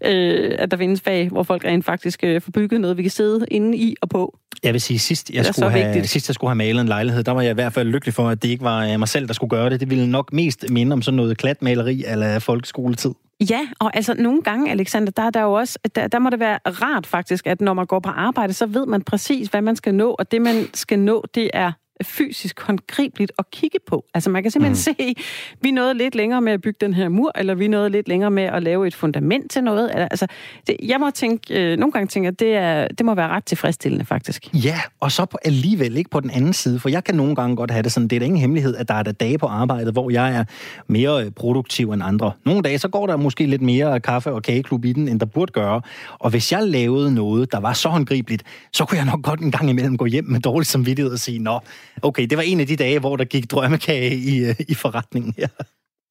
at 0.62 0.70
der 0.70 0.76
findes 0.76 1.00
fag, 1.00 1.28
hvor 1.28 1.42
folk 1.42 1.64
rent 1.64 1.84
faktisk 1.84 2.20
får 2.20 2.50
bygget 2.50 2.80
noget, 2.80 2.96
vi 2.96 3.02
kan 3.02 3.10
sidde 3.10 3.46
inde 3.50 3.78
i 3.78 3.96
og 4.02 4.08
på. 4.08 4.38
Jeg 4.62 4.72
vil 4.72 4.80
sige, 4.80 4.98
sidst 4.98 5.30
jeg, 5.30 5.46
skulle 5.46 5.70
have, 5.70 6.04
sidst 6.06 6.28
jeg 6.28 6.34
skulle 6.34 6.50
have 6.50 6.56
malet 6.56 6.80
en 6.80 6.88
lejlighed, 6.88 7.24
der 7.24 7.32
var 7.32 7.42
jeg 7.42 7.50
i 7.50 7.54
hvert 7.54 7.72
fald 7.72 7.88
lykkelig 7.88 8.14
for, 8.14 8.28
at 8.28 8.42
det 8.42 8.48
ikke 8.48 8.64
var 8.64 8.96
mig 8.96 9.08
selv, 9.08 9.26
der 9.26 9.32
skulle 9.32 9.50
gøre 9.50 9.70
det. 9.70 9.80
Det 9.80 9.90
ville 9.90 10.10
nok 10.10 10.32
mest 10.32 10.70
minde 10.70 10.92
om 10.92 11.02
sådan 11.02 11.16
noget 11.16 11.38
klatmaleri 11.38 12.04
eller 12.06 12.38
folkeskoletid. 12.38 13.14
Ja, 13.50 13.68
og 13.80 13.96
altså 13.96 14.14
nogle 14.14 14.42
gange, 14.42 14.70
Alexander, 14.70 15.12
der, 15.12 15.30
der, 15.30 15.40
er 15.40 15.44
jo 15.44 15.52
også, 15.52 15.78
der, 15.94 16.08
der 16.08 16.18
må 16.18 16.30
det 16.30 16.40
være 16.40 16.58
rart 16.66 17.06
faktisk, 17.06 17.46
at 17.46 17.60
når 17.60 17.74
man 17.74 17.86
går 17.86 18.00
på 18.00 18.08
arbejde, 18.08 18.52
så 18.52 18.66
ved 18.66 18.86
man 18.86 19.02
præcis, 19.02 19.48
hvad 19.48 19.62
man 19.62 19.76
skal 19.76 19.94
nå, 19.94 20.10
og 20.18 20.30
det 20.32 20.42
man 20.42 20.74
skal 20.74 20.98
nå, 20.98 21.24
det 21.34 21.50
er 21.52 21.72
fysisk 22.02 22.60
håndgribeligt 22.60 23.32
at 23.38 23.50
kigge 23.50 23.78
på. 23.86 24.04
Altså 24.14 24.30
man 24.30 24.42
kan 24.42 24.50
simpelthen 24.50 24.94
mm. 24.98 24.98
se, 24.98 25.14
vi 25.60 25.70
nåede 25.70 25.94
lidt 25.94 26.14
længere 26.14 26.40
med 26.40 26.52
at 26.52 26.60
bygge 26.60 26.76
den 26.80 26.94
her 26.94 27.08
mur, 27.08 27.32
eller 27.34 27.54
vi 27.54 27.68
nåede 27.68 27.90
lidt 27.90 28.08
længere 28.08 28.30
med 28.30 28.42
at 28.42 28.62
lave 28.62 28.86
et 28.86 28.94
fundament 28.94 29.50
til 29.50 29.64
noget. 29.64 29.90
Altså, 29.94 30.26
det, 30.66 30.76
jeg 30.82 31.00
må 31.00 31.10
tænke, 31.10 31.72
øh, 31.72 31.78
nogle 31.78 31.92
gange 31.92 32.06
tænke, 32.06 32.28
at 32.28 32.40
det, 32.40 32.54
er, 32.54 32.88
det 32.88 33.06
må 33.06 33.14
være 33.14 33.28
ret 33.28 33.44
tilfredsstillende 33.44 34.04
faktisk. 34.04 34.54
Ja, 34.54 34.80
og 35.00 35.12
så 35.12 35.24
på, 35.24 35.38
alligevel 35.44 35.96
ikke 35.96 36.10
på 36.10 36.20
den 36.20 36.30
anden 36.30 36.52
side, 36.52 36.78
for 36.80 36.88
jeg 36.88 37.04
kan 37.04 37.14
nogle 37.14 37.34
gange 37.34 37.56
godt 37.56 37.70
have 37.70 37.82
det 37.82 37.92
sådan, 37.92 38.08
det 38.08 38.16
er 38.16 38.20
da 38.20 38.26
ingen 38.26 38.40
hemmelighed, 38.40 38.76
at 38.76 38.88
der 38.88 38.94
er 38.94 39.02
der 39.02 39.12
dage 39.12 39.38
på 39.38 39.46
arbejdet, 39.46 39.92
hvor 39.92 40.10
jeg 40.10 40.36
er 40.36 40.44
mere 40.86 41.24
øh, 41.24 41.30
produktiv 41.30 41.90
end 41.90 42.02
andre. 42.04 42.32
Nogle 42.44 42.62
dage, 42.62 42.78
så 42.78 42.88
går 42.88 43.06
der 43.06 43.16
måske 43.16 43.46
lidt 43.46 43.62
mere 43.62 44.00
kaffe- 44.00 44.32
og 44.32 44.42
kageklub 44.42 44.84
i 44.84 44.92
den, 44.92 45.08
end 45.08 45.20
der 45.20 45.26
burde 45.26 45.52
gøre. 45.52 45.80
Og 46.18 46.30
hvis 46.30 46.52
jeg 46.52 46.62
lavede 46.62 47.14
noget, 47.14 47.52
der 47.52 47.60
var 47.60 47.72
så 47.72 47.88
håndgribeligt, 47.88 48.42
så 48.72 48.84
kunne 48.84 48.98
jeg 48.98 49.06
nok 49.06 49.22
godt 49.22 49.40
en 49.40 49.50
gang 49.50 49.70
imellem 49.70 49.96
gå 49.96 50.06
hjem 50.06 50.24
med 50.24 50.40
dårlig 50.40 50.66
samvittighed 50.66 51.12
og 51.12 51.18
sige, 51.18 51.38
nå, 51.38 51.60
Okay, 52.02 52.26
det 52.26 52.38
var 52.38 52.44
en 52.44 52.60
af 52.60 52.66
de 52.66 52.76
dage, 52.76 52.98
hvor 52.98 53.16
der 53.16 53.24
gik 53.24 53.50
drømmekage 53.50 54.16
i, 54.16 54.44
øh, 54.44 54.54
i 54.68 54.74
forretningen 54.74 55.34
her. 55.38 55.48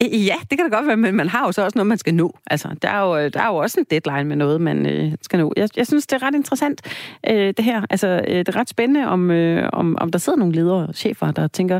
Ja, 0.01 0.35
det 0.49 0.57
kan 0.57 0.69
da 0.69 0.75
godt 0.75 0.87
være, 0.87 0.97
men 0.97 1.15
man 1.15 1.29
har 1.29 1.45
jo 1.45 1.51
så 1.51 1.63
også 1.63 1.77
noget, 1.77 1.87
man 1.87 1.97
skal 1.97 2.13
nå. 2.13 2.37
Altså, 2.47 2.75
der 2.81 2.89
er 2.89 3.01
jo, 3.01 3.17
øh, 3.17 3.33
der 3.33 3.41
er 3.41 3.47
jo 3.47 3.55
også 3.55 3.79
en 3.79 3.85
deadline 3.89 4.29
med 4.29 4.35
noget, 4.35 4.61
man 4.61 4.85
øh, 4.85 5.11
skal 5.21 5.39
nå. 5.39 5.53
Jeg, 5.57 5.69
jeg 5.75 5.87
synes, 5.87 6.07
det 6.07 6.15
er 6.21 6.27
ret 6.27 6.35
interessant, 6.35 6.81
øh, 7.29 7.53
det 7.57 7.65
her. 7.65 7.85
Altså, 7.89 8.07
øh, 8.27 8.37
det 8.37 8.47
er 8.47 8.55
ret 8.55 8.69
spændende, 8.69 9.07
om, 9.07 9.31
øh, 9.31 9.69
om, 9.73 9.97
om 9.99 10.11
der 10.11 10.19
sidder 10.19 10.39
nogle 10.39 10.55
ledere 10.55 10.87
og 10.87 10.95
chefer, 10.95 11.31
der 11.31 11.47
tænker, 11.47 11.79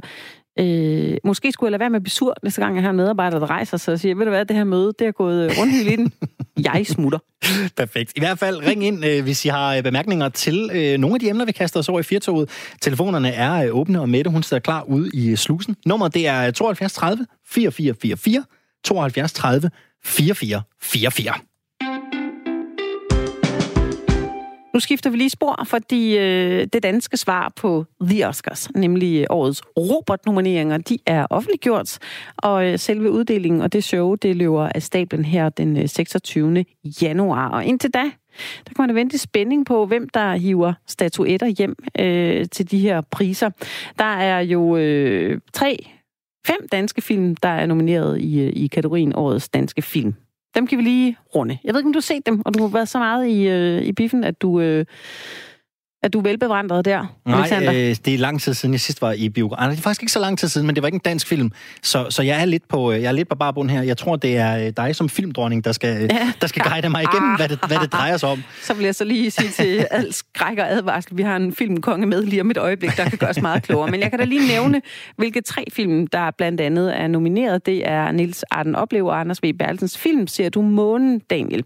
Øh, 0.59 1.17
måske 1.23 1.51
skulle 1.51 1.67
jeg 1.67 1.71
lade 1.71 1.79
være 1.79 1.89
med 1.89 1.95
at 1.95 2.03
blive 2.03 2.11
sur, 2.11 2.35
næste 2.43 2.61
gang 2.61 2.75
jeg 2.75 2.83
har 2.83 2.89
en 2.89 2.95
medarbejder, 2.95 3.39
der 3.39 3.49
rejser 3.49 3.77
sig 3.77 3.93
og 3.93 3.99
siger, 3.99 4.15
ved 4.15 4.25
du 4.25 4.29
hvad, 4.29 4.45
det 4.45 4.55
her 4.55 4.63
møde, 4.63 4.93
det 4.99 5.07
er 5.07 5.11
gået 5.11 5.57
rundt 5.59 5.73
i 5.73 5.95
den. 5.95 6.13
Jeg 6.73 6.85
smutter. 6.87 7.19
Perfekt. 7.75 8.13
I 8.15 8.19
hvert 8.19 8.39
fald 8.39 8.65
ring 8.67 8.85
ind, 8.85 9.05
øh, 9.05 9.23
hvis 9.23 9.45
I 9.45 9.47
har 9.47 9.75
øh, 9.75 9.83
bemærkninger 9.83 10.29
til 10.29 10.69
øh, 10.73 10.97
nogle 10.97 11.15
af 11.15 11.19
de 11.19 11.29
emner, 11.29 11.45
vi 11.45 11.51
kaster 11.51 11.79
os 11.79 11.89
over 11.89 11.99
i 11.99 12.03
firtoget. 12.03 12.49
Telefonerne 12.81 13.29
er 13.29 13.53
øh, 13.53 13.75
åbne, 13.75 14.01
og 14.01 14.09
Mette, 14.09 14.31
hun 14.31 14.43
står 14.43 14.59
klar 14.59 14.83
ude 14.83 15.09
i 15.13 15.35
slusen. 15.35 15.75
Nummeret, 15.85 16.13
det 16.13 16.27
er 16.27 16.51
72 16.51 16.93
30 16.93 17.25
4444, 17.45 18.43
72 18.83 19.33
30 19.33 19.69
4444. 20.03 21.33
Nu 24.73 24.79
skifter 24.79 25.09
vi 25.09 25.17
lige 25.17 25.29
spor, 25.29 25.63
fordi 25.65 26.17
øh, 26.17 26.67
det 26.73 26.83
danske 26.83 27.17
svar 27.17 27.53
på 27.55 27.85
The 28.01 28.27
Oscars, 28.27 28.71
nemlig 28.75 29.19
øh, 29.19 29.25
årets 29.29 29.61
Robert-nomineringer, 29.77 30.77
de 30.77 30.97
er 31.05 31.27
offentliggjort, 31.29 31.99
og 32.37 32.67
øh, 32.67 32.79
selve 32.79 33.11
uddelingen 33.11 33.61
og 33.61 33.73
det 33.73 33.83
show, 33.83 34.15
det 34.15 34.35
løber 34.35 34.69
af 34.75 34.83
stablen 34.83 35.25
her 35.25 35.49
den 35.49 35.77
øh, 35.77 35.89
26. 35.89 36.65
Januar. 37.01 37.49
Og 37.49 37.65
indtil 37.65 37.89
da, 37.89 38.03
der 38.67 38.73
kan 38.75 38.87
man 38.87 38.95
vente 38.95 39.17
spænding 39.17 39.65
på, 39.65 39.85
hvem 39.85 40.09
der 40.09 40.35
hiver 40.35 40.73
statuetter 40.87 41.47
hjem 41.47 41.75
øh, 41.99 42.45
til 42.51 42.71
de 42.71 42.79
her 42.79 43.01
priser. 43.01 43.49
Der 43.99 44.05
er 44.05 44.39
jo 44.39 44.77
øh, 44.77 45.39
tre, 45.53 45.87
fem 46.47 46.67
danske 46.71 47.01
film, 47.01 47.35
der 47.35 47.49
er 47.49 47.65
nomineret 47.65 48.21
i, 48.21 48.41
øh, 48.41 48.53
i 48.55 48.67
kategorien 48.67 49.15
Årets 49.15 49.49
Danske 49.49 49.81
Film. 49.81 50.15
Dem 50.55 50.67
kan 50.67 50.77
vi 50.77 50.83
lige 50.83 51.17
runde. 51.35 51.57
Jeg 51.63 51.73
ved 51.73 51.79
ikke, 51.79 51.87
om 51.87 51.93
du 51.93 51.97
har 51.97 52.01
set 52.01 52.25
dem, 52.25 52.41
og 52.45 52.53
du 52.53 52.61
har 52.61 52.67
været 52.67 52.89
så 52.89 52.99
meget 52.99 53.27
i, 53.27 53.47
øh, 53.47 53.81
i 53.81 53.91
biffen, 53.91 54.23
at 54.23 54.41
du... 54.41 54.59
Øh, 54.59 54.85
at 56.03 56.13
du 56.13 56.19
er 56.19 56.23
velbevandret 56.23 56.85
der, 56.85 57.15
Nej, 57.25 57.39
Alexander? 57.39 57.73
øh, 57.73 57.95
det 58.05 58.07
er 58.07 58.17
lang 58.17 58.41
tid 58.41 58.53
siden, 58.53 58.73
jeg 58.73 58.81
sidst 58.81 59.01
var 59.01 59.11
i 59.11 59.29
biografen. 59.29 59.71
Det 59.71 59.77
er 59.77 59.81
faktisk 59.81 60.01
ikke 60.01 60.11
så 60.11 60.19
lang 60.19 60.39
tid 60.39 60.47
siden, 60.47 60.67
men 60.67 60.75
det 60.75 60.81
var 60.83 60.87
ikke 60.87 60.95
en 60.95 61.01
dansk 61.05 61.27
film. 61.27 61.51
Så, 61.81 62.05
så 62.09 62.23
jeg 62.23 62.41
er 62.41 62.45
lidt 62.45 62.67
på, 62.67 62.91
øh, 62.91 63.01
jeg 63.01 63.07
er 63.07 63.11
lidt 63.11 63.29
på 63.29 63.35
barbund 63.35 63.69
her. 63.69 63.81
Jeg 63.81 63.97
tror, 63.97 64.15
det 64.15 64.37
er 64.37 64.65
øh, 64.65 64.73
dig 64.77 64.95
som 64.95 65.09
filmdronning, 65.09 65.65
der 65.65 65.71
skal, 65.71 66.09
ja. 66.11 66.33
der 66.41 66.47
skal 66.47 66.61
guide 66.61 66.89
mig 66.89 67.03
igennem, 67.03 67.35
hvad 67.35 67.49
det, 67.49 67.59
hvad 67.67 67.77
det 67.79 67.93
drejer 67.93 68.17
sig 68.17 68.29
om. 68.29 68.43
Så 68.61 68.73
vil 68.73 68.85
jeg 68.85 68.95
så 68.95 69.03
lige 69.03 69.31
sige 69.31 69.49
til 69.49 69.87
al 69.91 70.13
skræk 70.13 70.57
og 70.57 70.71
advarsel, 70.71 71.17
vi 71.17 71.23
har 71.23 71.35
en 71.35 71.53
filmkonge 71.53 72.07
med 72.07 72.23
lige 72.23 72.41
om 72.41 72.51
et 72.51 72.57
øjeblik, 72.57 72.97
der 72.97 73.09
kan 73.09 73.17
gøre 73.17 73.29
os 73.29 73.41
meget 73.41 73.63
klogere. 73.63 73.91
Men 73.91 73.99
jeg 73.99 74.09
kan 74.09 74.19
da 74.19 74.25
lige 74.25 74.47
nævne, 74.47 74.81
hvilke 75.17 75.41
tre 75.41 75.65
film, 75.71 76.07
der 76.07 76.31
blandt 76.31 76.61
andet 76.61 76.99
er 76.99 77.07
nomineret. 77.07 77.65
Det 77.65 77.89
er 77.89 78.11
Nils 78.11 78.43
Arden 78.43 78.75
Oplever 78.75 79.11
og 79.11 79.19
Anders 79.19 79.43
V. 79.43 79.53
Bertelsens 79.59 79.97
film, 79.97 80.27
Ser 80.27 80.49
du 80.49 80.61
månen, 80.61 81.19
Daniel. 81.19 81.63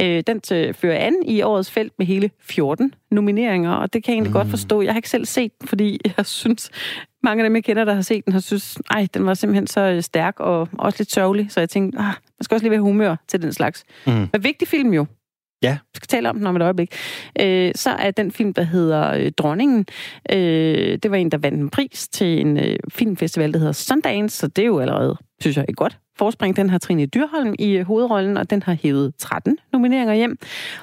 Øh, 0.00 0.22
den 0.26 0.40
fører 0.74 0.98
an 0.98 1.14
i 1.26 1.42
årets 1.42 1.70
felt 1.70 1.92
med 1.98 2.06
hele 2.06 2.30
14 2.40 2.92
nomineringer, 3.16 3.72
og 3.72 3.92
det 3.92 4.04
kan 4.04 4.12
jeg 4.12 4.16
egentlig 4.16 4.30
mm. 4.30 4.38
godt 4.38 4.48
forstå. 4.48 4.82
Jeg 4.82 4.92
har 4.92 4.98
ikke 4.98 5.10
selv 5.10 5.26
set 5.26 5.52
den, 5.60 5.68
fordi 5.68 6.00
jeg 6.16 6.26
synes, 6.26 6.70
mange 7.22 7.42
af 7.42 7.48
dem, 7.48 7.56
jeg 7.56 7.64
kender, 7.64 7.84
der 7.84 7.94
har 7.94 8.02
set 8.02 8.24
den, 8.24 8.32
har 8.32 8.40
synes, 8.40 8.78
ej, 8.90 9.08
den 9.14 9.26
var 9.26 9.34
simpelthen 9.34 9.66
så 9.66 9.80
øh, 9.80 10.02
stærk 10.02 10.40
og 10.40 10.68
også 10.72 10.96
lidt 11.00 11.12
sørgelig, 11.12 11.46
så 11.50 11.60
jeg 11.60 11.68
tænkte, 11.68 11.98
ah, 11.98 12.04
man 12.04 12.42
skal 12.42 12.54
også 12.54 12.64
lige 12.64 12.70
være 12.70 12.80
humør 12.80 13.16
til 13.28 13.42
den 13.42 13.52
slags. 13.52 13.84
Mm. 14.06 14.12
Men 14.12 14.44
vigtig 14.44 14.68
film 14.68 14.92
jo. 14.92 15.06
Ja. 15.62 15.78
Vi 15.92 15.96
skal 15.96 16.08
tale 16.08 16.30
om 16.30 16.36
den 16.36 16.46
om 16.46 16.56
et 16.56 16.62
øjeblik. 16.62 16.94
Øh, 17.40 17.72
så 17.74 17.90
er 17.90 18.10
den 18.10 18.32
film, 18.32 18.54
der 18.54 18.62
hedder 18.62 19.10
øh, 19.10 19.32
Dronningen. 19.38 19.86
Øh, 20.32 20.98
det 21.02 21.10
var 21.10 21.16
en, 21.16 21.30
der 21.30 21.38
vandt 21.38 21.60
en 21.60 21.70
pris 21.70 22.08
til 22.08 22.40
en 22.40 22.56
øh, 22.56 22.76
filmfestival, 22.88 23.52
der 23.52 23.58
hedder 23.58 23.72
Sundance, 23.72 24.36
så 24.36 24.46
det 24.46 24.62
er 24.62 24.66
jo 24.66 24.78
allerede, 24.78 25.16
synes 25.40 25.56
jeg, 25.56 25.64
et 25.68 25.76
godt 25.76 25.98
forspring. 26.18 26.56
Den 26.56 26.70
har 26.70 26.78
Trine 26.78 27.06
Dyrholm 27.06 27.54
i 27.58 27.70
øh, 27.70 27.86
hovedrollen, 27.86 28.36
og 28.36 28.50
den 28.50 28.62
har 28.62 28.76
hævet 28.82 29.14
13 29.18 29.58
nomineringer 29.72 30.14
hjem. 30.14 30.38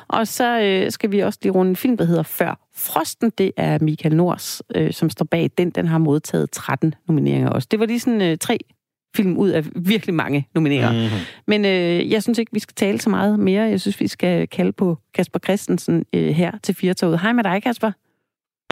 Og 0.08 0.28
så 0.28 0.60
øh, 0.62 0.92
skal 0.92 1.12
vi 1.12 1.20
også 1.20 1.40
lige 1.42 1.52
runde 1.52 1.70
en 1.70 1.76
film, 1.76 1.98
der 1.98 2.06
hedder 2.06 2.24
Før 2.24 2.60
Frosten. 2.76 3.32
Det 3.38 3.52
er 3.58 3.78
Michael 3.82 4.16
Nors, 4.16 4.62
øh, 4.76 4.94
som 4.94 5.10
står 5.10 5.26
bag 5.26 5.50
den. 5.58 5.70
Den 5.70 5.88
har 5.88 5.98
modtaget 5.98 6.52
13 6.52 6.96
nomineringer 7.08 7.50
også. 7.50 7.68
Det 7.72 7.80
var 7.80 7.86
lige 7.86 8.00
sådan 8.00 8.22
øh, 8.22 8.38
tre 8.38 8.58
film 9.16 9.38
ud 9.38 9.50
af 9.50 9.64
virkelig 9.76 10.16
mange 10.16 10.48
nomineringer. 10.56 10.92
Mm-hmm. 10.92 11.20
Men 11.48 11.66
øh, 11.66 12.12
jeg 12.12 12.24
synes 12.24 12.40
ikke, 12.40 12.54
vi 12.54 12.60
skal 12.60 12.76
tale 12.76 13.00
så 13.00 13.10
meget 13.10 13.40
mere. 13.40 13.64
Jeg 13.64 13.82
synes, 13.82 14.00
vi 14.00 14.08
skal 14.08 14.48
kalde 14.48 14.72
på 14.72 14.98
Kasper 15.14 15.40
Christensen 15.40 16.06
øh, 16.16 16.30
her 16.30 16.52
til 16.64 16.76
Firtoget. 16.76 17.20
Hej 17.20 17.34
med 17.34 17.44
dig, 17.44 17.64
Kasper. 17.64 17.92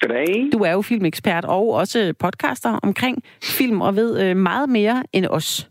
Goddag. 0.02 0.50
Du 0.54 0.58
er 0.58 0.72
jo 0.72 0.82
filmekspert 0.82 1.46
og 1.46 1.74
også 1.74 2.14
podcaster 2.20 2.80
omkring 2.84 3.24
film 3.44 3.82
og 3.82 3.96
ved 3.96 4.24
øh, 4.24 4.38
meget 4.38 4.70
mere 4.70 5.04
end 5.14 5.26
os. 5.26 5.70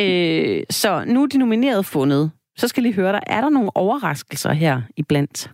Øh, 0.00 0.62
så 0.70 1.04
nu 1.06 1.22
er 1.22 1.26
de 1.26 1.38
nomineret 1.38 1.86
fundet. 1.86 2.30
Så 2.56 2.68
skal 2.68 2.82
lige 2.82 2.94
høre 2.94 3.12
dig, 3.12 3.22
er 3.26 3.40
der 3.40 3.48
nogle 3.48 3.70
overraskelser 3.74 4.52
her 4.52 4.82
iblandt? 4.96 5.50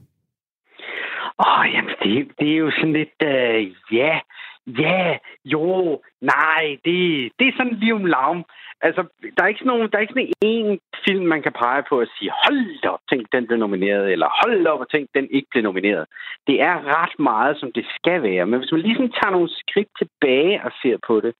Åh, 1.47 1.61
oh, 1.61 1.67
jamen 1.75 1.95
det, 2.03 2.39
det 2.39 2.53
er 2.53 2.57
jo 2.57 2.71
sådan 2.71 2.93
lidt, 2.93 3.17
uh, 3.25 3.95
ja, 3.97 4.19
ja, 4.67 5.17
jo, 5.45 6.01
nej, 6.21 6.79
det, 6.85 6.99
det 7.39 7.49
er 7.49 7.57
sådan 7.57 7.79
lige 7.81 7.95
om 7.95 8.05
lavn. 8.05 8.45
Altså, 8.81 9.03
der 9.37 9.43
er 9.43 9.49
ikke 9.49 9.59
sådan, 9.59 9.73
nogen, 9.73 9.91
der 9.91 9.97
er 9.99 10.03
ikke 10.03 10.13
sådan 10.13 10.33
en 10.41 10.81
film, 11.07 11.27
man 11.27 11.43
kan 11.43 11.53
pege 11.53 11.83
på 11.89 12.01
og 12.01 12.07
sige, 12.19 12.31
hold 12.45 12.85
op, 12.93 13.01
tænk, 13.11 13.33
den 13.33 13.47
blev 13.47 13.59
nomineret, 13.59 14.13
eller 14.13 14.29
hold 14.43 14.67
op 14.67 14.81
og 14.81 14.91
tænk, 14.91 15.09
den 15.15 15.29
ikke 15.31 15.49
blev 15.51 15.63
nomineret. 15.63 16.07
Det 16.47 16.63
er 16.63 16.77
ret 17.03 17.19
meget, 17.19 17.61
som 17.61 17.73
det 17.73 17.87
skal 17.97 18.23
være. 18.23 18.47
Men 18.47 18.59
hvis 18.61 18.73
man 18.73 18.81
ligesom 18.81 19.09
tager 19.13 19.31
nogle 19.31 19.51
skridt 19.63 19.89
tilbage 19.99 20.65
og 20.65 20.73
ser 20.83 20.97
på 21.07 21.21
det, 21.21 21.35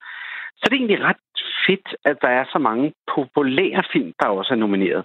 så 0.57 0.63
er 0.65 0.69
det 0.69 0.77
egentlig 0.77 1.03
ret 1.03 1.23
fedt, 1.67 1.95
at 2.05 2.17
der 2.21 2.27
er 2.27 2.45
så 2.53 2.59
mange 2.59 2.93
populære 3.15 3.83
film, 3.91 4.13
der 4.19 4.27
også 4.27 4.53
er 4.53 4.63
nomineret. 4.65 5.03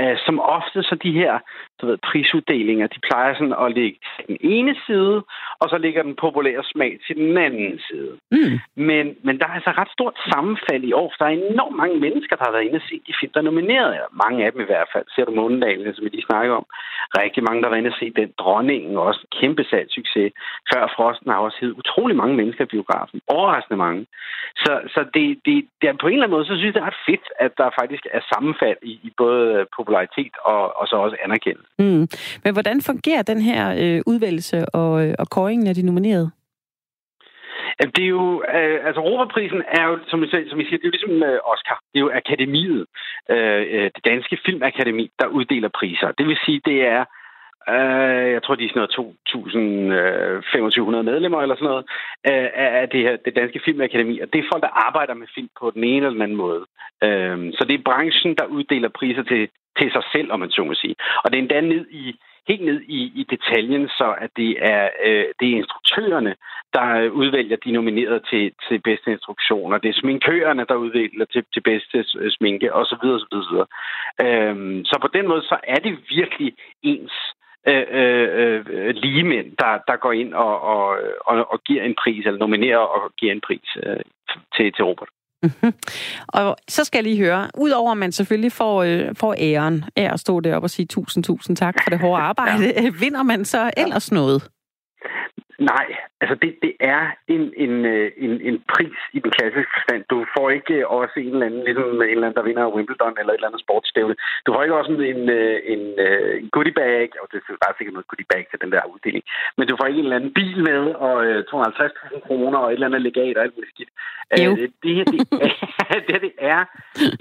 Uh, 0.00 0.16
som 0.26 0.40
ofte 0.40 0.82
så 0.82 0.94
de 1.02 1.12
her 1.12 1.38
du 1.80 1.86
ved, 1.86 1.98
prisuddelinger, 2.08 2.86
de 2.86 3.00
plejer 3.08 3.34
sådan 3.34 3.60
at 3.64 3.72
ligge 3.72 3.98
til 4.16 4.24
den 4.28 4.38
ene 4.40 4.74
side, 4.86 5.22
og 5.62 5.66
så 5.72 5.78
ligger 5.78 6.02
den 6.02 6.16
populære 6.24 6.64
smag 6.72 6.92
til 7.06 7.16
den 7.16 7.38
anden 7.46 7.80
side. 7.88 8.12
Mm. 8.36 8.54
Men, 8.88 9.04
men 9.26 9.34
der 9.38 9.46
er 9.46 9.56
altså 9.58 9.72
ret 9.80 9.92
stort 9.96 10.16
sammenfald 10.32 10.84
i 10.90 10.92
år, 10.92 11.08
for 11.10 11.18
der 11.20 11.30
er 11.30 11.36
enormt 11.52 11.76
mange 11.82 11.98
mennesker, 12.06 12.36
der 12.36 12.44
har 12.44 12.52
været 12.52 12.66
inde 12.66 12.80
og 12.82 12.86
set 12.88 13.02
de 13.08 13.18
film, 13.20 13.32
der 13.32 13.40
er 13.40 13.50
nomineret. 13.50 13.94
Mange 14.24 14.38
af 14.44 14.52
dem 14.52 14.60
i 14.60 14.70
hvert 14.70 14.88
fald. 14.92 15.06
Ser 15.14 15.24
du 15.24 15.32
Månedalen, 15.34 15.94
som 15.94 16.04
vi 16.04 16.08
lige 16.08 16.30
snakker 16.30 16.52
om. 16.60 16.66
Rigtig 17.22 17.42
mange, 17.46 17.58
der 17.60 17.66
har 17.66 17.74
været 17.74 17.82
inde 17.82 17.94
og 17.94 18.00
set 18.00 18.16
den. 18.16 18.30
Dronningen 18.42 18.96
også 19.08 19.22
kæmpe 19.40 19.62
salgssucces. 19.70 20.32
Før 20.70 20.82
Frosten 20.96 21.30
har 21.30 21.38
også 21.38 21.58
heddet 21.60 21.78
utrolig 21.82 22.16
mange 22.16 22.34
mennesker 22.40 22.64
i 22.64 22.72
biografen. 22.74 23.20
Overraskende 23.36 23.78
mange. 23.86 24.06
Så, 24.64 24.72
så 24.94 25.00
det, 25.14 25.26
det, 25.46 25.56
det 25.80 25.88
på 26.00 26.06
en 26.06 26.12
eller 26.12 26.26
anden 26.26 26.36
måde, 26.36 26.46
så 26.46 26.54
synes 26.56 26.66
jeg, 26.66 26.74
det 26.74 26.82
er 26.82 26.90
ret 26.90 27.04
fedt, 27.08 27.26
at 27.44 27.52
der 27.60 27.68
faktisk 27.80 28.04
er 28.16 28.22
sammenfald 28.32 28.80
i, 28.82 28.94
i 29.08 29.10
både 29.16 29.66
popularitet 29.76 30.34
og, 30.44 30.62
og 30.80 30.84
så 30.90 30.96
også 30.96 31.16
anerkendelse. 31.24 31.70
Mm. 31.78 32.04
Men 32.44 32.52
hvordan 32.56 32.78
fungerer 32.90 33.22
den 33.22 33.40
her 33.48 33.62
øh, 33.82 34.00
udvælgelse 34.06 34.58
og, 34.80 34.92
øh, 35.06 35.14
og 35.18 35.26
kåringen 35.50 35.68
af 35.68 35.74
de 35.74 35.82
nominerede? 35.82 36.30
Det 37.96 38.04
er 38.04 38.12
jo, 38.18 38.42
øh, 38.56 38.86
altså 38.86 39.00
Robertprisen 39.00 39.62
er 39.78 39.84
jo, 39.88 39.98
som 40.10 40.22
vi, 40.22 40.26
som 40.50 40.58
vi 40.58 40.64
siger, 40.64 40.78
det 40.78 40.86
er 40.86 40.92
jo 40.92 40.98
ligesom 40.98 41.16
øh, 41.30 41.38
Oscar. 41.52 41.78
Det 41.90 41.96
er 41.98 42.04
jo 42.06 42.12
akademiet, 42.22 42.86
øh, 43.30 43.62
øh, 43.74 43.90
det 43.96 44.04
danske 44.04 44.38
filmakademi, 44.46 45.10
der 45.20 45.26
uddeler 45.26 45.68
priser. 45.78 46.12
Det 46.18 46.26
vil 46.26 46.38
sige, 46.46 46.60
det 46.64 46.78
er 46.96 47.02
øh, 47.74 48.26
jeg 48.34 48.42
tror, 48.42 48.54
de 48.54 48.64
er 48.64 48.72
sådan 48.72 48.82
noget 48.82 48.96
2.500 50.96 50.98
øh, 50.98 51.04
medlemmer 51.10 51.40
eller 51.42 51.56
sådan 51.56 51.70
noget, 51.72 51.84
øh, 52.30 52.48
af 52.82 52.88
det 52.88 53.00
her 53.06 53.16
det 53.24 53.36
danske 53.40 53.60
filmakademi. 53.64 54.14
Og 54.22 54.26
det 54.32 54.38
er 54.38 54.50
folk, 54.52 54.62
der 54.62 54.78
arbejder 54.86 55.14
med 55.14 55.26
film 55.34 55.50
på 55.60 55.66
den 55.74 55.84
ene 55.84 55.96
eller 56.06 56.18
den 56.18 56.26
anden 56.26 56.42
måde. 56.44 56.62
Øh, 57.06 57.38
så 57.56 57.62
det 57.68 57.74
er 57.74 57.88
branchen, 57.90 58.32
der 58.40 58.52
uddeler 58.56 58.88
priser 58.98 59.22
til, 59.22 59.42
til 59.78 59.88
sig 59.92 60.04
selv, 60.14 60.28
om 60.32 60.40
man 60.40 60.50
så 60.50 60.64
må 60.64 60.74
sige. 60.74 60.96
Og 61.22 61.26
det 61.26 61.36
er 61.36 61.42
endda 61.42 61.60
ned 61.60 61.84
i 61.90 62.04
helt 62.48 62.64
ned 62.64 62.80
i, 62.80 63.00
i 63.20 63.26
detaljen, 63.30 63.88
så 63.88 64.14
at 64.18 64.30
det 64.36 64.50
er, 64.60 64.88
øh, 65.04 65.24
det 65.40 65.48
er 65.48 65.56
instruktørerne, 65.56 66.34
der 66.72 66.86
øh, 67.00 67.12
udvælger 67.12 67.56
de 67.56 67.70
nominerede 67.70 68.20
til, 68.30 68.52
til 68.68 68.78
bedste 68.78 69.10
instruktioner. 69.12 69.78
Det 69.78 69.88
er 69.88 70.00
sminkørerne, 70.00 70.64
der 70.68 70.74
udvælger 70.74 71.24
til, 71.24 71.44
til 71.54 71.60
bedste 71.60 72.04
øh, 72.18 72.30
sminke, 72.30 72.74
osv. 72.74 73.04
osv., 73.16 73.34
osv. 73.40 73.56
Øhm, 74.26 74.84
så 74.84 74.98
på 75.00 75.08
den 75.08 75.28
måde, 75.28 75.42
så 75.42 75.56
er 75.62 75.80
det 75.86 75.98
virkelig 76.08 76.54
ens 76.82 77.12
øh, 77.68 77.86
øh, 77.90 78.64
øh 78.68 78.94
lige 78.94 79.24
mænd, 79.24 79.56
der, 79.56 79.78
der 79.88 79.96
går 79.96 80.12
ind 80.12 80.34
og, 80.34 80.60
og, 80.60 80.98
og, 81.20 81.52
og 81.52 81.64
giver 81.64 81.82
en 81.82 81.94
pris, 82.02 82.26
eller 82.26 82.38
nominerer 82.38 82.78
og 82.78 83.12
giver 83.18 83.32
en 83.32 83.40
pris 83.40 83.76
øh, 83.86 84.00
til, 84.56 84.72
til 84.72 84.84
Robert. 84.84 85.08
Mm-hmm. 85.42 85.72
Og 86.28 86.56
så 86.68 86.84
skal 86.84 86.98
jeg 86.98 87.04
lige 87.04 87.18
høre, 87.18 87.50
udover 87.58 87.92
at 87.92 87.98
man 87.98 88.12
selvfølgelig 88.12 88.52
får, 88.52 88.82
øh, 88.82 89.16
får 89.16 89.34
æren 89.38 89.84
af 89.96 90.12
at 90.12 90.20
stå 90.20 90.40
deroppe 90.40 90.66
og 90.66 90.70
sige 90.70 90.86
tusind, 90.86 91.24
tusind 91.24 91.56
tak 91.56 91.74
for 91.82 91.90
det 91.90 91.98
hårde 91.98 92.22
arbejde, 92.22 92.66
ja. 92.66 92.90
vinder 93.00 93.22
man 93.22 93.44
så 93.44 93.70
ellers 93.76 94.12
noget? 94.12 94.48
Nej, 95.60 95.86
altså 96.20 96.34
det, 96.42 96.50
det 96.62 96.72
er 96.80 97.02
en, 97.34 97.44
en, 97.64 97.74
øh, 97.94 98.12
en, 98.16 98.32
en 98.48 98.56
pris 98.72 98.98
i 99.12 99.18
den 99.24 99.30
klassiske 99.36 99.72
forstand. 99.76 100.02
Du 100.10 100.18
får 100.36 100.50
ikke 100.50 100.88
også 100.88 101.16
en 101.16 101.32
eller 101.32 101.46
anden, 101.46 101.64
ligesom 101.64 102.02
en 102.02 102.02
eller 102.02 102.26
anden, 102.26 102.38
der 102.40 102.48
vinder 102.48 102.74
Wimbledon 102.74 103.16
eller 103.18 103.32
et 103.32 103.38
eller 103.38 103.50
andet 103.50 103.64
sportsstævne. 103.66 104.14
Du 104.46 104.52
får 104.52 104.62
ikke 104.62 104.78
også 104.80 104.92
en, 104.92 105.02
en, 105.14 105.22
øh, 105.38 105.56
en, 105.74 105.82
øh, 106.06 106.42
en 106.42 106.48
goodie 106.54 106.76
bag, 106.80 107.08
og 107.22 107.26
det 107.30 107.36
er 107.38 107.64
bare 107.64 107.76
sikkert 107.76 107.94
noget 107.96 108.10
goodie 108.10 108.30
bag 108.32 108.42
til 108.50 108.60
den 108.62 108.72
der 108.72 108.90
uddeling, 108.92 109.24
men 109.56 109.64
du 109.68 109.76
får 109.76 109.86
ikke 109.86 110.00
en 110.00 110.06
eller 110.08 110.20
anden 110.20 110.36
bil 110.40 110.58
med, 110.70 110.82
og 111.06 111.14
250.000 111.50 112.20
kroner, 112.26 112.58
og 112.58 112.68
et 112.68 112.74
eller 112.74 112.86
andet 112.86 113.02
legat 113.02 113.36
og 113.36 113.42
alt 113.42 113.56
muligt 113.56 113.74
skidt. 113.74 113.92
Jo. 114.44 114.50
Det 114.82 114.92
her, 114.96 115.04
det 115.12 115.20
er, 115.90 115.98
det, 116.06 116.12
her, 116.14 116.22
det 116.26 116.34
er 116.38 116.60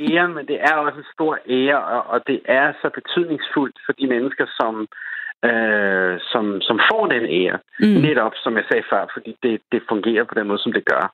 ære, 0.08 0.28
men 0.38 0.46
det 0.52 0.58
er 0.70 0.74
også 0.74 0.98
en 0.98 1.14
stor 1.16 1.34
ære, 1.60 1.82
og, 1.94 2.02
og 2.14 2.28
det 2.28 2.40
er 2.46 2.74
så 2.82 2.88
betydningsfuldt 3.00 3.78
for 3.86 3.94
de 4.00 4.08
mennesker, 4.08 4.46
som 4.60 4.88
øh, 5.50 6.20
som, 6.32 6.62
som 6.62 6.78
får 6.92 7.04
den 7.08 7.26
ære. 7.40 7.60
Mm. 7.80 8.02
Netop, 8.08 8.34
som 8.44 8.58
jeg 8.58 8.66
sagde 8.68 8.90
før, 8.90 9.06
fordi 9.14 9.32
det, 9.44 9.62
det 9.72 9.82
fungerer 9.90 10.24
på 10.24 10.36
den 10.36 10.48
måde, 10.48 10.62
som 10.64 10.74
det 10.74 10.86
gør. 10.86 11.06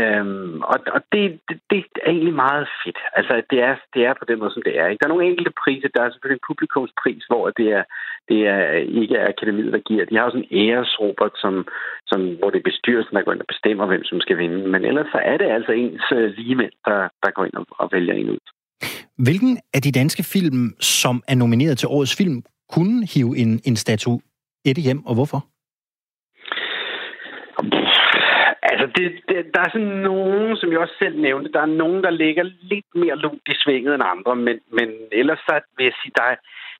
Øhm, 0.00 0.60
og 0.72 0.78
og 0.94 1.00
det, 1.12 1.24
det, 1.48 1.56
det 1.70 1.78
er 2.06 2.10
egentlig 2.10 2.34
meget 2.34 2.66
fedt. 2.84 2.98
Altså, 3.18 3.42
det 3.50 3.58
er, 3.68 3.74
det 3.94 4.02
er 4.08 4.14
på 4.18 4.24
den 4.28 4.38
måde, 4.38 4.52
som 4.54 4.62
det 4.66 4.74
er. 4.80 4.86
Ikke? 4.86 5.00
Der 5.00 5.06
er 5.06 5.14
nogle 5.14 5.28
enkelte 5.30 5.52
priser. 5.62 5.88
Der 5.94 6.02
er 6.02 6.10
selvfølgelig 6.10 6.40
en 6.40 6.48
publikumspris, 6.50 7.24
hvor 7.30 7.44
det 7.58 7.68
er, 7.78 7.84
det 8.28 8.40
er 8.54 8.62
ikke 9.00 9.16
er 9.16 9.28
akademiet, 9.28 9.72
der 9.72 9.88
giver. 9.88 10.04
De 10.04 10.16
har 10.16 10.24
også 10.24 10.38
en 10.42 10.52
æresrobert, 10.62 11.34
som, 11.42 11.54
som, 12.10 12.20
hvor 12.38 12.50
det 12.50 12.58
er 12.58 12.70
bestyrelsen, 12.70 13.16
der 13.16 13.22
går 13.22 13.32
ind 13.32 13.46
og 13.46 13.52
bestemmer, 13.54 13.86
hvem 13.86 14.04
som 14.04 14.20
skal 14.20 14.38
vinde. 14.38 14.68
Men 14.72 14.84
ellers 14.84 15.08
så 15.14 15.20
er 15.32 15.36
det 15.36 15.48
altså 15.56 15.72
ens 15.72 16.06
uh, 16.16 16.26
ligemænd, 16.38 16.74
der, 16.84 17.00
der 17.22 17.30
går 17.30 17.44
ind 17.44 17.54
og, 17.54 17.66
og 17.82 17.88
vælger 17.92 18.14
en 18.14 18.30
ud. 18.30 18.44
Hvilken 19.26 19.58
af 19.74 19.82
de 19.82 19.92
danske 19.92 20.22
film, 20.34 20.62
som 20.80 21.22
er 21.28 21.34
nomineret 21.34 21.78
til 21.78 21.88
årets 21.88 22.16
film, 22.16 22.42
kunne 22.74 23.06
hive 23.14 23.32
en, 23.42 23.60
en 23.68 23.76
statuette 23.76 24.80
hjem, 24.86 25.06
og 25.06 25.14
hvorfor? 25.14 25.40
Altså, 28.62 28.86
det, 28.96 29.06
det, 29.28 29.36
der 29.54 29.60
er 29.60 29.70
sådan 29.72 29.96
nogen, 30.10 30.56
som 30.56 30.70
jeg 30.72 30.78
også 30.78 30.94
selv 30.98 31.20
nævnte, 31.20 31.52
der 31.52 31.60
er 31.60 31.76
nogen, 31.82 32.02
der 32.04 32.10
ligger 32.10 32.42
lidt 32.72 32.90
mere 32.94 33.16
lunt 33.16 33.46
i 33.48 33.54
svinget 33.62 33.94
end 33.94 34.02
andre, 34.14 34.36
men, 34.36 34.56
men 34.72 34.88
ellers 35.12 35.38
så 35.38 35.60
vil 35.76 35.84
jeg 35.84 35.94
sige, 36.02 36.12
der 36.16 36.22
er, 36.32 36.36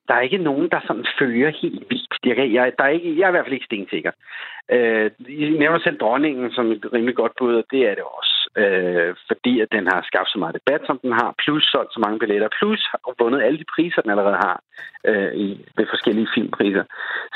der 0.09 0.15
er 0.15 0.21
ikke 0.21 0.39
nogen, 0.39 0.69
der 0.71 0.81
sådan 0.87 1.07
fører 1.19 1.53
helt 1.63 1.85
vildt. 1.91 2.13
Jeg, 2.25 2.53
jeg, 2.53 2.73
der 2.79 2.85
er 2.85 2.89
ikke, 2.89 3.19
jeg 3.19 3.25
er 3.25 3.29
i 3.29 3.31
hvert 3.31 3.47
fald 3.47 3.59
ikke 3.59 3.71
stensikker. 3.71 4.13
Øh, 4.75 5.11
I 5.29 5.51
nævner 5.63 5.79
selv 5.79 5.99
dronningen 5.99 6.53
som 6.53 6.73
et 6.73 6.85
rimelig 6.93 7.17
godt 7.17 7.33
bud, 7.39 7.55
og 7.55 7.65
det 7.71 7.81
er 7.89 7.95
det 7.95 8.05
også. 8.19 8.30
Øh, 8.57 9.15
fordi 9.29 9.61
at 9.61 9.69
den 9.73 9.87
har 9.87 10.03
skabt 10.03 10.31
så 10.31 10.39
meget 10.39 10.59
debat, 10.61 10.83
som 10.87 10.99
den 11.03 11.13
har, 11.13 11.35
plus 11.45 11.65
solgt 11.73 11.93
så 11.95 12.01
mange 12.05 12.19
billetter, 12.19 12.49
plus 12.59 12.81
har 12.91 13.15
vundet 13.19 13.43
alle 13.43 13.59
de 13.59 13.73
priser, 13.75 14.03
den 14.03 14.11
allerede 14.11 14.39
har 14.47 14.61
øh, 15.05 15.33
i, 15.35 15.47
ved 15.77 15.87
forskellige 15.91 16.29
filmpriser. 16.35 16.85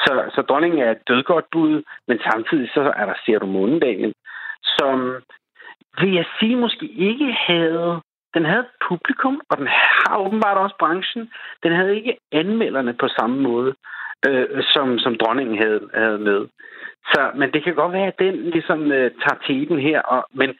Så, 0.05 0.13
så 0.35 0.43
dronningen 0.43 0.81
er 0.81 0.91
et 0.91 1.09
dødgodt 1.09 1.47
bud, 1.53 1.83
men 2.09 2.19
samtidig 2.31 2.71
så 2.75 2.93
er 2.97 3.07
der 3.07 3.15
Ser 3.27 3.39
du 3.39 3.47
Månedalen, 3.47 4.13
som 4.63 5.23
vil 6.01 6.13
jeg 6.15 6.27
sige 6.39 6.57
måske 6.57 6.87
ikke 6.87 7.33
havde 7.33 8.01
den 8.35 8.45
havde 8.45 8.67
publikum, 8.89 9.41
og 9.51 9.59
den 9.59 9.67
har 9.67 10.17
åbenbart 10.19 10.59
også 10.59 10.77
branchen. 10.79 11.31
Den 11.63 11.73
havde 11.73 11.97
ikke 11.97 12.17
anmelderne 12.33 12.95
på 12.95 13.09
samme 13.09 13.37
måde, 13.41 13.75
øh, 14.29 14.63
som, 14.63 14.99
som 14.99 15.15
dronningen 15.19 15.59
havde, 15.59 15.81
havde 15.95 16.19
med. 16.19 16.47
Så, 17.13 17.31
men 17.35 17.53
det 17.53 17.65
kan 17.65 17.75
godt 17.75 17.93
være, 17.93 18.07
at 18.07 18.19
den 18.19 18.35
ligesom 18.51 18.93
øh, 18.93 19.11
tager 19.23 19.39
teten 19.47 19.79
her. 19.79 20.01
Og, 20.01 20.27
men 20.33 20.51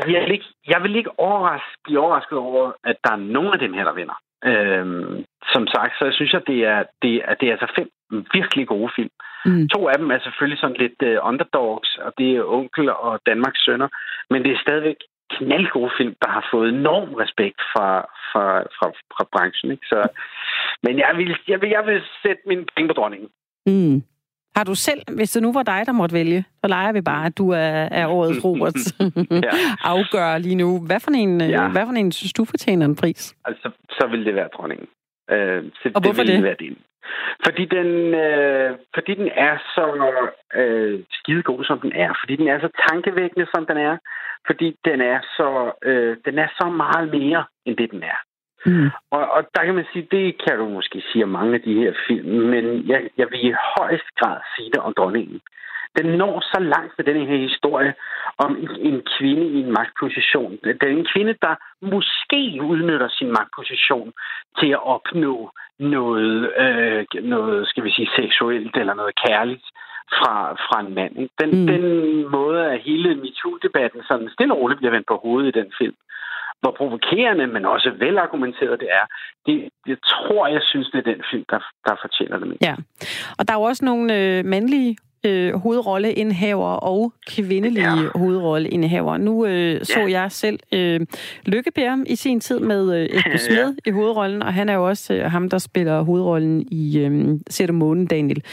altså, 0.00 0.12
jeg, 0.16 0.22
vil 0.22 0.32
ikke, 0.32 0.48
jeg 0.72 0.82
vil 0.82 0.96
ikke 0.96 1.18
overraske, 1.18 1.76
blive 1.84 2.00
overrasket 2.00 2.38
over, 2.38 2.72
at 2.84 2.96
der 3.04 3.12
er 3.12 3.26
nogen 3.36 3.52
af 3.52 3.58
dem 3.58 3.72
her, 3.72 3.84
der 3.84 3.94
vinder. 4.00 4.18
Øhm, 4.44 5.24
som 5.52 5.66
sagt, 5.74 5.92
så 5.98 6.04
jeg 6.04 6.14
synes 6.14 6.32
jeg, 6.32 6.42
det 6.46 6.58
er, 6.72 6.82
det, 7.02 7.14
er, 7.28 7.34
det 7.34 7.46
er 7.48 7.52
altså 7.52 7.72
fem 7.78 7.88
virkelig 8.32 8.66
gode 8.66 8.90
film. 8.96 9.10
Mm. 9.44 9.68
To 9.68 9.88
af 9.88 9.98
dem 9.98 10.10
er 10.10 10.18
selvfølgelig 10.18 10.60
sådan 10.60 10.80
lidt 10.84 10.98
uh, 11.02 11.28
underdogs, 11.28 11.90
og 12.04 12.12
det 12.18 12.36
er 12.36 12.44
Onkel 12.44 12.90
og 12.90 13.20
Danmarks 13.26 13.64
Sønner, 13.64 13.88
men 14.30 14.42
det 14.44 14.52
er 14.52 14.64
stadigvæk 14.66 14.96
knaldgode 15.30 15.92
film, 15.98 16.14
der 16.22 16.28
har 16.28 16.48
fået 16.52 16.68
enorm 16.68 17.14
respekt 17.14 17.60
fra, 17.72 17.88
fra, 18.30 18.44
fra, 18.76 18.88
fra 19.14 19.24
branchen. 19.32 19.70
Ikke? 19.70 19.86
Så, 19.86 20.08
men 20.82 20.98
jeg 20.98 21.12
vil, 21.16 21.36
jeg, 21.48 21.60
vil, 21.60 21.68
jeg 21.68 21.86
vil 21.86 22.02
sætte 22.22 22.42
min 22.46 22.68
penge 22.76 22.88
på 22.88 22.94
dronningen. 22.94 23.28
Mm. 23.66 24.02
Har 24.56 24.64
du 24.64 24.74
selv, 24.74 25.00
hvis 25.16 25.30
det 25.30 25.42
nu 25.42 25.52
var 25.52 25.62
dig, 25.62 25.82
der 25.86 25.92
måtte 25.92 26.14
vælge, 26.14 26.44
så 26.60 26.68
leger 26.68 26.92
vi 26.92 27.00
bare, 27.00 27.26
at 27.26 27.38
du 27.38 27.50
er, 27.50 27.88
er 28.00 28.06
årets 28.06 28.38
Robert 28.44 28.76
ja. 29.30 29.50
afgør 29.92 30.38
lige 30.38 30.54
nu. 30.54 30.80
Hvad 30.86 31.00
for 31.00 31.10
en, 31.10 31.40
ja. 31.40 31.68
hvad 31.68 31.86
for 31.86 31.92
en 31.92 32.12
synes 32.12 32.32
du 32.32 32.44
fortjener 32.44 32.86
en 32.86 32.96
pris? 32.96 33.36
Altså, 33.44 33.70
så 33.90 34.06
vil 34.10 34.24
det 34.24 34.34
være 34.34 34.48
dronningen. 34.56 34.86
Øh, 35.30 35.64
så 35.82 35.90
Og 35.94 36.00
hvorfor 36.02 36.22
det? 36.22 36.34
det? 36.34 36.42
Være 36.42 36.56
din. 36.60 36.78
Fordi 37.44 37.64
den, 37.64 38.14
øh, 38.24 38.70
fordi 38.94 39.14
den 39.14 39.28
er 39.48 39.54
så 39.74 39.86
øh, 40.54 41.00
skidegod, 41.10 41.64
som 41.64 41.80
den 41.80 41.92
er. 41.92 42.12
Fordi 42.20 42.36
den 42.36 42.48
er 42.48 42.60
så 42.60 42.68
tankevækkende, 42.88 43.46
som 43.54 43.66
den 43.66 43.76
er. 43.76 43.96
Fordi 44.46 44.76
den 44.84 45.00
er 45.00 45.20
så, 45.36 45.72
øh, 45.84 46.16
den 46.24 46.38
er 46.38 46.48
så 46.60 46.66
meget 46.82 47.08
mere, 47.10 47.44
end 47.66 47.76
det 47.76 47.90
den 47.90 48.02
er. 48.02 48.18
Mm. 48.66 48.90
Og, 49.10 49.30
og 49.30 49.42
der 49.54 49.64
kan 49.64 49.74
man 49.74 49.86
sige, 49.92 50.08
det 50.10 50.42
kan 50.44 50.58
du 50.58 50.68
måske 50.68 51.02
sige 51.12 51.24
om 51.24 51.30
mange 51.30 51.54
af 51.54 51.60
de 51.60 51.74
her 51.74 51.92
film, 52.06 52.28
men 52.54 52.88
jeg, 52.88 53.00
jeg 53.16 53.26
vil 53.30 53.46
i 53.46 53.54
højst 53.76 54.10
grad 54.18 54.38
sige 54.56 54.70
det 54.70 54.80
om 54.80 54.94
dronningen. 54.94 55.40
Den 55.98 56.06
når 56.06 56.40
så 56.40 56.60
langt 56.60 56.92
med 56.98 57.04
den 57.04 57.26
her 57.26 57.36
historie 57.36 57.94
om 58.38 58.56
en, 58.56 58.70
en 58.80 59.02
kvinde 59.18 59.46
i 59.46 59.60
en 59.60 59.72
magtposition. 59.72 60.58
Det 60.64 60.82
er 60.82 60.86
en 60.86 61.10
kvinde, 61.14 61.34
der 61.42 61.54
måske 61.82 62.60
udnytter 62.62 63.08
sin 63.08 63.28
magtposition 63.32 64.12
til 64.58 64.70
at 64.70 64.86
opnå 64.86 65.50
noget, 65.78 66.52
øh, 66.56 67.04
noget 67.22 67.68
skal 67.68 67.84
vi 67.84 67.90
sige, 67.90 68.10
seksuelt 68.16 68.76
eller 68.76 68.94
noget 68.94 69.14
kærligt 69.26 69.66
fra, 70.18 70.52
fra 70.52 70.80
en 70.80 70.94
mand. 70.94 71.14
Den, 71.40 71.50
mm. 71.60 71.66
den 71.66 71.84
måde, 72.30 72.66
at 72.72 72.80
hele 72.80 73.14
MeToo-debatten 73.14 74.02
sådan 74.08 74.30
stille 74.34 74.54
og 74.54 74.60
roligt 74.60 74.78
bliver 74.78 74.92
vendt 74.92 75.06
på 75.06 75.16
hovedet 75.16 75.48
i 75.48 75.58
den 75.60 75.72
film, 75.78 75.96
hvor 76.60 76.74
provokerende, 76.78 77.46
men 77.46 77.64
også 77.64 77.90
velargumenteret 77.98 78.80
det 78.80 78.88
er, 79.00 79.04
det, 79.46 79.68
jeg 79.86 79.96
tror, 80.12 80.46
jeg 80.46 80.62
synes, 80.62 80.86
det 80.92 80.98
er 80.98 81.12
den 81.12 81.22
film, 81.30 81.44
der, 81.50 81.60
der 81.86 81.94
fortjener 82.04 82.38
det 82.38 82.56
Ja, 82.60 82.74
og 83.38 83.48
der 83.48 83.54
er 83.54 83.58
jo 83.58 83.62
også 83.62 83.84
nogle 83.84 84.06
øh, 84.18 84.44
mandlige 84.44 84.96
øh, 85.26 85.54
hovedrolleindhaver 85.54 86.66
og 86.66 87.12
kvindelige 87.28 87.94
ja. 87.94 88.08
hovedrolleindhaver. 88.14 89.16
Nu 89.16 89.46
øh, 89.46 89.84
så 89.84 90.00
ja. 90.00 90.20
jeg 90.20 90.32
selv 90.32 90.58
øh, 90.72 91.00
Lykkebær 91.46 91.96
i 92.06 92.16
sin 92.16 92.40
tid 92.40 92.60
med 92.60 93.00
øh, 93.00 93.04
Esben 93.04 93.38
Smed 93.38 93.74
ja. 93.86 93.90
i 93.90 93.90
hovedrollen, 93.90 94.42
og 94.42 94.54
han 94.54 94.68
er 94.68 94.74
jo 94.74 94.88
også 94.88 95.14
øh, 95.14 95.30
ham, 95.30 95.50
der 95.50 95.58
spiller 95.58 96.02
hovedrollen 96.02 96.66
i 96.70 96.98
øh, 96.98 97.38
Sæt 97.50 97.74
Månen, 97.74 98.06
Daniel. 98.06 98.44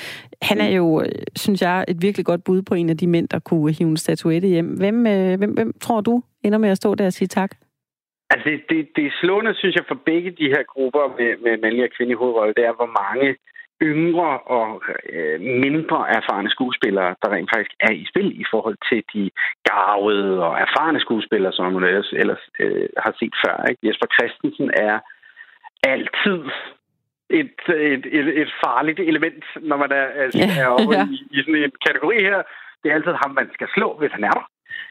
Han 0.41 0.61
er 0.61 0.69
jo, 0.69 1.01
øh, 1.01 1.11
synes 1.35 1.61
jeg, 1.61 1.85
et 1.87 2.01
virkelig 2.01 2.25
godt 2.25 2.43
bud 2.43 2.61
på 2.61 2.73
en 2.73 2.89
af 2.89 2.97
de 2.97 3.07
mænd, 3.07 3.27
der 3.27 3.39
kunne 3.39 3.73
hive 3.73 3.89
en 3.89 3.97
statuette 3.97 4.47
hjem. 4.47 4.67
Hvem, 4.67 5.07
øh, 5.07 5.37
hvem, 5.37 5.51
hvem 5.51 5.73
tror 5.81 6.01
du 6.01 6.23
ender 6.43 6.57
med 6.57 6.69
at 6.69 6.77
stå 6.77 6.95
der 6.95 7.05
og 7.05 7.13
sige 7.13 7.27
tak? 7.27 7.51
Altså, 8.29 8.49
det, 8.49 8.59
det, 8.69 8.87
det 8.95 9.05
er 9.05 9.17
slående, 9.21 9.53
synes 9.55 9.75
jeg, 9.75 9.85
for 9.87 9.99
begge 10.05 10.31
de 10.31 10.47
her 10.53 10.63
grupper 10.63 11.05
med, 11.19 11.37
med 11.43 11.61
mandlige 11.61 11.87
og 11.89 11.93
kvindelige 11.95 12.21
hovedrolle, 12.23 12.53
det 12.57 12.65
er, 12.65 12.73
hvor 12.73 12.91
mange 13.01 13.35
yngre 13.81 14.39
og 14.39 14.83
øh, 15.09 15.41
mindre 15.41 15.99
erfarne 16.17 16.49
skuespillere, 16.49 17.15
der 17.21 17.29
rent 17.33 17.49
faktisk 17.53 17.73
er 17.79 17.91
i 17.91 18.05
spil 18.11 18.41
i 18.41 18.45
forhold 18.51 18.77
til 18.89 19.03
de 19.13 19.31
garvede 19.69 20.43
og 20.47 20.59
erfarne 20.59 20.99
skuespillere, 20.99 21.53
som 21.53 21.73
man 21.73 21.83
ellers, 21.83 22.13
ellers 22.13 22.43
øh, 22.59 22.89
har 22.97 23.13
set 23.19 23.35
før. 23.45 23.65
Ikke? 23.69 23.87
Jesper 23.87 24.07
Christensen 24.15 24.71
er 24.73 24.99
altid 25.83 26.41
et, 27.29 27.59
et, 27.93 28.05
et, 28.17 28.27
et 28.41 28.51
farligt 28.63 28.99
element, 28.99 29.43
når 29.61 29.77
man 29.77 29.91
er, 29.91 30.07
er, 30.21 30.27
er 30.61 30.67
oppe 30.67 30.95
ja. 30.97 31.07
i, 31.11 31.15
i 31.31 31.37
sådan 31.41 31.55
en 31.55 31.71
kategori 31.87 32.17
her. 32.29 32.41
Det 32.83 32.91
er 32.91 32.95
altid 32.95 33.11
ham, 33.23 33.31
man 33.31 33.49
skal 33.53 33.67
slå, 33.75 33.97
hvis 33.99 34.11
han 34.11 34.23
er 34.23 34.31
der. 34.31 34.45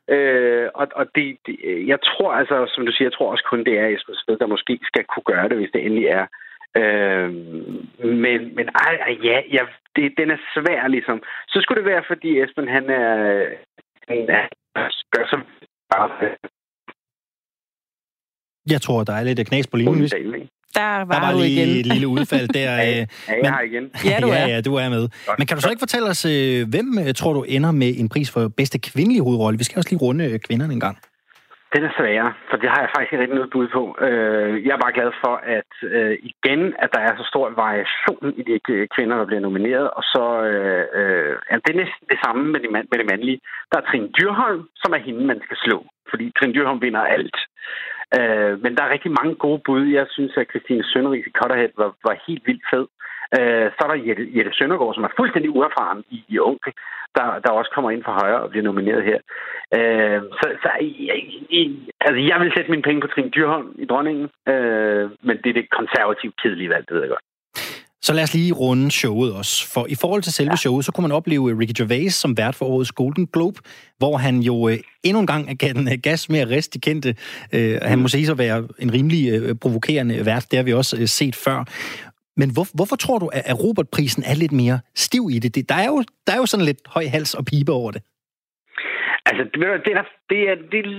Øh, 0.09 0.69
og 0.75 0.87
og 0.95 1.07
det, 1.15 1.37
det, 1.47 1.57
jeg 1.87 1.99
tror 2.09 2.33
altså, 2.33 2.73
som 2.75 2.87
du 2.87 2.93
siger, 2.93 3.07
jeg 3.07 3.13
tror 3.13 3.31
også 3.31 3.45
kun, 3.51 3.65
det 3.65 3.79
er 3.79 3.87
Jesper 3.87 4.13
Sved, 4.15 4.39
der 4.39 4.47
måske 4.47 4.79
skal 4.83 5.05
kunne 5.05 5.29
gøre 5.33 5.49
det, 5.49 5.57
hvis 5.57 5.71
det 5.75 5.87
endelig 5.87 6.07
er 6.07 6.27
Øh, 6.81 7.29
men, 8.25 8.39
men 8.57 8.67
ej, 8.87 8.95
ej, 9.07 9.17
ja, 9.25 9.41
ja 9.53 9.63
det, 9.97 10.15
den 10.19 10.31
er 10.31 10.37
svær, 10.55 10.89
ligesom. 10.89 11.23
Så 11.49 11.61
skulle 11.61 11.83
det 11.83 11.91
være, 11.91 12.05
fordi 12.07 12.41
Esben, 12.41 12.69
han 12.69 12.91
er... 12.91 13.45
Han 14.09 14.19
er 14.29 14.49
gør 15.11 15.27
som 15.31 15.43
Jeg 18.71 18.81
tror, 18.81 19.05
der 19.05 19.13
er 19.13 19.25
lidt 19.25 19.49
knas 19.49 19.67
på 19.67 19.77
linjen. 19.77 20.49
Der 20.79 20.91
var, 21.09 21.15
der 21.15 21.21
var 21.25 21.33
du 21.33 21.39
lige 21.39 21.63
igen. 21.63 21.69
et 21.81 21.87
lille 21.87 22.09
udfald 22.09 22.49
der. 22.49 22.73
Ja, 22.77 22.91
øh, 22.91 23.07
jeg 23.29 23.51
er 23.51 23.57
her 23.57 23.65
igen. 23.71 23.85
Ja, 24.11 24.17
du 24.25 24.29
ja, 24.29 24.43
er. 24.43 24.47
ja, 24.53 24.61
du 24.69 24.73
er 24.83 24.89
med. 24.97 25.05
Men 25.39 25.45
kan 25.47 25.55
du 25.57 25.63
så 25.63 25.71
ikke 25.71 25.85
fortælle 25.87 26.09
os, 26.15 26.23
øh, 26.35 26.59
hvem 26.73 26.89
øh, 27.03 27.15
tror 27.15 27.33
du 27.39 27.43
ender 27.57 27.73
med 27.83 27.91
en 28.01 28.09
pris 28.09 28.29
for 28.35 28.43
bedste 28.61 28.79
kvindelige 28.89 29.23
hovedrolle? 29.27 29.59
Vi 29.59 29.65
skal 29.65 29.79
også 29.79 29.91
lige 29.91 30.05
runde 30.07 30.39
kvinderne 30.47 30.73
en 30.73 30.81
gang. 30.87 30.97
Den 31.75 31.85
er 31.89 31.93
sværere, 31.99 32.33
for 32.51 32.57
det 32.63 32.69
har 32.73 32.81
jeg 32.83 32.91
faktisk 32.93 33.13
ikke 33.13 33.23
rigtig 33.23 33.39
noget 33.41 33.55
bud 33.55 33.69
på. 33.79 33.83
Jeg 34.67 34.73
er 34.75 34.85
bare 34.85 34.97
glad 34.99 35.11
for, 35.23 35.35
at 35.59 35.73
igen, 36.31 36.61
at 36.83 36.89
der 36.95 37.01
er 37.09 37.13
så 37.21 37.25
stor 37.33 37.47
variation 37.65 38.27
i 38.41 38.43
de 38.49 38.55
kvinder, 38.95 39.17
der 39.17 39.27
bliver 39.31 39.45
nomineret. 39.49 39.87
Og 39.99 40.03
så 40.13 40.25
øh, 40.51 40.85
øh, 41.01 41.33
er 41.53 41.59
det 41.67 41.75
næsten 41.83 42.05
det 42.13 42.19
samme 42.25 42.43
med 42.53 42.61
det, 42.63 42.71
med 42.91 42.99
det 43.01 43.11
mandlige. 43.13 43.41
Der 43.71 43.77
er 43.79 43.87
Trine 43.87 44.09
Dyrholm, 44.19 44.63
som 44.83 44.91
er 44.97 45.01
hende, 45.07 45.23
man 45.33 45.41
skal 45.47 45.59
slå. 45.65 45.79
Fordi 46.11 46.25
Trine 46.39 46.55
Dyrholm 46.55 46.81
vinder 46.87 47.05
alt. 47.17 47.39
Øh, 48.19 48.63
men 48.63 48.77
der 48.77 48.83
er 48.83 48.95
rigtig 48.95 49.13
mange 49.21 49.35
gode 49.35 49.61
bud. 49.67 49.83
Jeg 49.99 50.07
synes, 50.11 50.33
at 50.37 50.51
Christine 50.51 50.85
Sønderis 50.85 51.27
i 51.27 51.37
Cutterhead 51.39 51.73
var, 51.77 51.91
var 52.07 52.25
helt 52.27 52.47
vildt 52.47 52.67
fed. 52.73 52.87
Øh, 53.39 53.67
så 53.75 53.81
er 53.85 53.91
der 53.91 54.05
Jette, 54.07 54.25
Jette 54.37 54.53
Søndergaard, 54.55 54.95
som 54.95 55.05
er 55.05 55.17
fuldstændig 55.17 55.51
uerfaren 55.57 56.05
i, 56.11 56.19
i 56.29 56.39
Onkel, 56.39 56.73
der, 57.17 57.27
der 57.45 57.51
også 57.51 57.71
kommer 57.75 57.91
ind 57.91 58.05
fra 58.05 58.19
højre 58.21 58.43
og 58.45 58.51
bliver 58.51 58.65
nomineret 58.65 59.03
her. 59.11 59.19
Øh, 59.79 60.21
så 60.39 60.47
så 60.63 60.69
jeg, 61.11 61.19
jeg, 61.53 61.65
altså, 62.07 62.21
jeg 62.31 62.37
vil 62.41 62.53
sætte 62.57 62.71
mine 62.71 62.87
penge 62.87 63.01
på 63.01 63.07
Trine 63.07 63.31
Dyrholm 63.31 63.71
i 63.79 63.85
dronningen, 63.85 64.27
øh, 64.53 65.05
men 65.27 65.37
det 65.43 65.49
er 65.51 65.59
det 65.59 65.77
konservativt 65.79 66.41
kedelige 66.43 66.71
valg, 66.71 66.85
det 66.89 66.95
ved 66.95 67.03
jeg 67.03 67.15
godt. 67.15 67.26
Så 68.07 68.13
lad 68.13 68.23
os 68.23 68.35
lige 68.35 68.53
runde 68.53 68.91
showet 68.91 69.35
også. 69.35 69.55
For 69.75 69.87
i 69.89 69.97
forhold 70.01 70.23
til 70.23 70.33
selve 70.33 70.51
ja. 70.51 70.57
showet, 70.57 70.85
så 70.85 70.93
kunne 70.93 71.07
man 71.09 71.13
opleve 71.13 71.59
Ricky 71.61 71.75
Gervais 71.79 72.15
som 72.15 72.37
vært 72.37 72.55
for 72.55 72.67
årets 72.67 72.93
Golden 72.93 73.27
Globe, 73.35 73.59
hvor 73.99 74.17
han 74.17 74.35
jo 74.49 74.69
øh, 74.69 74.77
endnu 75.05 75.21
en 75.21 75.27
gang 75.27 75.59
gav 75.59 75.73
den 75.79 75.89
øh, 75.93 75.99
gas 76.03 76.29
med 76.29 76.41
at 76.41 76.49
riste 76.51 76.73
de 76.75 76.81
kendte. 76.87 77.11
Øh, 77.57 77.75
han 77.83 77.99
må 77.99 78.09
sige 78.09 78.27
sig 78.27 78.39
være 78.39 78.59
en 78.85 78.93
rimelig 78.97 79.23
øh, 79.35 79.55
provokerende 79.63 80.27
vært, 80.27 80.47
det 80.51 80.57
har 80.57 80.65
vi 80.65 80.73
også 80.73 80.97
øh, 81.01 81.07
set 81.19 81.37
før. 81.47 81.59
Men 82.41 82.49
hvor, 82.55 82.67
hvorfor 82.79 82.97
tror 82.97 83.19
du, 83.19 83.27
at 83.51 83.57
Robert-prisen 83.65 84.23
er 84.31 84.35
lidt 84.35 84.53
mere 84.53 84.79
stiv 84.95 85.25
i 85.33 85.39
det? 85.39 85.55
det 85.55 85.69
der, 85.69 85.79
er 85.85 85.89
jo, 85.95 85.99
der 86.27 86.33
er 86.33 86.41
jo 86.43 86.47
sådan 86.47 86.67
lidt 86.71 86.83
høj 86.87 87.05
hals 87.15 87.35
og 87.35 87.45
pibe 87.45 87.73
over 87.73 87.91
det. 87.91 88.03
Altså, 89.29 89.43
det, 89.45 89.61
det, 89.87 89.93
er, 90.01 90.05
det, 90.31 90.41
er, 90.51 90.57
det 90.73 90.81
er 90.85 90.91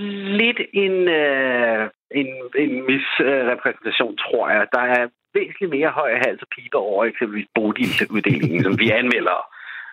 lidt 0.42 0.60
en, 0.84 0.96
øh, 1.20 1.82
en, 2.20 2.28
en 2.64 2.72
misrepræsentation, 2.88 4.16
tror 4.16 4.44
jeg. 4.50 4.66
Der 4.76 4.84
er 4.96 5.04
væsentligt 5.34 5.74
mere 5.76 5.90
høje 6.00 6.18
hals 6.24 6.42
og 6.42 6.48
pibe 6.54 6.76
over 6.76 7.04
eksempelvis 7.04 7.48
bodiluddelingen, 7.54 8.62
som 8.62 8.78
vi 8.78 8.90
anmelder 8.90 9.40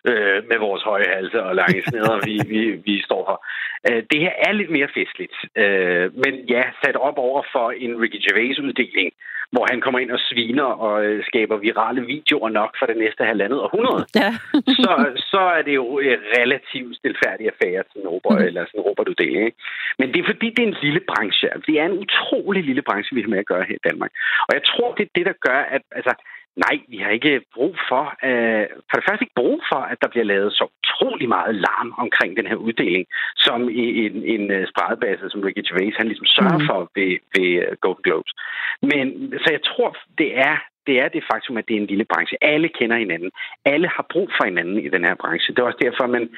øh, 0.10 0.40
med 0.50 0.58
vores 0.58 0.84
høje 0.84 1.08
halse 1.16 1.44
og 1.44 1.56
lange 1.56 1.84
sneder, 1.88 2.16
vi, 2.28 2.36
vi, 2.54 2.62
vi 2.88 3.02
står 3.08 3.22
for. 3.30 3.38
Øh, 3.88 4.04
det 4.12 4.20
her 4.26 4.34
er 4.48 4.52
lidt 4.52 4.72
mere 4.78 4.90
festligt. 4.98 5.36
Øh, 5.56 6.06
men 6.24 6.34
ja, 6.54 6.64
sat 6.84 6.96
op 6.96 7.18
over 7.18 7.42
for 7.54 7.72
en 7.72 8.02
Ricky 8.02 8.20
Gervais-uddeling, 8.26 9.12
hvor 9.56 9.66
han 9.72 9.80
kommer 9.84 9.99
ind 9.99 10.12
og 10.18 10.22
sviner 10.30 10.70
og 10.86 10.95
øh, 11.06 11.18
skaber 11.30 11.58
virale 11.68 12.01
videoer 12.14 12.49
nok 12.60 12.72
for 12.80 12.86
det 12.86 12.97
næste 13.03 13.24
halvandet 13.32 13.60
århundrede, 13.66 14.03
Ja. 14.24 14.32
så, 14.84 14.91
så 15.32 15.41
er 15.58 15.62
det 15.68 15.76
jo 15.82 15.86
en 15.99 16.22
relativt 16.39 16.93
stilfærdig 16.99 17.45
affære 17.53 17.84
til 17.91 17.99
en 18.01 18.08
Robert, 18.16 18.39
mm. 18.39 18.47
eller 18.47 18.62
sådan 18.66 18.80
en 18.80 18.88
Robert-uddeling. 18.89 19.45
Ikke? 19.49 19.58
Men 19.99 20.08
det 20.12 20.20
er 20.20 20.28
fordi, 20.32 20.47
det 20.56 20.62
er 20.64 20.72
en 20.74 20.82
lille 20.86 21.01
branche. 21.12 21.45
Altså, 21.53 21.66
Det 21.70 21.76
er 21.82 21.86
en 21.86 21.99
utrolig 22.06 22.64
lille 22.70 22.84
branche, 22.88 23.16
vi 23.16 23.22
har 23.22 23.34
med 23.34 23.43
at 23.43 23.51
gøre 23.53 23.66
her 23.70 23.78
i 23.82 23.86
Danmark. 23.89 24.12
Og 24.47 24.51
jeg 24.58 24.64
tror, 24.70 24.89
det 24.97 25.03
er 25.06 25.16
det, 25.18 25.26
der 25.30 25.38
gør, 25.47 25.60
at 25.76 25.84
altså, 25.99 26.14
Nej, 26.56 26.76
vi 26.88 26.97
har 26.97 27.10
ikke 27.10 27.41
brug 27.56 27.76
for, 27.89 28.03
øh, 28.28 28.66
for 28.89 28.95
det 28.97 29.06
første 29.08 29.24
ikke 29.24 29.41
brug 29.41 29.62
for, 29.72 29.82
at 29.91 29.97
der 30.01 30.08
bliver 30.14 30.26
lavet 30.34 30.53
så 30.53 30.66
utrolig 30.80 31.30
meget 31.30 31.56
larm 31.56 31.93
omkring 31.97 32.38
den 32.38 32.47
her 32.47 32.56
uddeling, 32.56 33.06
som 33.36 33.70
i 33.70 34.06
en, 34.06 34.16
en 34.34 34.43
uh, 34.56 34.64
spredebase, 34.72 35.30
som 35.30 35.41
Ricky 35.41 35.64
Gervais, 35.68 35.95
han 35.97 36.08
ligesom 36.08 36.26
sørger 36.26 36.58
Mhm. 36.60 36.68
for 36.70 36.80
ved, 36.95 37.14
ved 37.36 37.49
uh, 37.64 37.74
Golden 37.84 38.03
Globes. 38.03 38.34
Men 38.91 39.06
så 39.43 39.47
jeg 39.56 39.64
tror, 39.70 39.89
det 40.18 40.30
er 40.49 40.58
det 40.88 40.99
er 41.03 41.08
det 41.08 41.24
faktum, 41.32 41.58
at 41.58 41.68
det 41.68 41.76
er 41.76 41.82
en 41.82 41.91
lille 41.93 42.06
branche. 42.06 42.38
Alle 42.41 42.70
kender 42.70 42.97
hinanden. 42.97 43.32
Alle 43.66 43.88
har 43.88 44.06
brug 44.14 44.30
for 44.38 44.45
hinanden 44.45 44.78
i 44.86 44.89
den 44.89 45.03
her 45.06 45.16
branche. 45.16 45.53
Det 45.53 45.60
er 45.60 45.64
også 45.72 45.82
derfor, 45.82 46.08
man 46.08 46.30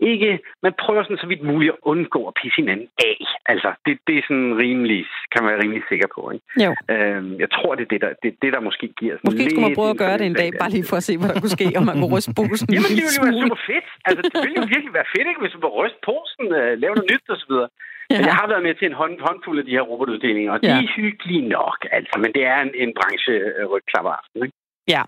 ikke, 0.00 0.30
man 0.62 0.72
prøver 0.82 1.02
sådan 1.02 1.22
så 1.24 1.26
vidt 1.26 1.42
muligt 1.50 1.72
at 1.72 1.78
undgå 1.92 2.20
at 2.30 2.34
pisse 2.42 2.56
hinanden 2.60 2.88
af. 3.10 3.18
Altså, 3.52 3.70
det, 3.86 3.94
det 4.06 4.14
er 4.18 4.22
sådan 4.28 4.52
rimelig, 4.64 5.00
kan 5.32 5.40
man 5.42 5.50
være 5.52 5.62
rimelig 5.64 5.82
sikker 5.88 6.08
på. 6.16 6.20
Ikke? 6.34 6.46
Jo. 6.64 6.70
Øhm, 6.94 7.32
jeg 7.42 7.50
tror, 7.56 7.70
det 7.74 7.84
er 7.86 7.90
det, 7.94 8.00
der, 8.04 8.12
det, 8.22 8.30
det, 8.42 8.50
der 8.52 8.60
måske 8.68 8.86
giver 9.00 9.14
sådan 9.14 9.26
Måske 9.28 9.42
skulle 9.50 9.60
man 9.66 9.70
lidt 9.70 9.78
prøve 9.78 9.94
at 9.96 10.02
gøre 10.04 10.18
det 10.20 10.26
en 10.26 10.38
dag, 10.42 10.50
bare 10.62 10.70
lige 10.76 10.86
for 10.90 10.96
at 11.00 11.06
se, 11.08 11.12
hvad 11.18 11.28
der 11.28 11.40
kunne 11.40 11.56
ske, 11.58 11.66
om 11.78 11.84
man 11.90 11.96
kunne 12.00 12.12
ryste 12.16 12.32
posen 12.40 12.64
en 12.68 12.74
Jamen, 12.74 12.90
det 12.98 13.02
ville 13.06 13.18
jo 13.18 13.24
være 13.28 13.40
super 13.42 13.60
fedt. 13.70 13.86
Altså, 14.08 14.20
det 14.32 14.38
ville 14.44 14.58
jo 14.62 14.66
virkelig 14.74 14.92
være 15.00 15.08
fedt, 15.14 15.26
ikke, 15.30 15.42
hvis 15.44 15.54
du 15.56 15.60
var 15.66 15.72
ryste 15.80 16.00
posen, 16.10 16.44
øh, 16.58 16.70
lave 16.82 16.94
noget 16.98 17.10
nyt 17.12 17.26
og 17.34 17.38
så 17.42 17.46
videre. 17.52 17.68
Ja. 18.10 18.14
Ja. 18.14 18.26
Jeg 18.30 18.36
har 18.40 18.48
været 18.52 18.62
med 18.68 18.74
til 18.74 18.86
en 18.90 18.96
hånd, 19.00 19.14
håndfuld 19.28 19.58
af 19.60 19.64
de 19.68 19.74
her 19.76 19.84
robotuddelinger, 19.90 20.52
og 20.54 20.58
de 20.62 20.66
Ja. 20.68 20.76
er 20.82 20.86
hyggelige 20.96 21.44
nok, 21.58 21.78
altså. 21.98 22.14
Men 22.22 22.30
det 22.36 22.42
er 22.52 22.58
en, 22.66 22.72
en 22.84 22.90
branche 22.98 23.32
øh, 23.58 23.64
rygklapper 23.74 24.14
ikke? 24.44 24.56
Ja. 24.88 25.02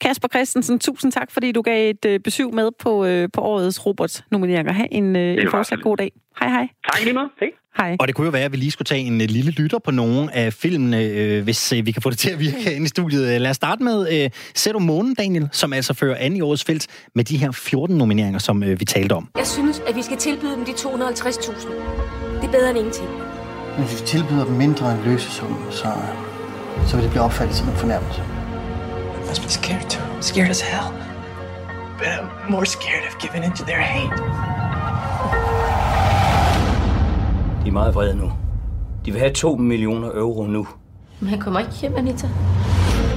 Kasper 0.00 0.28
Christensen, 0.28 0.78
tusind 0.78 1.12
tak, 1.12 1.30
fordi 1.30 1.52
du 1.52 1.62
gav 1.62 1.90
et 1.90 2.04
øh, 2.04 2.20
besøg 2.20 2.54
med 2.54 2.70
på, 2.78 3.04
øh, 3.04 3.28
på 3.32 3.40
årets 3.40 3.86
Robert-nomineringer. 3.86 4.72
Ha' 4.72 4.86
en, 4.90 5.16
øh, 5.16 5.42
en 5.42 5.50
fortsat 5.50 5.78
god 5.82 5.96
dag. 5.96 6.12
Hej 6.40 6.48
hej. 6.48 6.68
Tak 6.92 7.02
lige 7.04 7.14
med. 7.14 7.22
Hej. 7.40 7.48
Hej. 7.78 7.96
Og 8.00 8.06
det 8.08 8.14
kunne 8.14 8.24
jo 8.24 8.30
være, 8.30 8.44
at 8.44 8.52
vi 8.52 8.56
lige 8.56 8.70
skulle 8.70 8.86
tage 8.86 9.00
en 9.00 9.20
øh, 9.20 9.28
lille 9.30 9.50
lytter 9.50 9.78
på 9.78 9.90
nogle 9.90 10.34
af 10.34 10.52
filmene, 10.52 11.04
øh, 11.04 11.44
hvis 11.44 11.72
øh, 11.72 11.86
vi 11.86 11.92
kan 11.92 12.02
få 12.02 12.10
det 12.10 12.18
til 12.18 12.30
at 12.30 12.40
virke 12.40 12.56
herinde 12.64 12.84
i 12.84 12.88
studiet. 12.88 13.34
Øh, 13.34 13.40
Lad 13.40 13.50
os 13.50 13.56
starte 13.56 13.82
med 13.82 14.24
øh, 14.24 14.30
Sæt 14.54 14.74
om 14.74 14.82
månen, 14.82 15.14
Daniel, 15.14 15.48
som 15.52 15.72
altså 15.72 15.94
fører 15.94 16.16
an 16.18 16.36
i 16.36 16.40
årets 16.40 16.64
felt 16.64 16.86
med 17.14 17.24
de 17.24 17.36
her 17.36 17.50
14 17.52 17.96
nomineringer, 17.96 18.38
som 18.38 18.62
øh, 18.62 18.80
vi 18.80 18.84
talte 18.84 19.12
om. 19.12 19.28
Jeg 19.36 19.46
synes, 19.46 19.82
at 19.88 19.96
vi 19.96 20.02
skal 20.02 20.16
tilbyde 20.16 20.52
dem 20.56 20.64
de 20.64 20.70
250.000. 20.72 21.70
Det 22.40 22.44
er 22.44 22.50
bedre 22.52 22.70
end 22.70 22.78
ingenting. 22.78 23.08
Men 23.78 23.86
hvis 23.86 24.00
vi 24.00 24.06
tilbyder 24.06 24.44
dem 24.44 24.54
mindre 24.54 24.92
end 24.92 25.02
løsesummen, 25.04 25.58
så, 25.70 25.92
så 26.88 26.96
vil 26.96 27.02
det 27.02 27.10
blive 27.10 27.22
opfattet 27.22 27.56
som 27.56 27.68
en 27.68 27.76
fornærmelse. 27.76 28.35
Must 29.28 29.42
be 29.42 29.48
scared 29.48 29.90
too. 29.90 30.02
Scared 30.20 30.50
as 30.50 30.60
hell. 30.60 30.92
But 31.98 32.08
I'm 32.08 32.50
more 32.50 32.66
scared 32.66 33.04
of 33.08 33.18
giving 33.18 33.44
into 33.44 33.64
their 33.64 33.80
hate. 33.80 34.16
De 37.64 37.68
er 37.68 37.72
meget 37.72 37.94
vrede 37.94 38.14
nu. 38.16 38.32
De 39.04 39.12
vil 39.12 39.20
have 39.20 39.32
2 39.32 39.56
millioner 39.56 40.08
euro 40.14 40.46
nu. 40.46 40.66
Men 41.20 41.28
han 41.28 41.40
kommer 41.40 41.60
ikke 41.60 41.72
hjem, 41.72 41.94
Anita. 41.96 42.28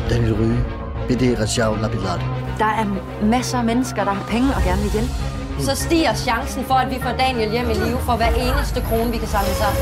Daniel 0.10 0.34
Ryge, 0.34 0.64
BD 1.08 1.40
Rajau 1.40 1.76
Labilad. 1.82 2.20
Der 2.58 2.66
er 2.66 2.86
masser 3.24 3.58
af 3.58 3.64
mennesker, 3.66 4.04
der 4.04 4.12
har 4.12 4.26
penge 4.30 4.48
og 4.56 4.62
gerne 4.62 4.82
vil 4.82 4.92
hjælpe. 4.92 5.12
Så 5.60 5.76
stiger 5.76 6.14
chancen 6.14 6.64
for, 6.64 6.74
at 6.74 6.90
vi 6.92 7.00
får 7.02 7.12
Daniel 7.20 7.52
hjem 7.52 7.70
i 7.70 7.74
live 7.74 7.98
for 7.98 8.16
hver 8.16 8.30
eneste 8.30 8.82
krone, 8.82 9.12
vi 9.12 9.18
kan 9.18 9.28
samle 9.28 9.54
sammen. 9.62 9.82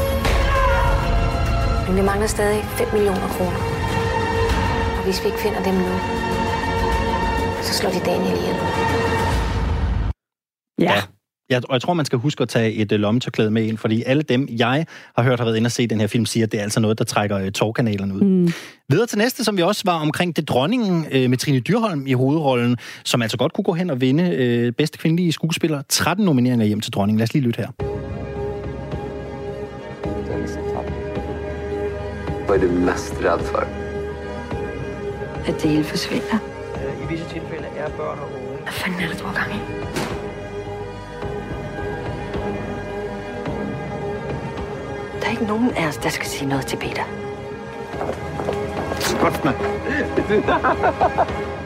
Men 1.88 1.95
vi 1.97 2.01
mangler 2.01 2.28
stadig 2.28 2.63
5 2.63 2.88
millioner 2.93 3.28
kroner. 3.28 3.76
Hvis 5.08 5.24
vi 5.24 5.28
ikke 5.28 5.39
finder 5.39 5.64
dem 5.64 5.74
nu, 5.74 5.93
så 7.62 7.74
slår 7.74 7.89
de 7.89 7.99
Daniel 8.05 8.38
ihjel. 8.38 8.55
Ja. 10.80 11.01
Jeg, 11.49 11.62
og 11.70 11.74
jeg 11.74 11.82
tror, 11.82 11.93
man 11.93 12.05
skal 12.05 12.20
huske 12.20 12.41
at 12.41 12.49
tage 12.49 12.74
et 12.74 12.91
øh, 12.91 12.99
lommetørklæde 12.99 13.51
med 13.51 13.64
ind, 13.64 13.78
fordi 13.78 14.03
alle 14.03 14.24
dem, 14.24 14.47
jeg 14.58 14.86
har 15.16 15.24
hørt 15.24 15.39
har 15.39 15.45
været 15.45 15.58
inde 15.58 15.68
og 15.68 15.72
se 15.72 15.88
den 15.88 15.99
her 15.99 16.08
film, 16.08 16.26
siger, 16.26 16.45
at 16.45 16.51
det 16.51 16.60
er 16.60 16.64
altså 16.64 16.80
noget, 16.80 16.97
der 16.97 17.03
trækker 17.03 17.38
øh, 17.38 17.51
tårkanalerne 17.51 18.14
ud. 18.14 18.22
Mm. 18.22 18.53
Videre 18.89 19.08
til 19.08 19.18
næste, 19.18 19.43
som 19.43 19.58
vi 19.58 19.62
også 19.62 19.82
var 19.86 19.99
omkring, 19.99 20.36
det 20.36 20.41
er 20.41 20.45
dronningen 20.45 21.05
øh, 21.12 21.30
med 21.30 21.38
Trine 21.38 21.60
Dyrholm 21.60 22.08
i 22.08 22.14
hovedrollen, 22.14 22.78
som 23.03 23.22
altså 23.22 23.38
godt 23.38 23.53
kunne 23.53 23.66
gå 23.66 23.74
hen 23.74 23.89
og 23.89 24.01
vinde 24.01 24.24
øh, 24.24 24.72
bedste 24.72 24.97
kvindelige 24.97 25.32
skuespiller. 25.32 25.82
13 25.89 26.26
nomineringer 26.26 26.66
hjem 26.66 26.82
til 26.82 26.93
dronningen. 26.93 27.20
Lad 27.20 27.24
os 27.24 27.34
lige 27.34 27.43
lytte 27.43 27.58
her. 27.58 27.68
Vad 32.47 32.58
är 32.58 32.62
du 32.62 32.72
mest 32.72 33.14
rädd 33.22 33.41
för? 33.41 33.87
At 35.48 35.62
det 35.62 35.70
hele 35.72 35.84
forsvinder. 35.84 36.38
I 37.04 37.08
visse 37.10 37.26
tilfælde 37.26 37.68
er 37.78 37.89
børn 37.89 38.20
og 38.20 38.26
unge 38.26 38.64
Hvad 38.64 38.74
fanden 38.74 39.02
er 39.02 39.08
det, 39.08 39.20
du 39.20 39.26
har 39.26 39.34
gang 39.34 39.56
i? 39.56 39.60
Der 45.20 45.26
er 45.28 45.32
ikke 45.32 45.45
nogen 45.45 45.72
af 45.72 45.88
os, 45.88 45.98
der 45.98 46.10
skal 46.10 46.28
sige 46.28 46.50
noget 46.50 46.66
til 46.66 46.78
Peter. 46.78 47.04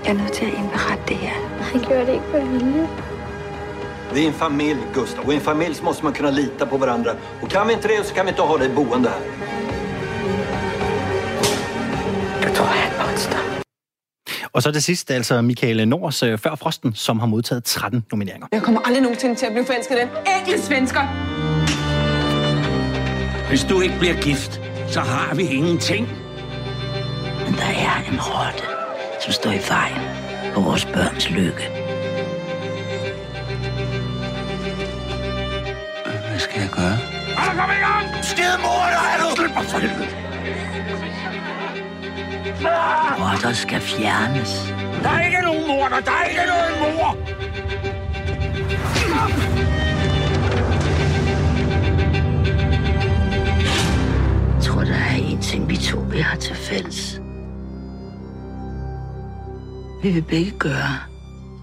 Jeg 0.06 0.10
er 0.10 0.14
nødt 0.14 0.32
til 0.32 0.46
at 0.46 0.54
indberette 0.54 1.04
det 1.08 1.16
her. 1.16 1.34
Han 1.62 1.82
gør 1.90 2.00
det 2.06 2.14
ikke 2.14 2.26
med 2.34 2.42
vilje. 2.42 2.88
Vi 4.14 4.24
är 4.24 4.28
en 4.28 4.34
familj, 4.34 4.80
Gustav. 4.94 5.26
Och 5.26 5.34
i 5.34 5.36
en 5.36 5.42
familj 5.42 5.74
så 5.74 5.84
måste 5.84 6.04
man 6.04 6.14
kunna 6.14 6.30
lita 6.30 6.66
på 6.66 6.78
varandra. 6.78 7.12
Och 7.42 7.50
kan 7.50 7.68
vi 7.68 7.74
inte 7.74 7.88
det 7.88 8.06
så 8.06 8.14
kan 8.14 8.26
vi 8.26 8.30
inte 8.30 8.42
ha 8.42 8.58
dig 8.58 8.76
boende 8.76 9.10
här. 9.10 9.22
Du 12.44 12.56
tror, 12.56 12.66
jeg 12.66 12.84
er 12.84 12.92
et 12.92 13.08
monster. 13.08 13.51
Og 14.54 14.64
så 14.64 14.72
det 14.72 14.84
sidste, 14.84 15.14
altså 15.14 15.41
Michael 15.41 15.88
Nors 15.88 16.24
øh, 16.24 16.38
Før 16.38 16.56
Frosten, 16.56 16.95
som 16.95 17.20
har 17.20 17.28
modtaget 17.28 17.64
13 17.64 18.06
nomineringer. 18.12 18.47
Jeg 18.52 18.62
kommer 18.62 18.82
aldrig 18.82 19.02
nogensinde 19.02 19.36
til 19.36 19.45
at 19.45 19.52
blive 19.52 19.66
forelsket 19.66 19.97
den 19.97 20.10
enkle 20.38 20.62
svensker. 20.62 21.02
Hvis 23.49 23.64
du 23.64 23.82
ikke 23.82 23.99
bliver 23.99 24.22
gift, 24.22 24.62
så 24.88 24.99
har 24.99 25.36
vi 25.36 25.43
ingenting. 25.43 26.08
Men 27.45 27.54
der 27.54 27.72
er 27.89 28.12
en 28.12 28.20
rotte, 28.22 28.64
som 29.24 29.34
står 29.34 29.52
i 29.52 29.62
vejen 29.70 30.02
på 30.54 30.62
vores 30.62 30.86
børns 30.86 31.30
lykke. 31.30 31.70
Hvad 36.30 36.39
skal 36.39 36.62
jeg 36.62 36.70
gøre? 36.70 36.97
Alle 37.38 37.60
kom 37.60 37.70
i 37.70 37.80
gang! 37.88 38.26
Skide 38.26 38.58
mor, 38.62 38.86
der 38.93 39.04
er 39.12 39.18
du! 39.22 39.36
Slut 39.36 39.66
for 39.66 39.80
helvede! 39.80 40.31
Rotter 43.22 43.53
skal 43.53 43.82
fjernes. 43.82 44.74
Der 45.03 45.09
er 45.09 45.26
ikke 45.26 45.41
nogen 45.41 45.68
mor, 45.68 45.88
der, 45.88 45.95
er 45.95 46.30
ikke 46.30 46.41
nogen 46.47 46.95
mor! 46.97 47.18
Jeg 54.55 54.64
tror, 54.64 54.84
der 54.84 54.93
er 54.93 55.16
en 55.32 55.41
ting, 55.41 55.70
vi 55.70 55.78
to 55.78 55.99
vi 55.99 56.20
har 56.20 56.38
til 56.38 56.55
fælles. 56.55 57.22
Vi 60.03 60.09
vil 60.12 60.22
begge 60.22 60.51
gøre 60.51 60.97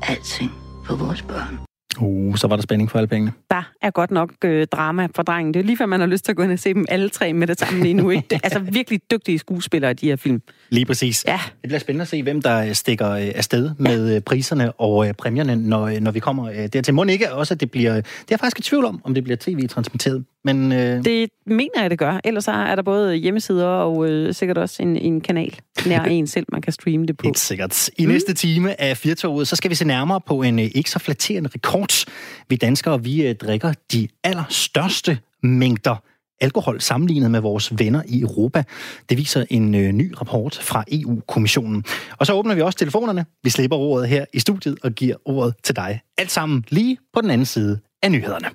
alting 0.03 0.51
for 0.87 0.97
vores 0.97 1.23
børn. 1.23 1.59
Uh, 2.01 2.37
så 2.37 2.47
var 2.47 2.57
der 2.57 2.63
spænding 2.63 2.91
for 2.91 2.99
alle 2.99 3.09
pengene. 3.09 3.33
Der 3.51 3.63
er 3.83 3.91
godt 3.91 4.11
nok 4.11 4.31
øh, 4.45 4.67
drama 4.67 5.09
for 5.17 5.23
drengen. 5.23 5.55
Det 5.55 5.61
er 5.61 5.65
lige 5.65 5.77
før, 5.77 5.87
man 5.87 6.01
har 6.01 6.07
lyst 6.07 6.25
til 6.25 6.33
at 6.33 6.37
gå 6.37 6.43
ind 6.43 6.53
og 6.53 6.59
se 6.59 6.75
dem 6.75 6.85
alle 6.89 7.09
tre 7.09 7.33
med 7.33 7.47
det 7.47 7.59
samme 7.59 7.83
lige 7.83 7.95
nu. 7.95 8.11
Ikke? 8.11 8.27
Det, 8.31 8.37
er 8.37 8.41
altså 8.43 8.59
virkelig 8.59 9.01
dygtige 9.11 9.39
skuespillere, 9.39 9.93
de 9.93 10.07
her 10.07 10.17
film. 10.17 10.43
Lige 10.71 10.85
præcis. 10.85 11.25
Ja. 11.29 11.41
Det 11.63 11.69
bliver 11.69 11.79
spændende 11.79 12.03
at 12.03 12.09
se, 12.09 12.23
hvem 12.23 12.43
der 12.43 12.73
stikker 12.73 13.11
øh, 13.11 13.31
afsted 13.35 13.71
med 13.79 14.13
ja. 14.13 14.21
priserne 14.21 14.73
og 14.73 15.09
øh, 15.09 15.15
præmierne, 15.15 15.57
når, 15.57 16.01
når 16.01 16.11
vi 16.11 16.21
kommer 16.21 16.51
øh, 16.51 16.67
dertil. 16.73 16.95
Må 16.95 17.05
ikke 17.05 17.33
også, 17.33 17.55
at 17.55 17.61
det 17.61 17.71
bliver... 17.71 17.95
Det 17.95 18.01
er 18.01 18.25
jeg 18.31 18.41
faktisk 18.41 18.59
i 18.59 18.63
tvivl 18.63 18.85
om, 18.85 19.01
om 19.05 19.15
det 19.15 19.25
bliver 19.25 19.37
tv-transmitteret. 19.37 20.25
Men, 20.45 20.73
øh... 20.73 21.05
Det 21.05 21.31
mener 21.47 21.81
jeg, 21.81 21.91
det 21.91 21.99
gør. 21.99 22.21
Ellers 22.25 22.49
er 22.49 22.75
der 22.75 22.83
både 22.83 23.15
hjemmesider 23.15 23.67
og 23.67 24.11
øh, 24.11 24.35
sikkert 24.35 24.59
også 24.59 24.83
en, 24.83 24.97
en 24.97 25.21
kanal 25.21 25.59
nær 25.87 26.05
en 26.19 26.27
selv, 26.27 26.47
man 26.53 26.63
kan 26.63 26.73
streame 26.73 27.07
det 27.07 27.17
på. 27.17 27.23
Helt 27.25 27.39
sikkert. 27.39 27.89
I 27.99 28.07
mm. 28.07 28.13
næste 28.13 28.35
time 28.35 28.81
af 28.81 28.97
Firtoget, 28.97 29.49
så 29.49 29.57
skal 29.57 29.71
vi 29.71 29.75
se 29.75 29.85
nærmere 29.85 30.21
på 30.21 30.43
en 30.43 30.59
øh, 30.59 30.71
ikke 30.75 30.91
så 30.91 30.99
flatterende 30.99 31.51
rekord. 31.55 32.05
Vi 32.49 32.57
danskere, 32.57 33.03
vi 33.03 33.27
øh, 33.27 33.35
drikker 33.35 33.73
de 33.93 34.09
allerstørste 34.25 35.19
mængder 35.43 36.03
alkohol 36.41 36.81
sammenlignet 36.81 37.31
med 37.31 37.41
vores 37.41 37.79
venner 37.79 38.03
i 38.07 38.21
Europa. 38.21 38.65
Det 39.09 39.19
viser 39.19 39.45
en 39.51 39.75
øh, 39.75 39.93
ny 39.93 40.15
rapport 40.21 40.59
fra 40.63 40.85
EU-kommissionen. 40.93 41.85
Og 42.19 42.27
så 42.27 42.33
åbner 42.33 42.55
vi 42.55 42.61
også 42.61 42.79
telefonerne. 42.79 43.27
Vi 43.43 43.51
slipper 43.51 43.77
ordet 43.77 44.09
her 44.09 44.25
i 44.33 44.39
studiet 44.39 44.79
og 44.83 44.93
giver 44.93 45.17
ordet 45.25 45.55
til 45.65 45.77
dig. 45.77 46.01
Alt 46.19 46.31
sammen 46.31 46.65
lige 46.69 46.99
på 47.15 47.21
den 47.21 47.31
anden 47.31 47.47
side 47.47 47.81
af 48.03 48.11
nyhederne. 48.11 48.49